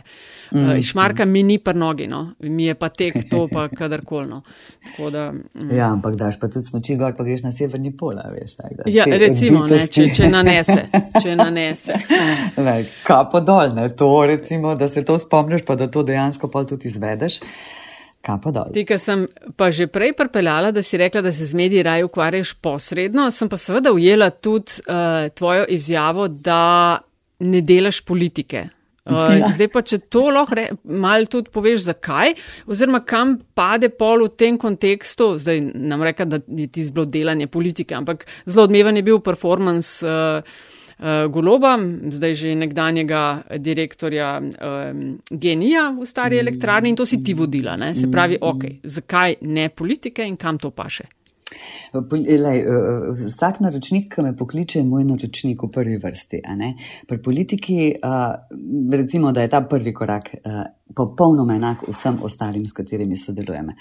Mm, 0.52 0.82
Šmarka 0.82 1.24
mm. 1.24 1.32
mi 1.32 1.42
ni 1.42 1.58
pa 1.58 1.72
nogi, 1.72 2.06
no? 2.06 2.32
mi 2.38 2.64
je 2.64 2.74
pa 2.74 2.88
tek 2.88 3.30
to 3.30 3.46
pa 3.52 3.68
kadarkoli. 3.78 4.28
No? 4.28 4.42
Mm. 4.98 5.70
Ja, 5.76 5.92
ampak 5.92 6.16
daš 6.16 6.38
pa 6.40 6.48
tudi 6.48 6.66
smoči 6.66 6.96
gor, 6.96 7.16
pa 7.16 7.24
greš 7.24 7.42
na 7.42 7.52
severni 7.52 7.96
pola, 7.96 8.28
veš. 8.32 8.56
Tak, 8.56 8.76
da, 8.76 8.90
ja, 8.92 9.04
recimo, 9.08 9.64
ne, 9.66 9.80
če, 9.86 10.08
če 10.14 10.28
nanese. 10.32 10.78
Če 11.22 11.36
nanese. 11.42 11.98
Kapo 13.06 13.40
dol, 13.40 13.74
ne, 13.76 13.88
to 13.88 14.10
recimo, 14.26 14.74
da 14.74 14.88
se 14.88 15.04
to 15.04 15.18
spomniš, 15.18 15.64
pa 15.66 15.76
da 15.76 15.90
to 15.90 16.02
dejansko 16.02 16.50
pa 16.52 16.64
tudi 16.64 16.88
izvedeš. 16.88 17.40
Ti, 18.74 18.84
ki 18.84 18.98
sem 19.00 19.26
pa 19.56 19.70
že 19.74 19.86
prej 19.90 20.12
pripeljala, 20.18 20.72
da 20.74 20.82
si 20.82 20.98
rekla, 21.00 21.22
da 21.24 21.32
se 21.32 21.46
z 21.46 21.56
mediji 21.56 21.82
raje 21.86 22.04
ukvarjaš 22.04 22.54
posredno, 22.62 23.30
sem 23.30 23.48
pa 23.48 23.56
seveda 23.56 23.92
ujela 23.94 24.30
tudi 24.30 24.82
uh, 24.86 25.28
tvojo 25.34 25.68
izjavo, 25.68 26.28
da 26.28 26.98
ne 27.38 27.60
delaš 27.62 28.00
politike. 28.00 28.66
Uh, 29.08 29.14
ja. 29.40 29.52
Zdaj 29.54 29.70
pa, 29.72 29.82
če 29.82 30.00
to 30.12 30.26
lahko 30.34 30.66
malo 30.84 31.30
tudi 31.30 31.52
poveš, 31.54 31.86
zakaj, 31.86 32.34
oziroma 32.68 33.00
kam 33.06 33.38
pade 33.56 33.88
pol 33.94 34.26
v 34.26 34.32
tem 34.36 34.58
kontekstu, 34.60 35.36
zdaj 35.38 35.62
nam 35.74 36.02
reka, 36.04 36.26
da 36.28 36.42
je 36.42 36.66
ti 36.66 36.84
zelo 36.84 37.06
delanje 37.08 37.46
politike, 37.46 37.96
ampak 37.96 38.26
zelo 38.46 38.66
odmeven 38.68 38.98
je 38.98 39.06
bil 39.06 39.22
performance. 39.24 40.02
Uh, 40.04 40.76
Goloba, 41.30 41.76
zdaj 42.10 42.34
že 42.34 42.54
nekdanjega 42.58 43.42
direktorja 43.62 44.40
um, 44.40 45.04
genija 45.30 45.92
v 45.94 46.06
stari 46.06 46.40
elektrarni 46.42 46.90
in 46.90 46.96
to 46.96 47.06
si 47.06 47.22
ti 47.22 47.34
vodila. 47.38 47.76
Ne? 47.76 47.94
Se 47.94 48.10
pravi, 48.10 48.38
ok, 48.40 48.64
zakaj 48.82 49.38
ne 49.42 49.68
politike 49.68 50.26
in 50.26 50.36
kam 50.36 50.58
to 50.58 50.70
paše? 50.70 51.06
Lej, 51.94 52.64
vsak 53.14 53.62
naročnik, 53.64 54.10
ki 54.12 54.22
me 54.26 54.34
pokliče, 54.36 54.82
je 54.82 54.84
moj 54.84 55.06
naročnik 55.08 55.62
v 55.62 55.70
prvi 55.72 55.96
vrsti. 56.02 56.42
Pri 57.08 57.22
politiki, 57.22 57.94
recimo, 58.92 59.32
da 59.32 59.46
je 59.46 59.48
ta 59.54 59.62
prvi 59.62 59.94
korak 59.94 60.34
popolnoma 60.94 61.56
enak 61.56 61.86
vsem 61.88 62.18
ostalim, 62.22 62.66
s 62.66 62.76
katerimi 62.76 63.16
sodelujemo. 63.16 63.72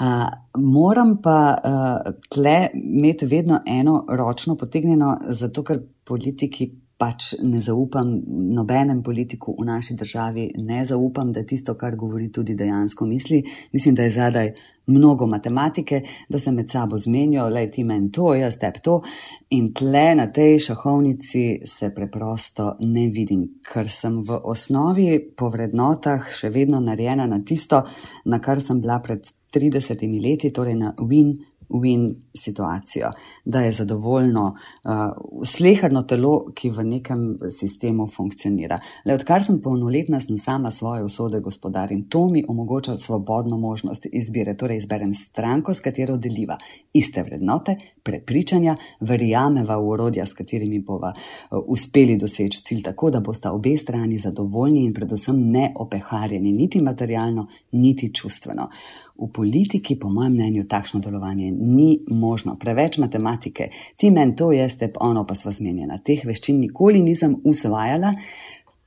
Uh, 0.00 0.28
moram 0.56 1.18
pa 1.22 1.58
uh, 1.60 2.12
tle 2.32 2.70
imeti 2.74 3.26
vedno 3.26 3.60
eno 3.66 4.06
ročno 4.08 4.56
potegnjeno, 4.56 5.18
zato 5.28 5.62
ker 5.62 5.82
politiki 6.10 6.72
pač 7.00 7.30
ne 7.40 7.62
zaupam 7.64 8.10
nobenem 8.52 9.00
politiku 9.02 9.54
v 9.56 9.64
naši 9.64 9.96
državi, 9.96 10.44
ne 10.60 10.82
zaupam, 10.84 11.30
da 11.32 11.46
tisto, 11.48 11.74
kar 11.74 11.96
govori, 11.96 12.28
tudi 12.28 12.54
dejansko 12.58 13.06
misli. 13.08 13.40
Mislim, 13.72 13.96
da 13.96 14.04
je 14.04 14.12
zadaj 14.18 14.52
mnogo 14.92 15.26
matematike, 15.26 16.02
da 16.28 16.38
se 16.38 16.52
med 16.52 16.70
sabo 16.70 16.98
zmenijo, 16.98 17.48
le 17.48 17.64
ti 17.70 17.84
meni 17.88 18.10
to, 18.12 18.34
jaz 18.36 18.58
tep 18.60 18.82
to. 18.84 18.98
In 19.56 19.72
tle 19.74 20.04
na 20.18 20.28
tej 20.32 20.58
šahovnici 20.66 21.44
se 21.64 21.92
preprosto 21.94 22.74
ne 22.80 23.08
vidim, 23.08 23.46
ker 23.64 23.88
sem 23.88 24.20
v 24.26 24.40
osnovi 24.52 25.14
po 25.36 25.48
vrednotah 25.48 26.28
še 26.36 26.52
vedno 26.52 26.82
narejena 26.84 27.26
na 27.30 27.40
tisto, 27.40 27.86
na 28.24 28.42
kar 28.44 28.60
sem 28.60 28.82
bila 28.84 29.00
pred 29.00 29.24
30 29.54 30.04
leti, 30.20 30.52
torej 30.52 30.76
na 30.76 30.92
win-win 31.70 32.14
situacijo, 32.34 33.10
da 33.44 33.60
je 33.60 33.72
zadovoljno 33.72 34.56
uh, 34.84 34.90
slehrno 35.44 36.02
telo, 36.02 36.44
ki 36.54 36.70
v 36.70 36.84
nekem 36.84 37.38
sistemu 37.50 38.06
funkcionira. 38.06 38.78
Le 39.04 39.14
odkar 39.14 39.44
sem 39.44 39.60
polnoletna, 39.62 40.20
sem 40.20 40.38
sama 40.38 40.70
svoje 40.70 41.04
usode 41.04 41.40
gospodar 41.40 41.92
in 41.92 42.08
to 42.08 42.28
mi 42.28 42.44
omogoča 42.48 42.96
svobodno 42.96 43.58
možnost 43.58 44.06
izbire. 44.12 44.56
Torej, 44.56 44.76
izberem 44.76 45.14
stranko, 45.14 45.74
s 45.74 45.80
katero 45.80 46.16
deliva 46.16 46.58
iste 46.92 47.22
vrednote, 47.22 47.76
prepričanja, 48.02 48.76
verjameva 49.00 49.76
v 49.76 49.88
urodja, 49.88 50.26
s 50.26 50.34
katerimi 50.34 50.80
bova 50.80 51.12
uh, 51.12 51.58
uspeli 51.66 52.16
doseči 52.16 52.62
cilj, 52.64 52.82
tako 52.82 53.10
da 53.10 53.20
bosta 53.20 53.52
obe 53.52 53.76
strani 53.76 54.18
zadovoljni 54.18 54.84
in 54.84 54.94
predvsem 54.94 55.40
ne 55.50 55.72
opeharjeni, 55.76 56.52
niti 56.52 56.82
materialno, 56.82 57.46
niti 57.72 58.14
čustveno. 58.14 58.68
V 59.20 59.28
politiki, 59.36 59.98
po 60.00 60.08
mojem 60.08 60.32
mnenju, 60.32 60.64
takšno 60.68 61.00
delovanje 61.04 61.50
ni 61.52 61.90
možno. 62.08 62.56
Preveč 62.60 62.96
matematike, 62.98 63.68
ti 63.96 64.10
meni 64.10 64.36
to, 64.36 64.52
jaz 64.52 64.78
te 64.80 64.88
ono 65.00 65.26
pa 65.28 65.36
sva 65.36 65.52
zmenjena. 65.52 66.00
Teh 66.04 66.24
veščin 66.24 66.60
nikoli 66.60 67.02
nisem 67.04 67.36
usvajala. 67.44 68.14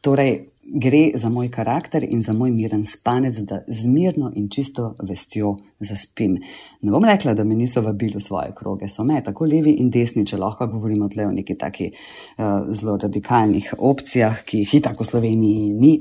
Torej, 0.02 0.34
gre 0.66 1.12
za 1.16 1.30
moj 1.30 1.50
karakter 1.52 2.04
in 2.10 2.22
za 2.22 2.34
moj 2.34 2.52
miren 2.52 2.86
spanec, 2.86 3.38
da 3.38 3.62
z 3.68 3.86
mirno 3.86 4.32
in 4.36 4.50
čisto 4.50 4.96
vestjo 5.04 5.58
zaspim. 5.80 6.38
Ne 6.82 6.92
bom 6.92 7.06
rekla, 7.06 7.34
da 7.34 7.44
me 7.44 7.56
niso 7.56 7.82
vabili 7.82 8.16
v 8.16 8.22
svoje 8.22 8.52
kroge, 8.56 8.90
so 8.90 9.04
me 9.04 9.24
tako 9.24 9.46
levi 9.46 9.72
in 9.80 9.90
desni, 9.90 10.26
če 10.26 10.38
lahko 10.38 10.68
govorimo 10.68 11.10
tle 11.10 11.28
o 11.28 11.32
neki 11.32 11.58
taki 11.58 11.90
uh, 11.92 12.46
zelo 12.74 12.98
radikalnih 12.98 13.74
opcijah, 13.78 14.44
ki 14.46 14.64
jih 14.64 14.82
tako 14.82 15.04
v 15.04 15.08
Sloveniji 15.08 15.74
ni, 15.74 15.98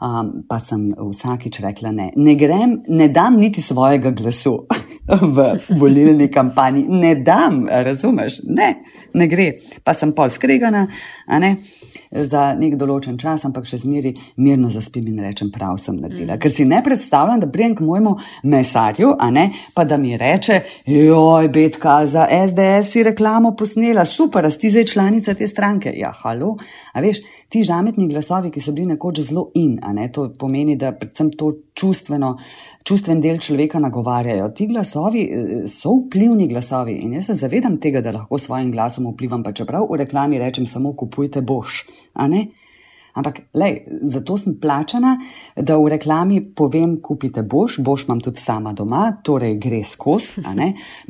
um, 0.00 0.32
pa 0.48 0.60
sem 0.60 0.90
vsakič 0.98 1.60
rekla 1.60 1.92
ne. 1.92 2.10
Ne 2.16 2.34
grem, 2.34 2.82
ne 2.88 3.08
dam 3.08 3.36
niti 3.36 3.62
svojega 3.62 4.10
glasu 4.10 4.66
v 5.36 5.48
volilni 5.80 6.28
kampanji, 6.30 6.86
ne 6.88 7.14
dam, 7.14 7.64
razumeš? 7.68 8.42
Ne, 8.44 8.74
ne 9.18 9.28
gre. 9.30 9.50
Pa 9.84 9.94
sem 9.96 10.14
pol 10.16 10.30
skregana, 10.32 10.86
ne 11.42 11.56
za 12.10 12.52
nek 12.56 12.76
določen 12.80 13.18
čas, 13.20 13.44
ampak 13.48 13.66
še 13.68 13.80
zmeri 13.82 14.14
mirno 14.40 14.70
zaspim 14.72 15.06
in 15.10 15.20
rečem, 15.22 15.50
prav 15.52 15.78
sem 15.82 15.98
naredila. 15.98 16.36
Mm. 16.36 16.42
Ker 16.42 16.54
si 16.54 16.66
ne 16.68 16.80
predstavljam, 16.84 17.42
da 17.42 17.50
prijem 17.52 17.76
k 17.78 17.84
mojemu 17.84 18.14
mesarju, 18.48 19.14
ne 19.34 19.48
pa 19.74 19.84
da 19.88 19.98
mi 20.00 20.16
reče, 20.18 20.60
joj, 20.88 21.50
betka 21.52 22.00
za 22.08 22.26
SDS 22.32 22.92
si 22.94 23.04
reklamo 23.06 23.54
posnela, 23.58 24.06
super, 24.08 24.46
a 24.46 24.52
si 24.54 24.72
zdaj 24.72 24.88
članica 24.94 25.34
te 25.34 25.48
stranke. 25.50 25.92
Ja, 25.98 26.12
halo, 26.22 26.56
a 26.94 27.04
veš, 27.04 27.22
ti 27.48 27.62
žametni 27.64 28.08
glasovi, 28.08 28.50
ki 28.52 28.60
so 28.60 28.72
bili 28.76 28.92
nekoč 28.92 29.22
zelo 29.30 29.48
in, 29.56 29.78
a 29.82 29.92
ne 29.96 30.08
to 30.12 30.28
pomeni, 30.38 30.76
da 30.76 30.92
predvsem 30.92 31.30
to 31.32 31.50
čustveno, 31.74 32.34
čustven 32.84 33.22
del 33.24 33.40
človeka 33.40 33.80
nagovarjajo. 33.80 34.50
Ti 34.56 34.68
glasovi 34.68 35.24
eh, 35.24 35.52
so 35.72 35.94
vplivni 35.96 36.48
glasovi 36.48 36.98
in 37.04 37.16
jaz 37.16 37.30
se 37.32 37.38
zavedam 37.42 37.78
tega, 37.80 38.04
da 38.04 38.12
lahko 38.12 38.38
svojim 38.38 38.72
glasom 38.72 39.08
vplivam, 39.12 39.42
pa 39.42 39.52
čeprav 39.52 39.88
v 39.88 40.02
reklami 40.04 40.38
rečem 40.38 40.66
samo 40.66 40.92
kupujte 40.96 41.40
boš, 41.40 41.86
a 42.14 42.28
ne. 42.28 42.48
Ampak, 43.18 43.40
lej, 43.58 43.80
zato 44.14 44.36
sem 44.38 44.54
plačana, 44.60 45.16
da 45.56 45.76
v 45.78 45.90
reklami 45.96 46.40
povem, 46.54 46.98
kupite 47.02 47.42
boš, 47.42 47.80
boš 47.82 48.06
imam 48.06 48.20
tudi 48.22 48.40
sama 48.40 48.72
doma, 48.76 49.08
torej 49.24 49.56
gre 49.58 49.80
skozi, 49.84 50.44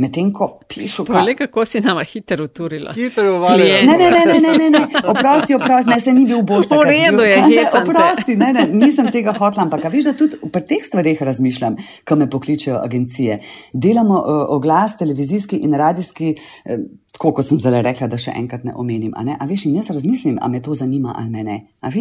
medtem 0.01 0.31
ko 0.33 0.49
pišu. 0.69 1.05
Pa 1.09 1.23
le 1.27 1.35
kako 1.37 1.67
si 1.69 1.83
nama 1.85 2.05
hitro 2.05 2.47
uturila. 2.49 2.95
Hitro 2.97 3.37
uvali. 3.37 3.69
Ne, 3.85 3.99
ne, 3.99 4.11
ne, 4.11 4.23
ne, 4.25 4.39
ne, 4.41 4.55
ne, 4.59 4.71
ne, 4.71 5.03
oprosti, 5.05 5.57
oprosti, 5.59 5.91
ne, 5.91 5.99
se 6.01 6.15
ni 6.17 6.25
bil 6.29 6.41
boš. 6.49 6.71
V 6.73 6.81
redu 6.89 7.27
je, 7.27 7.43
hecam 7.49 7.85
oprosti, 7.85 8.37
ne, 8.41 8.53
ne, 8.57 8.65
nisem 8.73 9.11
tega 9.13 9.35
hotla, 9.37 9.67
ampak 9.67 9.85
veš, 9.93 10.11
da 10.11 10.15
tudi 10.17 10.41
pri 10.53 10.65
teh 10.71 10.85
stvarih 10.85 11.21
razmišljam, 11.29 11.77
ko 12.09 12.17
me 12.17 12.31
pokličejo 12.31 12.81
agencije. 12.81 13.41
Delamo 13.73 14.23
uh, 14.23 14.41
oglas 14.57 14.97
televizijski 14.97 15.61
in 15.69 15.77
radijski. 15.77 16.35
Uh, 16.65 16.89
tako 17.19 17.33
kot 17.35 17.49
sem 17.49 17.59
zdaj 17.59 17.83
rekla, 17.83 18.07
da 18.07 18.19
še 18.21 18.31
enkrat 18.39 18.63
ne 18.63 18.73
omenim. 18.79 19.11
A, 19.19 19.25
ne? 19.27 19.35
a 19.35 19.47
veš, 19.51 19.65
in 19.67 19.75
jaz 19.81 19.89
razmislim, 19.91 20.37
a 20.39 20.47
me 20.49 20.61
to 20.63 20.77
zanima 20.79 21.17
ali 21.19 21.33
me 21.33 21.43
ne. 21.43 21.57
A 21.83 21.91
veš, 21.91 21.98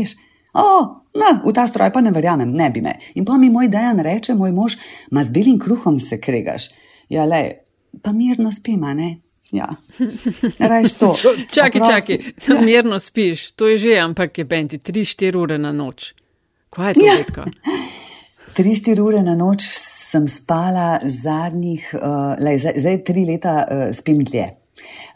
o, 0.54 0.66
no, 1.14 1.30
v 1.46 1.54
ta 1.56 1.68
stroj 1.70 1.92
pa 1.94 2.02
ne 2.02 2.12
verjamem, 2.16 2.52
ne 2.54 2.70
bi 2.74 2.82
me. 2.82 2.98
In 3.16 3.26
pa 3.26 3.38
mi 3.38 3.50
moj 3.54 3.70
dejan 3.74 4.02
reče, 4.04 4.36
moj 4.38 4.54
mož, 4.56 4.78
ma 5.12 5.24
z 5.24 5.34
belim 5.34 5.60
kruhom 5.60 6.00
se 6.00 6.20
kregaš. 6.22 6.70
Ja, 7.10 7.26
le, 7.26 7.64
pa 8.04 8.14
mirno 8.16 8.52
spim, 8.52 8.84
a 8.84 8.94
ne. 8.98 9.18
Ja, 9.52 9.70
rečeš 10.60 10.98
to. 11.00 11.14
čakaj, 11.52 11.82
čakaj, 11.88 12.18
ja. 12.48 12.62
mirno 12.68 13.00
spiš, 13.00 13.52
to 13.56 13.70
je 13.72 13.78
že, 13.78 13.96
ampak 14.04 14.38
je 14.38 14.46
benti 14.46 14.78
3-4 14.78 15.40
ure 15.40 15.58
na 15.58 15.72
noč. 15.72 16.12
Kaj 16.70 16.92
je 16.92 17.00
to, 17.00 17.06
Betka? 17.18 17.46
Ja. 17.48 17.78
3-4 18.58 19.00
ure 19.08 19.24
na 19.24 19.38
noč 19.40 19.64
sem 20.08 20.28
spala 20.28 21.00
zadnjih, 21.04 21.90
uh, 21.96 22.36
lej, 22.44 22.60
zdaj, 22.64 22.80
zdaj 22.84 23.02
tri 23.08 23.24
leta 23.28 23.56
uh, 23.64 23.90
spim 23.96 24.20
dlje. 24.24 24.48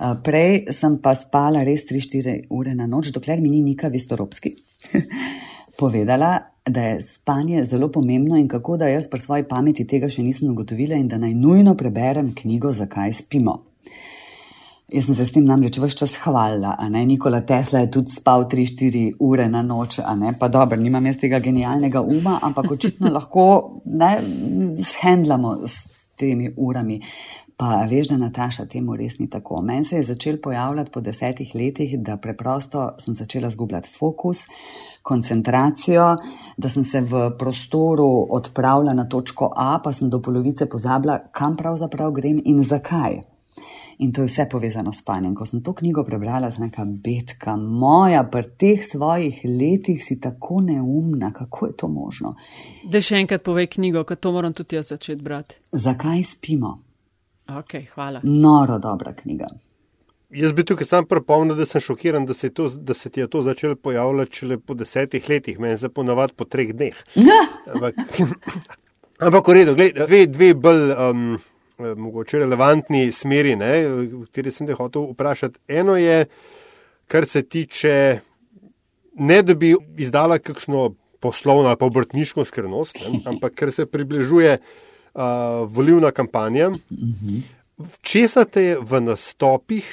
Eh, 0.02 0.16
prej 0.24 0.72
sem 0.74 0.98
pa 0.98 1.14
spala 1.14 1.62
res 1.62 1.86
3-4 1.86 2.48
ure 2.50 2.74
na 2.76 2.88
noč, 2.90 3.12
dokler 3.14 3.42
mi 3.42 3.52
ni 3.52 3.62
Nika 3.62 3.92
Vistoropski 3.94 4.56
povedala, 5.80 6.40
da 6.66 6.82
je 6.82 7.02
spanje 7.02 7.66
zelo 7.66 7.90
pomembno 7.92 8.38
in 8.38 8.48
kako 8.48 8.78
da 8.78 8.88
jaz 8.88 9.10
pri 9.10 9.20
svoji 9.20 9.44
pameti 9.50 9.88
tega 9.88 10.10
še 10.10 10.24
nisem 10.24 10.52
ugotovila 10.52 10.96
in 10.96 11.08
da 11.08 11.18
naj 11.18 11.34
nujno 11.34 11.76
preberem 11.76 12.36
knjigo, 12.36 12.72
zakaj 12.72 13.14
spimo. 13.14 13.64
Jaz 14.92 15.06
sem 15.08 15.16
se 15.16 15.26
s 15.26 15.32
tem 15.32 15.46
namreč 15.48 15.78
vse 15.80 15.96
čas 15.98 16.18
hvalila, 16.20 16.76
a 16.80 16.90
ne 16.92 17.06
Nikola 17.08 17.40
Tesla 17.48 17.80
je 17.80 17.92
tudi 17.96 18.12
spal 18.12 18.44
3-4 18.52 19.16
ure 19.24 19.48
na 19.48 19.62
noč, 19.64 20.02
a 20.04 20.16
ne 20.20 20.34
pa 20.40 20.50
dobro, 20.52 20.76
nimam 20.78 21.06
jaz 21.08 21.22
tega 21.22 21.40
genialnega 21.40 22.02
uma, 22.02 22.40
ampak 22.44 22.74
očitno 22.76 23.12
lahko 23.18 23.46
ne 23.86 24.12
shendlamo 24.84 25.56
s 25.68 25.86
temi 26.20 26.52
urami. 26.58 27.00
Pa 27.62 27.86
veš, 27.90 28.08
da 28.08 28.16
Nataša 28.18 28.64
temu 28.66 28.96
res 28.98 29.20
ni 29.20 29.28
tako. 29.30 29.60
Meni 29.62 29.84
se 29.84 29.96
je 29.96 30.04
začel 30.04 30.40
pojavljati 30.42 30.92
po 30.92 31.02
desetih 31.02 31.52
letih, 31.56 31.94
da 32.00 32.16
preprosto 32.18 32.88
sem 32.98 33.14
začela 33.14 33.50
zgubljati 33.50 33.90
fokus, 34.00 34.48
koncentracijo, 35.04 36.16
da 36.58 36.70
sem 36.70 36.84
se 36.84 37.02
v 37.02 37.30
prostoru 37.38 38.28
odpravila 38.30 38.94
na 38.94 39.06
točko 39.10 39.52
A, 39.56 39.78
pa 39.84 39.94
sem 39.94 40.10
do 40.10 40.22
polovice 40.22 40.66
pozabila, 40.66 41.20
kam 41.32 41.58
pravzaprav 41.58 42.12
grem 42.12 42.42
in 42.46 42.64
zakaj. 42.64 43.22
In 44.02 44.10
to 44.14 44.26
je 44.26 44.34
vse 44.34 44.50
povezano 44.50 44.92
s 44.92 45.06
spanjem. 45.06 45.36
Ko 45.36 45.46
sem 45.46 45.62
to 45.62 45.78
knjigo 45.78 46.02
prebrala, 46.04 46.50
sem 46.52 46.66
rekla, 46.66 46.90
betka 46.90 47.58
moja, 47.62 48.24
pri 48.24 48.56
teh 48.58 48.82
svojih 48.82 49.44
letih 49.46 50.02
si 50.02 50.18
tako 50.20 50.64
neumna, 50.66 51.30
kako 51.34 51.68
je 51.68 51.78
to 51.78 51.88
možno. 51.88 52.34
Da 52.90 53.06
še 53.06 53.22
enkrat 53.22 53.46
povej 53.46 53.76
knjigo, 53.78 54.02
ker 54.02 54.18
to 54.18 54.34
moram 54.34 54.58
tudi 54.58 54.82
jaz 54.82 54.96
začeti 54.96 55.22
brati. 55.22 55.62
Zakaj 55.72 56.24
spimo? 56.24 56.80
Okay, 57.48 57.86
hvala. 57.94 58.22
Noro 58.24 58.80
dobra 58.80 59.14
knjiga. 59.14 59.48
Jaz 60.32 60.54
bi 60.54 60.64
tukaj 60.64 60.88
sam 60.88 61.06
pripomnil, 61.06 61.58
da 61.60 61.66
sem 61.68 61.82
šokiran, 61.84 62.26
da 62.26 62.34
se, 62.34 62.50
to, 62.50 62.70
da 62.70 62.94
se 62.94 63.10
ti 63.10 63.20
je 63.20 63.28
to 63.28 63.42
začelo 63.42 63.76
pojavljati 63.76 64.36
šele 64.36 64.58
po 64.58 64.74
desetih 64.74 65.30
letih, 65.30 65.60
meni 65.60 65.78
se 65.78 65.90
ponovadi 65.90 66.34
po 66.34 66.46
treh 66.46 66.72
dneh. 66.74 66.96
Ampak, 67.74 67.96
ampak 69.28 69.48
v 69.48 69.54
redu, 69.54 69.76
gled, 69.76 70.00
dve, 70.08 70.22
dve 70.28 70.54
bolj 70.54 70.94
um, 70.96 71.26
mogoče 71.98 72.40
relevantni 72.40 73.12
smeri, 73.12 73.58
ne, 73.60 73.74
v 73.90 74.24
kateri 74.30 74.54
sem 74.56 74.68
te 74.68 74.78
hotel 74.78 75.10
vprašati. 75.12 75.60
Eno 75.68 75.98
je, 76.00 76.26
kar 77.12 77.28
se 77.28 77.44
tiče, 77.44 77.96
ne 79.20 79.42
da 79.44 79.56
bi 79.56 79.76
izdala 80.00 80.40
kakšno 80.40 80.94
poslovno 81.20 81.70
ali 81.70 81.78
pa 81.78 81.86
obrtniško 81.86 82.46
skrivnost, 82.46 82.98
ampak 83.26 83.54
kar 83.56 83.72
se 83.72 83.86
približuje 83.86 84.58
uh, 85.14 85.68
volivna 85.68 86.12
kampanja. 86.12 86.72
Česa 88.02 88.46
te 88.46 88.76
v 88.82 89.02
nastopih 89.02 89.86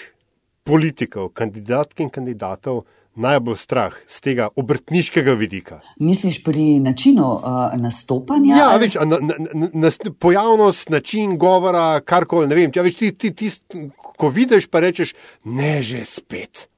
politikov, 0.68 1.32
kandidatk 1.32 2.00
in 2.04 2.10
kandidatov 2.12 2.84
najbolj 3.18 3.56
strah 3.58 3.94
z 4.06 4.20
tega 4.22 4.48
obrtniškega 4.56 5.34
vidika? 5.34 5.80
Misliš 5.98 6.42
pri 6.44 6.78
načinu 6.84 7.26
uh, 7.34 7.74
nastopanja? 7.80 8.56
Ja, 8.56 8.70
več, 8.78 8.98
na, 9.00 9.18
na, 9.18 9.68
na, 9.72 9.90
pojavnost, 10.20 10.90
način 10.94 11.38
govora, 11.38 12.00
karkoli. 12.00 12.68
Ja, 12.68 12.84
ti, 12.84 13.12
ti, 13.12 13.34
ti, 13.34 13.50
ko 13.98 14.30
vidiš, 14.30 14.68
pa 14.70 14.84
rečeš, 14.84 15.14
ne 15.44 15.82
že 15.82 16.04
spet. 16.04 16.68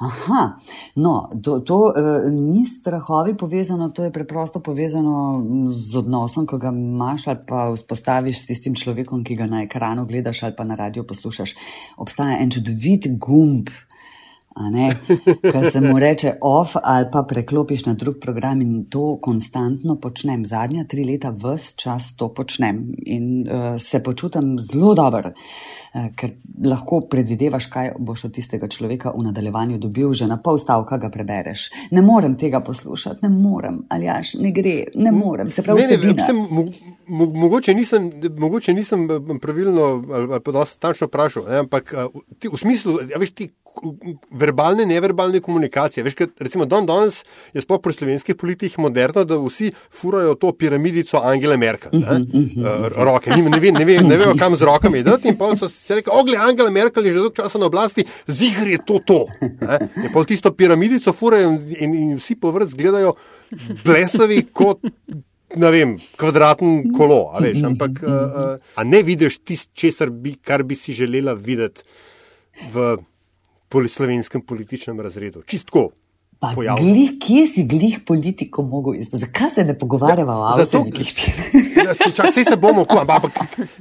Aha, 0.00 0.56
no, 0.94 1.30
to, 1.42 1.60
to 1.60 1.78
uh, 1.90 2.26
ni 2.32 2.66
strahovi 2.66 3.36
povezano, 3.36 3.88
to 3.88 4.04
je 4.04 4.12
preprosto 4.12 4.60
povezano 4.60 5.44
z 5.70 5.98
odnosom, 5.98 6.46
ko 6.46 6.58
ga 6.58 6.68
imaš 6.68 7.26
ali 7.28 7.38
pa 7.46 7.70
vzpostaviš 7.72 8.42
s 8.42 8.46
tistim 8.46 8.74
človekom, 8.74 9.24
ki 9.24 9.36
ga 9.36 9.46
na 9.46 9.62
ekranu 9.62 10.06
gledaš 10.06 10.42
ali 10.42 10.56
pa 10.56 10.64
na 10.64 10.74
radio 10.74 11.04
poslušaš. 11.04 11.54
Obstaja 11.96 12.38
en 12.42 12.50
čudovit 12.50 13.08
gumb, 13.18 13.70
ki 15.42 15.70
se 15.72 15.80
mu 15.80 15.98
reče 15.98 16.34
off 16.40 16.76
ali 16.82 17.06
pa 17.12 17.22
preklopiš 17.22 17.86
na 17.86 17.94
drug 17.94 18.16
program 18.20 18.60
in 18.60 18.84
to 18.90 19.18
konstantno 19.22 19.96
počnem. 20.00 20.44
Zadnja 20.44 20.84
tri 20.84 21.04
leta 21.04 21.30
vse 21.30 21.76
čas 21.76 22.16
to 22.16 22.28
počnem 22.34 22.92
in 23.06 23.46
uh, 23.48 23.80
se 23.80 24.02
počutim 24.02 24.56
zelo 24.60 24.94
dobro. 24.94 25.32
Eh, 25.92 26.06
ker 26.16 26.30
lahko 26.64 27.02
predvidevaš, 27.04 27.66
kaj 27.68 27.90
boš 28.00 28.22
od 28.24 28.32
tistega 28.32 28.64
človeka 28.72 29.10
v 29.12 29.26
nadaljevanju 29.26 29.76
dobil, 29.76 30.14
že 30.16 30.24
na 30.24 30.38
pol 30.40 30.56
stavka 30.56 30.96
ga 30.96 31.10
prebereš. 31.12 31.66
Ne 31.92 32.00
morem 32.00 32.32
tega 32.40 32.62
poslušati, 32.64 33.20
ne 33.26 33.28
morem, 33.28 33.82
ali 33.92 34.08
jaš, 34.08 34.30
ne 34.40 34.54
gre, 34.56 34.86
ne 34.94 35.12
morem. 35.12 35.50
Se 35.52 35.60
pravi, 35.62 35.84
ne, 35.84 36.14
ne, 36.14 36.24
sem, 36.24 36.40
mo, 36.40 36.64
mo, 37.12 37.26
mogoče, 37.44 37.74
nisem, 37.76 38.08
mogoče 38.40 38.72
nisem 38.72 39.04
eh, 39.04 39.36
pravilno 39.42 39.90
ali, 40.00 40.32
ali 40.32 40.40
pa 40.40 40.56
dosta 40.56 40.80
tačno 40.88 41.10
vprašal, 41.12 41.44
ne, 41.50 41.60
ampak 41.66 41.92
ti, 42.38 42.48
v 42.48 42.62
smislu, 42.64 42.96
ja, 43.12 43.20
veš 43.20 43.36
ti 43.36 43.50
verbalne, 44.30 44.86
neverbalne 44.86 45.40
komunikacije. 45.40 46.04
Veš, 46.04 46.14
kad, 46.14 46.30
recimo, 46.40 46.64
don 46.68 46.86
danes 46.86 47.22
je 47.54 47.62
sploh 47.64 47.80
pri 47.82 47.94
slovenskih 47.96 48.36
politikih 48.36 48.78
moderno, 48.78 49.24
da 49.24 49.38
vsi 49.40 49.72
furajo 50.00 50.34
to 50.34 50.52
piramidico 50.52 51.20
Angele 51.24 51.56
Merkel. 51.56 51.90
Ne? 51.92 52.00
Uh 52.00 52.06
-huh. 52.06 52.86
uh, 52.86 53.04
roke, 53.04 53.30
ne, 53.30 53.42
ne, 53.42 53.60
ve, 53.60 53.72
ne, 53.72 53.84
ve, 53.84 54.00
ne 54.02 54.16
vejo, 54.16 54.34
kam 54.38 54.56
z 54.56 54.62
rokami 54.62 54.98
ideti. 54.98 55.28
In 55.28 55.36
pa 55.36 55.56
so 55.56 55.68
si 55.68 55.94
rekli, 55.94 56.12
ogle, 56.12 56.36
Angela 56.36 56.70
Merkel 56.70 57.06
je 57.06 57.12
že 57.12 57.18
dolgo 57.18 57.34
časa 57.34 57.58
na 57.58 57.66
oblasti, 57.66 58.04
zigr 58.26 58.68
je 58.68 58.78
to 58.86 58.98
to. 59.06 59.26
Ne? 59.40 59.78
In 60.04 60.12
pa 60.12 60.24
tisto 60.24 60.52
piramidico 60.52 61.12
furajo 61.12 61.50
in, 61.50 61.76
in, 61.78 61.94
in 61.94 62.16
vsi 62.16 62.36
po 62.36 62.50
vrst 62.50 62.74
gledajo 62.74 63.14
blesavi 63.84 64.42
kot. 64.52 64.78
Ne 65.56 65.70
vem, 65.70 65.98
kvadraten 66.16 66.92
kolo, 66.96 67.30
a, 67.34 67.40
veš, 67.40 67.62
ampak 67.62 67.90
uh, 68.02 68.08
uh, 68.08 68.56
a 68.74 68.84
ne 68.84 69.02
vidiš 69.02 69.38
tisto, 69.44 70.06
bi, 70.10 70.36
kar 70.40 70.62
bi 70.62 70.74
si 70.74 70.94
želela 70.94 71.34
videti 71.34 71.82
v 72.72 72.96
slovenskem 73.88 74.44
političnem 74.44 75.00
razredu. 75.00 75.42
Čistko. 75.46 75.90
Glih, 76.50 77.10
kje 77.22 77.46
si 77.46 77.62
glih 77.64 78.00
politiko 78.06 78.62
mogel 78.62 78.94
izpostaviti? 78.94 79.26
Zakaj 79.26 79.50
se 79.50 79.64
ne 79.64 79.78
pogovarjamo 79.78 80.32
o 80.32 80.42
avtomobilih? 80.42 81.14
Vse 82.28 82.44
se 82.50 82.56
bomo, 82.56 82.86
ampak 82.88 83.32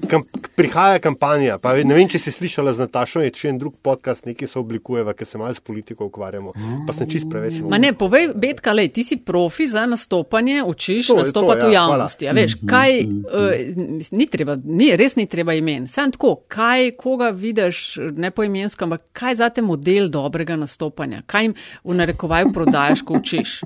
kam, 0.10 0.22
prihaja 0.56 1.00
kampanja. 1.00 1.58
Pa, 1.58 1.74
ne 1.74 1.96
vem, 1.98 2.06
če 2.10 2.20
si 2.22 2.32
slišala 2.32 2.74
z 2.78 2.84
Natašo, 2.86 3.24
je 3.26 3.32
še 3.34 3.50
en 3.50 3.58
drug 3.58 3.80
podcast, 3.82 4.28
nekaj 4.30 4.52
se 4.52 4.60
oblikuje, 4.62 5.06
ker 5.18 5.28
se 5.28 5.42
malo 5.42 5.56
s 5.58 5.64
politiko 5.64 6.06
ukvarjamo. 6.12 6.54
Pa 6.86 6.94
sem 6.94 7.10
čist 7.10 7.26
preveč. 7.32 7.58
Ma 7.66 7.80
ne, 7.82 7.96
povej, 7.98 8.30
Betka, 8.38 8.76
lej, 8.78 8.92
ti 8.94 9.06
si 9.08 9.18
profi 9.18 9.66
za 9.72 9.88
nastopanje, 9.90 10.62
učiš 10.62 11.10
to, 11.10 11.18
nastopati 11.24 11.66
to, 11.66 11.72
ja, 11.72 11.72
v 11.72 11.76
javnosti. 11.80 12.30
Ja, 12.30 12.38
veš, 12.38 12.58
kaj, 12.70 13.02
uh, 13.26 14.06
ni 14.14 14.30
treba, 14.30 14.60
ni, 14.62 14.92
res 15.02 15.18
ni 15.18 15.26
treba 15.32 15.58
imen. 15.58 15.90
Sam 15.90 16.14
tako, 16.14 16.36
kaj, 16.52 16.94
koga 17.02 17.32
vidiš, 17.34 17.98
ne 18.22 18.30
po 18.30 18.46
imensko, 18.46 18.86
ampak 18.86 19.10
kaj 19.18 19.42
za 19.42 19.50
te 19.50 19.66
model 19.66 20.12
dobrega 20.14 20.60
nastopanja? 20.62 21.26
Kaj 21.26 21.50
jim 21.50 21.58
v 21.90 22.00
narekovaju 22.04 22.51
prodajaš, 22.54 23.02
ko 23.08 23.20
učiš? 23.20 23.62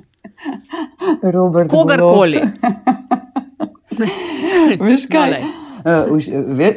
Robert. 1.21 1.69
Kogarkoli. 1.69 2.41
Veš 4.87 5.07
kaj? 5.11 5.37
Uh, 5.85 6.17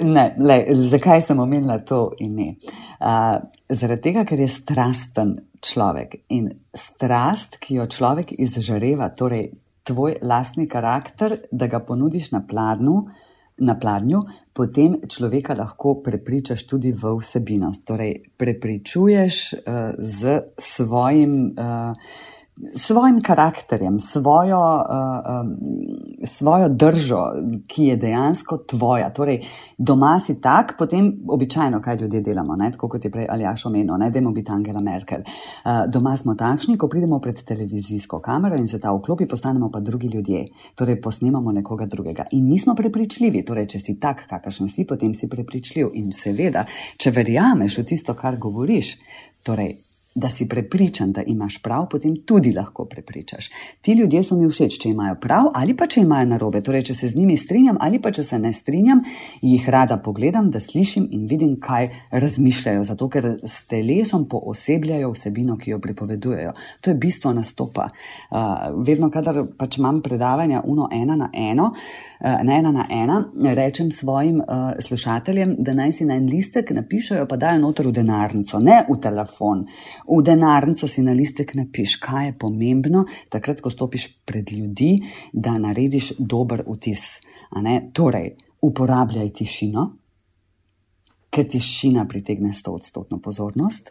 ne, 0.04 0.24
le, 0.38 0.58
zakaj 0.90 1.22
sem 1.24 1.38
omenila 1.40 1.78
to 1.80 2.10
ime? 2.20 2.58
Uh, 3.00 3.38
zaradi 3.72 4.10
tega, 4.10 4.26
ker 4.28 4.42
je 4.42 4.50
strasten 4.52 5.32
človek 5.64 6.20
in 6.34 6.50
strast, 6.76 7.56
ki 7.62 7.80
jo 7.80 7.88
človek 7.88 8.34
izžareva, 8.36 9.08
torej 9.16 9.48
tvoj 9.88 10.18
lastni 10.22 10.68
karakter, 10.68 11.38
da 11.50 11.66
ga 11.66 11.80
ponudiš 11.80 12.30
na 12.34 12.42
pladnju, 12.44 12.98
na 13.58 13.74
pladnju, 13.78 14.22
potem 14.52 15.00
človeka 15.08 15.54
lahko 15.58 15.98
prepričaš 16.04 16.66
tudi 16.66 16.92
v 16.92 17.14
vsebinost. 17.18 17.84
Torej, 17.86 18.14
prepričuješ 18.36 19.36
uh, 19.52 19.94
z 19.98 20.40
svojim. 20.58 21.54
Uh, 21.54 22.36
svojim 22.74 23.20
karakterjem, 23.22 24.00
svojo, 24.00 24.60
uh, 24.60 25.40
um, 25.40 25.56
svojo 26.24 26.68
držo, 26.68 27.22
ki 27.66 27.84
je 27.84 27.96
dejansko 27.96 28.56
tvoja. 28.56 29.10
Torej, 29.12 29.40
doma 29.78 30.18
si 30.20 30.40
tak, 30.40 30.74
potem 30.78 31.12
običajno, 31.28 31.80
kaj 31.82 31.96
ljudje 31.96 32.20
delamo, 32.20 32.56
ne? 32.56 32.72
tako 32.72 32.88
kot 32.88 33.04
je 33.04 33.10
prej 33.10 33.26
Aljaš 33.30 33.66
omenil, 33.66 33.96
ne 33.98 34.10
dajmo 34.10 34.30
biti 34.30 34.52
Angela 34.52 34.80
Merkel. 34.80 35.20
Uh, 35.20 35.86
doma 35.88 36.16
smo 36.16 36.34
takšni, 36.34 36.76
ko 36.78 36.88
pridemo 36.88 37.20
pred 37.20 37.42
televizijsko 37.44 38.20
kamero 38.20 38.56
in 38.56 38.68
se 38.68 38.80
ta 38.80 38.92
vklopi, 38.92 39.26
postanemo 39.26 39.70
pa 39.70 39.80
drugi 39.80 40.08
ljudje. 40.08 40.46
Torej, 40.74 41.00
posnemamo 41.00 41.52
nekoga 41.52 41.86
drugega. 41.86 42.26
In 42.30 42.48
nismo 42.48 42.74
prepričljivi. 42.74 43.44
Torej, 43.44 43.66
če 43.66 43.78
si 43.78 43.98
tak, 44.00 44.26
kakršen 44.30 44.68
si, 44.68 44.86
potem 44.86 45.14
si 45.14 45.28
prepričljiv. 45.28 45.90
In 45.94 46.12
seveda, 46.12 46.66
če 46.96 47.10
verjameš 47.14 47.78
v 47.78 47.84
tisto, 47.92 48.14
kar 48.14 48.36
govoriš, 48.36 48.96
torej, 49.46 49.76
da 50.18 50.30
si 50.30 50.48
prepričan, 50.48 51.12
da 51.12 51.22
imaš 51.22 51.62
prav, 51.62 51.88
potem 51.90 52.16
tudi 52.26 52.52
lahko 52.52 52.84
prepričaš. 52.84 53.50
Ti 53.80 53.92
ljudje 53.92 54.22
so 54.22 54.36
mi 54.36 54.48
všeč, 54.48 54.78
če 54.82 54.90
imajo 54.90 55.16
prav 55.20 55.50
ali 55.54 55.76
pa 55.76 55.86
če 55.86 56.02
imajo 56.02 56.26
narobe. 56.32 56.60
Torej, 56.64 56.88
če 56.90 56.94
se 56.94 57.08
z 57.08 57.16
njimi 57.16 57.36
strinjam 57.36 57.78
ali 57.80 58.00
pa 58.02 58.10
če 58.14 58.22
se 58.22 58.38
ne 58.38 58.52
strinjam, 58.52 59.02
jih 59.42 59.68
rada 59.70 59.98
pogledam, 60.02 60.50
da 60.50 60.60
slišim 60.60 61.08
in 61.12 61.26
vidim, 61.30 61.56
kaj 61.60 61.90
razmišljajo, 62.10 62.84
zato 62.84 63.08
ker 63.12 63.30
s 63.42 63.66
telesom 63.70 64.26
poosebljajo 64.28 65.12
vsebino, 65.14 65.56
ki 65.58 65.70
jo 65.74 65.80
pripovedujejo. 65.82 66.52
To 66.80 66.90
je 66.90 66.96
bistvo 66.98 67.32
nastopa. 67.32 67.88
Uh, 68.30 68.82
vedno, 68.86 69.10
kadar 69.14 69.42
pač 69.58 69.78
imam 69.78 70.02
predavanja 70.02 70.62
uno 70.64 70.88
ena 70.92 71.16
na 71.16 71.30
eno, 71.32 71.70
uh, 71.72 72.42
na 72.42 72.58
ena 72.58 72.72
na 72.74 72.86
ena, 72.90 73.20
rečem 73.54 73.90
svojim 73.94 74.40
uh, 74.40 74.72
slušateljem, 74.80 75.56
da 75.58 75.74
naj 75.74 75.92
si 75.92 76.08
na 76.08 76.18
en 76.18 76.28
listek 76.30 76.70
napišajo, 76.74 77.26
pa 77.28 77.36
dajo 77.36 77.62
noter 77.62 77.88
v 77.88 77.96
denarnico, 78.00 78.60
ne 78.62 78.82
v 78.88 78.98
telefon 79.02 79.64
v 80.08 80.22
denarnico 80.24 80.88
si 80.88 81.04
na 81.04 81.12
listek 81.12 81.54
napiš, 81.54 81.98
kaj 82.00 82.26
je 82.26 82.34
pomembno, 82.40 83.04
takrat, 83.28 83.60
ko 83.60 83.70
stopiš 83.70 84.08
pred 84.24 84.52
ljudi, 84.52 84.96
da 85.32 85.58
narediš 85.58 86.14
dober 86.18 86.64
vtis. 86.66 87.20
Torej, 87.92 88.34
uporabljaj 88.64 89.32
tišino, 89.40 89.88
ker 91.28 91.44
tišina 91.44 92.06
pritegne 92.08 92.54
sto 92.56 92.72
odstotno 92.72 93.18
pozornost, 93.20 93.90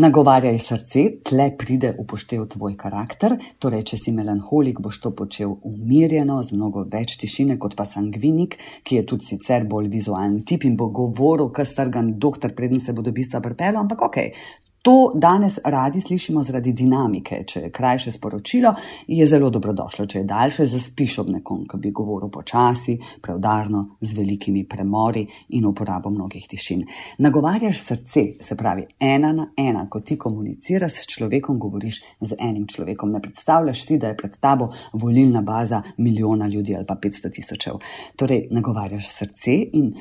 nagovarjaj 0.00 0.58
srce, 0.58 1.02
tle 1.24 1.50
pride 1.58 1.92
upoštev 2.00 2.46
tvoj 2.54 2.76
karakter. 2.80 3.36
Torej, 3.60 3.84
če 3.92 3.98
si 4.00 4.14
melanholik, 4.16 4.80
boš 4.80 5.02
to 5.04 5.12
počel 5.16 5.52
umirjeno, 5.68 6.40
z 6.42 6.56
mnogo 6.56 6.86
več 6.88 7.18
tišine 7.20 7.58
kot 7.60 7.76
pa 7.76 7.84
sangvinik, 7.88 8.56
ki 8.88 9.02
je 9.02 9.06
tudi 9.12 9.28
sicer 9.28 9.68
bolj 9.68 9.90
vizualen 9.92 10.40
tip 10.48 10.64
in 10.64 10.78
bo 10.80 10.88
govoril, 10.88 11.52
kar 11.52 11.68
strgan 11.68 12.14
doktor, 12.18 12.56
predn 12.56 12.80
se 12.80 12.96
bo 12.96 13.04
do 13.04 13.12
bistva 13.12 13.44
prepelo, 13.44 13.84
ampak 13.84 14.08
ok, 14.08 14.18
To 14.88 15.12
danes 15.14 15.58
radi 15.64 16.00
slišimo 16.00 16.42
zaradi 16.42 16.72
dinamike. 16.72 17.42
Če 17.46 17.60
je 17.60 17.70
krajše 17.76 18.08
sporočilo, 18.14 18.70
je 19.06 19.26
zelo 19.28 19.50
dobrodošlo. 19.52 20.06
Če 20.08 20.22
je 20.22 20.24
daljše, 20.24 20.64
zaspiš 20.64 21.18
ob 21.20 21.32
nekom, 21.34 21.66
ki 21.68 21.76
bi 21.82 21.90
govoril 21.92 22.30
počasi, 22.32 22.94
preudarno, 23.20 23.82
z 24.00 24.16
velikimi 24.16 24.62
premori 24.64 25.26
in 25.58 25.66
uporabo 25.68 26.08
mnogih 26.08 26.46
tišin. 26.48 26.86
Nagovarjaš 27.20 27.82
srce, 27.84 28.22
se 28.40 28.56
pravi, 28.56 28.86
ena 29.10 29.34
na 29.36 29.50
ena, 29.60 29.82
ko 29.92 30.00
ti 30.00 30.16
komuniciraš 30.16 31.02
s 31.02 31.12
človekom, 31.12 31.58
govoriš 31.60 32.00
z 32.24 32.38
enim 32.48 32.64
človekom. 32.64 33.12
Ne 33.12 33.20
predstavljaš 33.20 33.84
si, 33.84 33.98
da 34.00 34.14
je 34.14 34.16
pred 34.22 34.40
tabo 34.40 34.70
volilna 34.94 35.42
baza 35.42 35.82
milijona 35.98 36.48
ljudi 36.48 36.76
ali 36.76 36.88
pa 36.88 36.96
500 36.96 37.34
tisočev. 37.36 37.76
Torej, 38.16 38.46
nagovarjaš 38.56 39.12
srce 39.18 39.60
in 39.82 39.92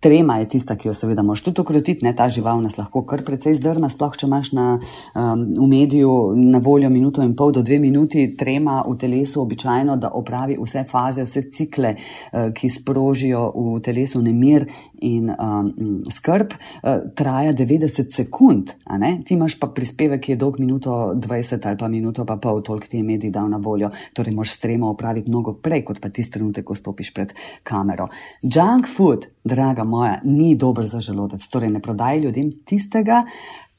Trema 0.00 0.38
je 0.38 0.48
tista, 0.48 0.76
ki 0.80 0.88
jo 0.88 0.94
seveda 0.94 1.22
moš 1.22 1.42
tudi 1.44 1.60
ukrotiti, 1.60 2.04
ne 2.06 2.14
ta 2.16 2.28
žival 2.32 2.62
nas 2.62 2.78
lahko 2.78 3.02
kar 3.04 3.20
precej 3.24 3.58
zdrma, 3.58 3.90
sploh 3.92 4.14
če 4.16 4.26
imaš 4.26 4.52
na, 4.56 4.66
um, 5.12 5.42
v 5.58 5.66
mediju 5.68 6.12
na 6.38 6.60
voljo 6.64 6.88
minuto 6.88 7.20
in 7.20 7.34
pol 7.36 7.52
do 7.52 7.60
dve 7.62 7.76
minuti. 7.82 8.22
Trema 8.38 8.78
v 8.86 8.94
telesu 8.96 9.42
običajno, 9.42 9.98
da 10.00 10.12
opravi 10.16 10.56
vse 10.56 10.86
faze, 10.88 11.26
vse 11.28 11.42
cikle, 11.52 11.90
uh, 11.98 12.48
ki 12.56 12.70
sprožijo 12.72 13.42
v 13.52 13.74
telesu 13.84 14.22
nemir 14.24 14.64
in 15.04 15.28
um, 15.34 15.68
skrb, 16.08 16.56
uh, 16.56 17.02
traja 17.16 17.52
90 17.52 18.14
sekund. 18.14 18.72
Ti 18.80 19.36
imaš 19.36 19.58
pa 19.60 19.68
prispevek, 19.74 20.24
ki 20.24 20.32
je 20.32 20.40
dolg 20.40 20.62
minuto 20.62 21.12
20 21.12 21.68
ali 21.68 21.76
pa 21.76 21.90
minuto 21.92 22.24
pa 22.24 22.38
pol, 22.40 22.62
toliko 22.64 22.88
ti 22.88 22.96
je 22.96 23.04
medij 23.04 23.34
dal 23.34 23.52
na 23.52 23.60
voljo. 23.60 23.92
Torej, 24.16 24.32
moš 24.32 24.56
stremo 24.56 24.88
opraviti 24.94 25.28
mnogo 25.28 25.58
prej, 25.60 25.84
kot 25.90 26.00
pa 26.00 26.08
tisti 26.08 26.38
trenutek, 26.38 26.64
ko 26.64 26.78
stopiš 26.78 27.12
pred 27.12 27.36
kamero. 27.68 28.08
Junk 28.40 28.88
food, 28.88 29.28
draga 29.44 29.84
moja, 29.84 30.20
ni 30.24 30.54
dober 30.56 30.86
za 30.86 31.00
želodec. 31.00 31.48
Torej, 31.48 31.70
ne 31.70 31.80
prodaj 31.82 32.20
ljudem 32.20 32.52
tistega, 32.64 33.24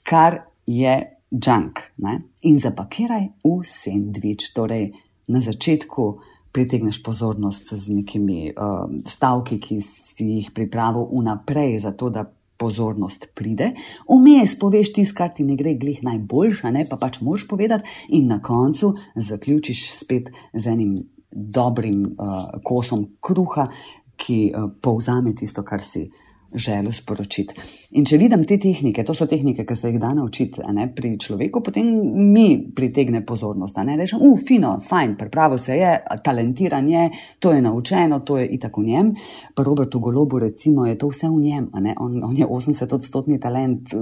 kar 0.03 0.41
je 0.65 0.97
junk. 1.31 1.79
Ne? 1.97 2.21
In 2.41 2.59
zapakiraj 2.59 3.29
v 3.43 3.55
sendvič. 3.63 4.51
Torej, 4.53 4.91
na 5.27 5.41
začetku 5.41 6.19
pritegneš 6.51 6.99
pozornost 7.03 7.73
z 7.73 7.95
nekimi 7.95 8.51
uh, 8.51 8.91
stavki, 9.07 9.59
ki 9.59 9.79
si 9.81 10.27
jih 10.27 10.51
pripravil 10.51 11.07
vnaprej, 11.07 11.79
zato 11.79 12.09
da 12.11 12.25
pozornost 12.61 13.31
pride. 13.33 13.71
Vmes 14.05 14.53
poveš 14.59 14.91
tisto, 14.93 15.17
kar 15.17 15.31
ti 15.33 15.45
ne 15.47 15.55
gre, 15.57 15.73
glih 15.79 16.03
najboljša, 16.05 16.73
ne? 16.75 16.85
pa 16.89 16.99
pač 17.01 17.21
moš 17.25 17.47
povedati, 17.49 17.89
in 18.13 18.27
na 18.29 18.41
koncu 18.43 18.93
zaključiš 19.15 19.87
spet 19.95 20.29
z 20.53 20.75
enim. 20.75 21.01
Dobrim 21.31 22.01
uh, 22.03 22.57
kosom 22.59 23.05
kruha, 23.23 23.69
ki 24.21 24.41
uh, 24.53 24.69
povzame 24.81 25.33
tisto, 25.37 25.63
kar 25.65 25.81
si 25.81 26.05
uh, 26.05 26.27
želel 26.53 26.91
sporočiti. 26.91 27.55
In 27.97 28.05
če 28.07 28.17
vidim 28.19 28.43
te 28.47 28.57
tehnike, 28.59 29.03
to 29.07 29.13
so 29.15 29.25
tehnike, 29.29 29.63
ki 29.67 29.75
se 29.77 29.91
jih 29.91 29.99
da 30.01 30.11
naučiti 30.15 30.63
ne, 30.75 30.87
pri 30.95 31.13
človeku, 31.19 31.61
potem 31.63 31.87
mi 32.31 32.47
pritegne 32.75 33.23
pozornost. 33.25 33.79
Ne 33.85 33.95
rečem, 33.99 34.21
uf, 34.27 34.43
fino, 34.47 34.73
fajn, 34.87 35.15
pripravo 35.19 35.57
se 35.61 35.77
je, 35.79 35.91
talentiran 36.23 36.87
je, 36.89 37.07
to 37.39 37.53
je 37.55 37.61
naučeno, 37.61 38.21
to 38.27 38.37
je 38.41 38.47
itak 38.57 38.77
v 38.77 38.85
njem. 38.87 39.13
Pa 39.55 39.63
Robertu 39.63 39.99
Golobu, 39.99 40.39
recimo, 40.39 40.85
je 40.85 40.97
to 40.97 41.11
vse 41.11 41.29
v 41.29 41.39
njem. 41.41 41.69
On, 41.97 42.19
on 42.31 42.37
je 42.37 42.47
80-odstotni 42.47 43.39
talent, 43.41 43.95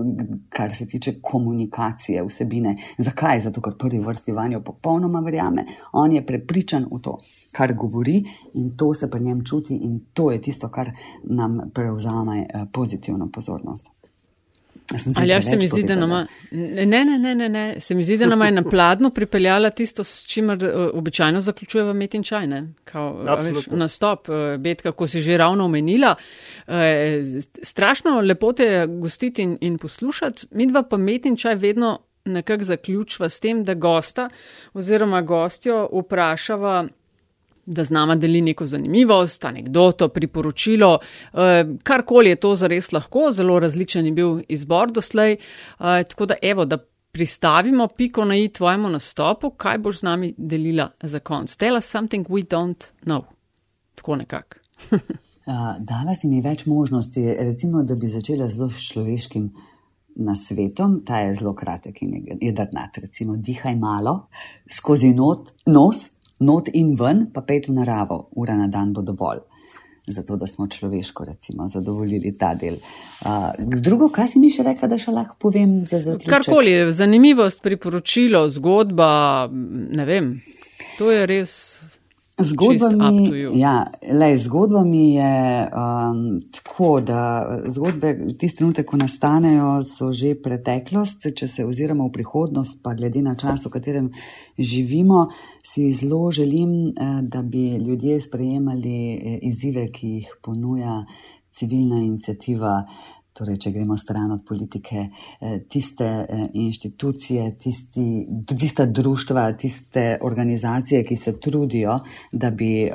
kar 0.50 0.74
se 0.74 0.88
tiče 0.88 1.20
komunikacije, 1.22 2.24
vsebine. 2.26 2.76
Zakaj? 2.98 3.46
Zato, 3.46 3.62
ker 3.62 3.78
prvi 3.78 4.02
vrsti 4.04 4.34
vanjo 4.34 4.64
popolnoma 4.66 5.22
verjame. 5.26 5.66
On 5.94 6.12
je 6.12 6.26
prepričan 6.26 6.88
v 6.90 7.02
to, 7.04 7.18
kar 7.52 7.74
govori 7.74 8.24
in 8.54 8.78
to 8.78 8.94
se 8.94 9.10
pri 9.10 9.22
njem 9.22 9.46
čuti 9.46 9.76
in 9.76 10.00
to 10.14 10.32
je 10.32 10.42
tisto, 10.42 10.70
kar 10.70 10.92
nam 11.24 11.60
prevzame 11.74 12.46
uh, 12.54 12.68
pozitivno 12.74 13.30
pozornost. 13.34 13.90
Ali 15.16 15.30
ja, 15.30 15.42
se 15.42 15.56
mi 15.56 15.68
zdi, 15.68 15.84
da 15.84 15.96
nama, 15.96 16.28
ne, 16.52 16.86
ne, 17.06 17.18
ne, 17.20 17.36
ne, 17.36 17.50
ne, 17.50 17.76
se 17.80 17.96
mi 17.96 18.04
zdi, 18.04 18.18
da 18.18 18.26
nama 18.26 18.46
je 18.46 18.52
na 18.52 18.64
pladno 18.64 19.10
pripeljala 19.10 19.70
tisto, 19.70 20.04
s 20.04 20.26
čimer 20.26 20.64
uh, 20.66 20.90
običajno 20.94 21.42
zaključujeva 21.42 21.94
met 21.94 22.14
in 22.18 22.24
čaj, 22.24 22.48
ne, 22.48 22.64
kao, 22.84 23.12
veš, 23.44 23.68
nastop, 23.68 24.30
uh, 24.30 24.58
betka, 24.58 24.92
ko 24.92 25.08
si 25.08 25.22
že 25.22 25.38
ravno 25.38 25.66
omenila. 25.66 26.16
Strašno 27.64 28.22
lepo 28.22 28.54
te 28.54 28.88
gostiti 28.88 29.46
in, 29.46 29.58
in 29.62 29.78
poslušati, 29.78 30.48
mi 30.52 30.68
dva 30.68 30.84
pa 30.84 30.98
met 30.98 31.26
in 31.26 31.38
čaj 31.38 31.56
vedno 31.56 32.00
nekako 32.26 32.64
zaključva 32.64 33.30
s 33.30 33.40
tem, 33.40 33.64
da 33.64 33.74
gosta 33.74 34.30
oziroma 34.74 35.22
gostjo 35.22 35.90
vprašava, 35.94 36.88
da 37.70 37.84
z 37.84 37.94
nama 37.94 38.16
deli 38.16 38.42
neko 38.42 38.66
zanimivost, 38.66 39.46
anegdoto, 39.46 40.10
priporočilo, 40.10 40.98
eh, 41.34 41.66
karkoli 41.84 42.30
je 42.30 42.36
to 42.36 42.56
zares 42.56 42.92
lahko, 42.92 43.30
zelo 43.32 43.60
različen 43.60 44.06
je 44.06 44.12
bil 44.12 44.40
izbor 44.48 44.92
doslej. 44.92 45.34
Eh, 45.34 46.04
tako 46.10 46.26
da, 46.26 46.36
evo, 46.42 46.66
da 46.66 46.78
pristavimo 47.12 47.88
piko 47.88 48.26
na 48.26 48.36
i 48.36 48.48
tvojemu 48.48 48.90
nastopu, 48.90 49.50
kaj 49.50 49.78
boš 49.78 50.00
z 50.00 50.04
nami 50.04 50.34
delila 50.38 50.90
za 51.02 51.20
konc. 51.20 51.56
Tell 51.56 51.78
us 51.78 51.86
something 51.86 52.28
we 52.28 52.48
don't 52.48 52.92
know. 53.06 53.24
Tako 53.96 54.16
nekako. 54.16 54.58
Uh, 54.92 54.98
dala 55.92 56.16
si 56.16 56.28
mi 56.28 56.42
več 56.42 56.66
možnosti, 56.66 57.36
recimo, 57.40 57.84
da 57.84 57.96
bi 57.96 58.08
začela 58.08 58.48
zelo 58.48 58.70
s 58.70 58.92
človeškim 58.92 59.50
nasvetom, 60.16 61.02
ta 61.06 61.20
je 61.20 61.36
zelo 61.36 61.54
kratek 61.56 62.02
in 62.02 62.26
jedrnat. 62.42 62.98
Recimo, 62.98 63.36
dihaj 63.38 63.76
malo 63.76 64.28
skozi 64.72 65.14
not, 65.14 65.54
nos, 65.66 66.10
not 66.40 66.70
in 66.74 66.96
ven, 66.96 67.28
pa 67.34 67.42
pet 67.42 67.70
v 67.70 67.78
naravo, 67.80 68.30
ura 68.36 68.58
na 68.58 68.68
dan 68.68 68.94
bo 68.94 69.02
dovolj. 69.02 69.44
Zato, 70.10 70.40
da 70.42 70.48
smo 70.48 70.66
človeško, 70.68 71.26
recimo, 71.26 71.68
zadovoljili 71.70 72.32
ta 72.38 72.56
del. 72.58 72.80
Uh, 73.22 73.52
drugo, 73.60 74.08
kaj 74.10 74.32
si 74.32 74.40
mi 74.42 74.50
še 74.50 74.66
rekla, 74.66 74.90
da 74.90 74.98
še 74.98 75.14
lahko 75.14 75.38
povem 75.38 75.84
za 75.84 76.00
zaključek? 76.02 76.32
Karkoli, 76.32 76.74
zanimivost, 76.98 77.62
priporočilo, 77.62 78.48
zgodba, 78.50 79.12
ne 79.52 80.08
vem. 80.10 80.32
To 80.98 81.12
je 81.14 81.28
res. 81.30 81.54
Zgodbami, 82.40 83.60
ja, 83.60 83.88
lej, 84.12 84.38
zgodbami 84.38 85.14
je 85.16 85.70
um, 85.72 86.40
tako, 86.52 87.02
da 87.02 87.22
zgodbe, 87.68 88.14
tisti 88.40 88.58
trenutek, 88.58 88.88
ko 88.88 88.98
nastanejo, 88.98 89.72
so 89.84 90.12
že 90.16 90.36
preteklost. 90.40 91.28
Če 91.36 91.48
se 91.48 91.66
oziramo 91.66 92.08
v 92.08 92.14
prihodnost, 92.16 92.80
pa 92.84 92.96
glede 92.98 93.24
na 93.26 93.36
čas, 93.40 93.66
v 93.66 93.74
katerem 93.74 94.12
živimo, 94.58 95.28
si 95.64 95.92
zelo 95.94 96.32
želim, 96.32 96.90
eh, 96.90 97.22
da 97.22 97.42
bi 97.42 97.76
ljudje 97.78 98.22
sprejemali 98.22 98.98
eh, 99.14 99.40
izzive, 99.52 99.90
ki 99.92 100.08
jih 100.08 100.34
ponuja 100.42 101.04
civilna 101.52 102.00
inicijativa. 102.00 102.86
Torej, 103.34 103.60
če 103.62 103.72
gremo 103.72 103.96
stran 103.98 104.32
od 104.34 104.42
politike, 104.46 105.06
eh, 105.40 105.60
tiste 105.70 106.06
eh, 106.06 106.48
inštitucije, 106.54 107.46
tisti, 107.62 108.06
tiste 108.50 108.86
društva, 108.86 109.52
tiste 109.54 110.18
organizacije, 110.22 111.04
ki 111.04 111.16
se 111.16 111.36
trudijo, 111.40 112.00
da 112.32 112.50
bi 112.52 112.72
eh, 112.88 112.92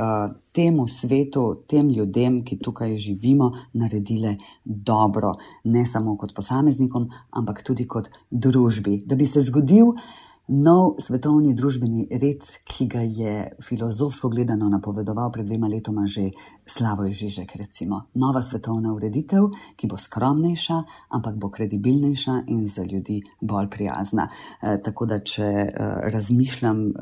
temu 0.53 0.89
svetu, 0.89 1.47
tem 1.67 1.89
ljudem, 1.91 2.43
ki 2.45 2.59
tukaj 2.59 2.97
živimo, 2.97 3.53
naredile 3.73 4.37
dobro, 4.65 5.35
ne 5.65 5.87
samo 5.87 6.17
kot 6.17 6.35
posameznikom, 6.35 7.09
ampak 7.31 7.63
tudi 7.63 7.87
kot 7.87 8.11
družbi. 8.31 9.01
Da 9.07 9.17
bi 9.17 9.27
se 9.27 9.41
zgodil 9.41 9.95
nov 10.49 11.01
svetovni 11.01 11.55
družbeni 11.57 12.05
red, 12.21 12.45
ki 12.69 12.87
ga 12.87 13.01
je 13.01 13.35
filozofsko 13.65 14.29
gledano 14.29 14.69
napovedoval 14.69 15.33
pred 15.33 15.47
dvema 15.47 15.69
letoma 15.69 16.05
že 16.07 16.31
Slavoj 16.67 17.13
Žižek. 17.13 17.57
Recimo. 17.57 18.03
Nova 18.15 18.43
svetovna 18.43 18.95
ureditev, 18.95 19.51
ki 19.77 19.87
bo 19.87 19.97
skromnejša, 20.01 20.77
ampak 21.09 21.37
bo 21.37 21.51
kredibilnejša 21.51 22.39
in 22.49 22.69
za 22.69 22.83
ljudi 22.83 23.21
bolj 23.41 23.69
prijazna. 23.71 24.29
E, 24.63 24.79
tako 24.83 25.07
da, 25.07 25.19
če 25.21 25.45
e, 25.45 25.73
razmišljam 26.13 26.81
e, 26.89 26.93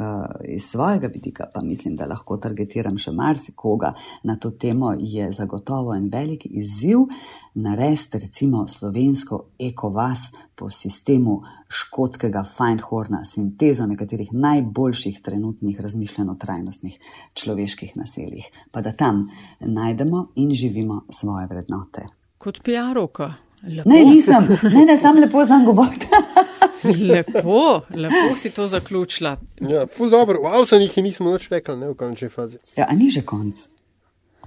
iz 0.54 0.66
svojega 0.66 1.06
vidika, 1.06 1.46
pa 1.54 1.62
mislim, 1.62 1.96
da 1.96 2.10
lahko 2.10 2.36
targetiram 2.42 2.98
še 2.98 3.14
marsikoga 3.14 3.92
na 4.22 4.36
to 4.36 4.50
temo, 4.50 4.96
je 4.98 5.30
zagotovo 5.32 5.94
en 5.94 6.10
velik 6.10 6.46
izziv 6.50 7.06
narediti 7.54 8.18
recimo 8.18 8.68
slovensko 8.68 9.44
ekovas 9.58 10.32
po 10.54 10.70
sistemu 10.70 11.42
škotskega 11.68 12.44
Findhorna, 12.44 13.24
sintezo 13.24 13.86
nekaterih 13.86 14.28
najboljših 14.32 15.20
trenutnih 15.22 15.80
razmišljanj 15.80 16.30
o 16.30 16.34
trajnostnih 16.34 16.98
človeških 17.34 17.96
naseljih. 17.96 18.48
Pa 18.70 18.80
da 18.80 18.92
tam 18.92 19.26
najdemo 19.64 20.26
in 20.34 20.50
živimo 20.54 21.02
svoje 21.10 21.46
vrednote. 21.46 22.06
Kot 22.38 22.62
PR-ovka. 22.64 23.32
Ne, 23.62 24.04
nisem, 24.04 24.48
ne, 24.62 24.84
ne, 24.84 24.96
sam 24.96 25.18
lepo 25.18 25.44
znam 25.44 25.64
govoriti. 25.64 26.06
lepo, 27.12 27.80
lepo 27.94 28.36
si 28.36 28.50
to 28.50 28.66
zaključila. 28.66 29.36
Ja, 29.60 29.86
ful 29.86 30.10
dobro, 30.10 30.42
v 30.42 30.46
Avstraliji 30.46 31.02
nismo 31.02 31.30
več 31.30 31.46
rekli, 31.50 31.76
ne 31.78 31.92
v 31.92 31.94
končni 31.94 32.28
fazi. 32.28 32.58
Ja, 32.76 32.88
a 32.90 32.96
ni 32.98 33.10
že 33.10 33.22
konc. 33.22 33.62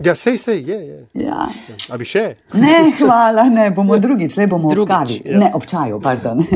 Ja, 0.03 0.15
sej, 0.15 0.37
sej, 0.37 0.59
je, 0.67 0.79
je. 0.87 1.23
Ja. 1.23 1.47
A 1.89 1.97
bi 1.97 2.03
še? 2.03 2.25
Ne, 2.59 2.91
hvala, 2.99 3.47
ne, 3.47 3.69
bomo 3.71 3.95
drugič, 3.95 4.35
le 4.35 4.49
bomo 4.51 4.73
drugič. 4.73 5.21
Ja. 5.23 5.39
Ne, 5.39 5.51
občaju, 5.55 6.01
pardon. 6.03 6.43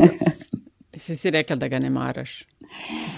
Si 1.00 1.14
si 1.16 1.30
rekla, 1.30 1.56
da 1.56 1.68
ga 1.68 1.78
ne 1.80 1.88
maraš. 1.88 2.42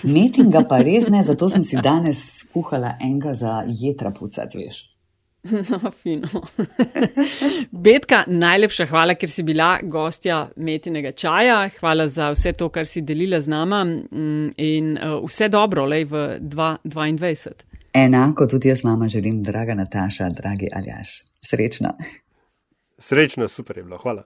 Metim 0.06 0.52
ga 0.54 0.60
pa 0.70 0.78
res 0.86 1.08
ne, 1.10 1.18
zato 1.26 1.48
sem 1.50 1.64
si 1.66 1.80
danes 1.82 2.20
kuhala 2.54 2.92
enega 3.02 3.32
za 3.34 3.56
jetra 3.66 4.12
pucat, 4.14 4.54
veš. 4.54 4.84
No, 5.70 5.90
fino. 5.90 6.28
Betka, 7.84 8.24
najlepša 8.26 8.86
hvala, 8.86 9.16
ker 9.18 9.30
si 9.30 9.42
bila 9.42 9.78
gostja 9.82 10.44
metinega 10.56 11.12
čaja. 11.12 11.64
Hvala 11.80 12.06
za 12.08 12.30
vse 12.30 12.52
to, 12.52 12.68
kar 12.68 12.86
si 12.86 13.02
delila 13.02 13.40
z 13.40 13.50
nama 13.50 13.84
mm, 13.84 14.52
in 14.56 14.96
uh, 14.98 15.18
vse 15.26 15.48
dobro, 15.48 15.86
lej 15.90 16.06
v 16.10 16.22
2022. 16.40 17.66
Enako 17.92 18.46
tudi 18.46 18.70
jaz, 18.70 18.84
mama, 18.84 19.08
želim, 19.08 19.42
draga 19.42 19.74
Nataša, 19.74 20.30
dragi 20.30 20.70
Aljaš. 20.72 21.18
Srečno. 21.44 21.96
Srečno, 22.98 23.48
super 23.48 23.78
je 23.78 23.84
bilo, 23.84 23.98
hvala. 23.98 24.22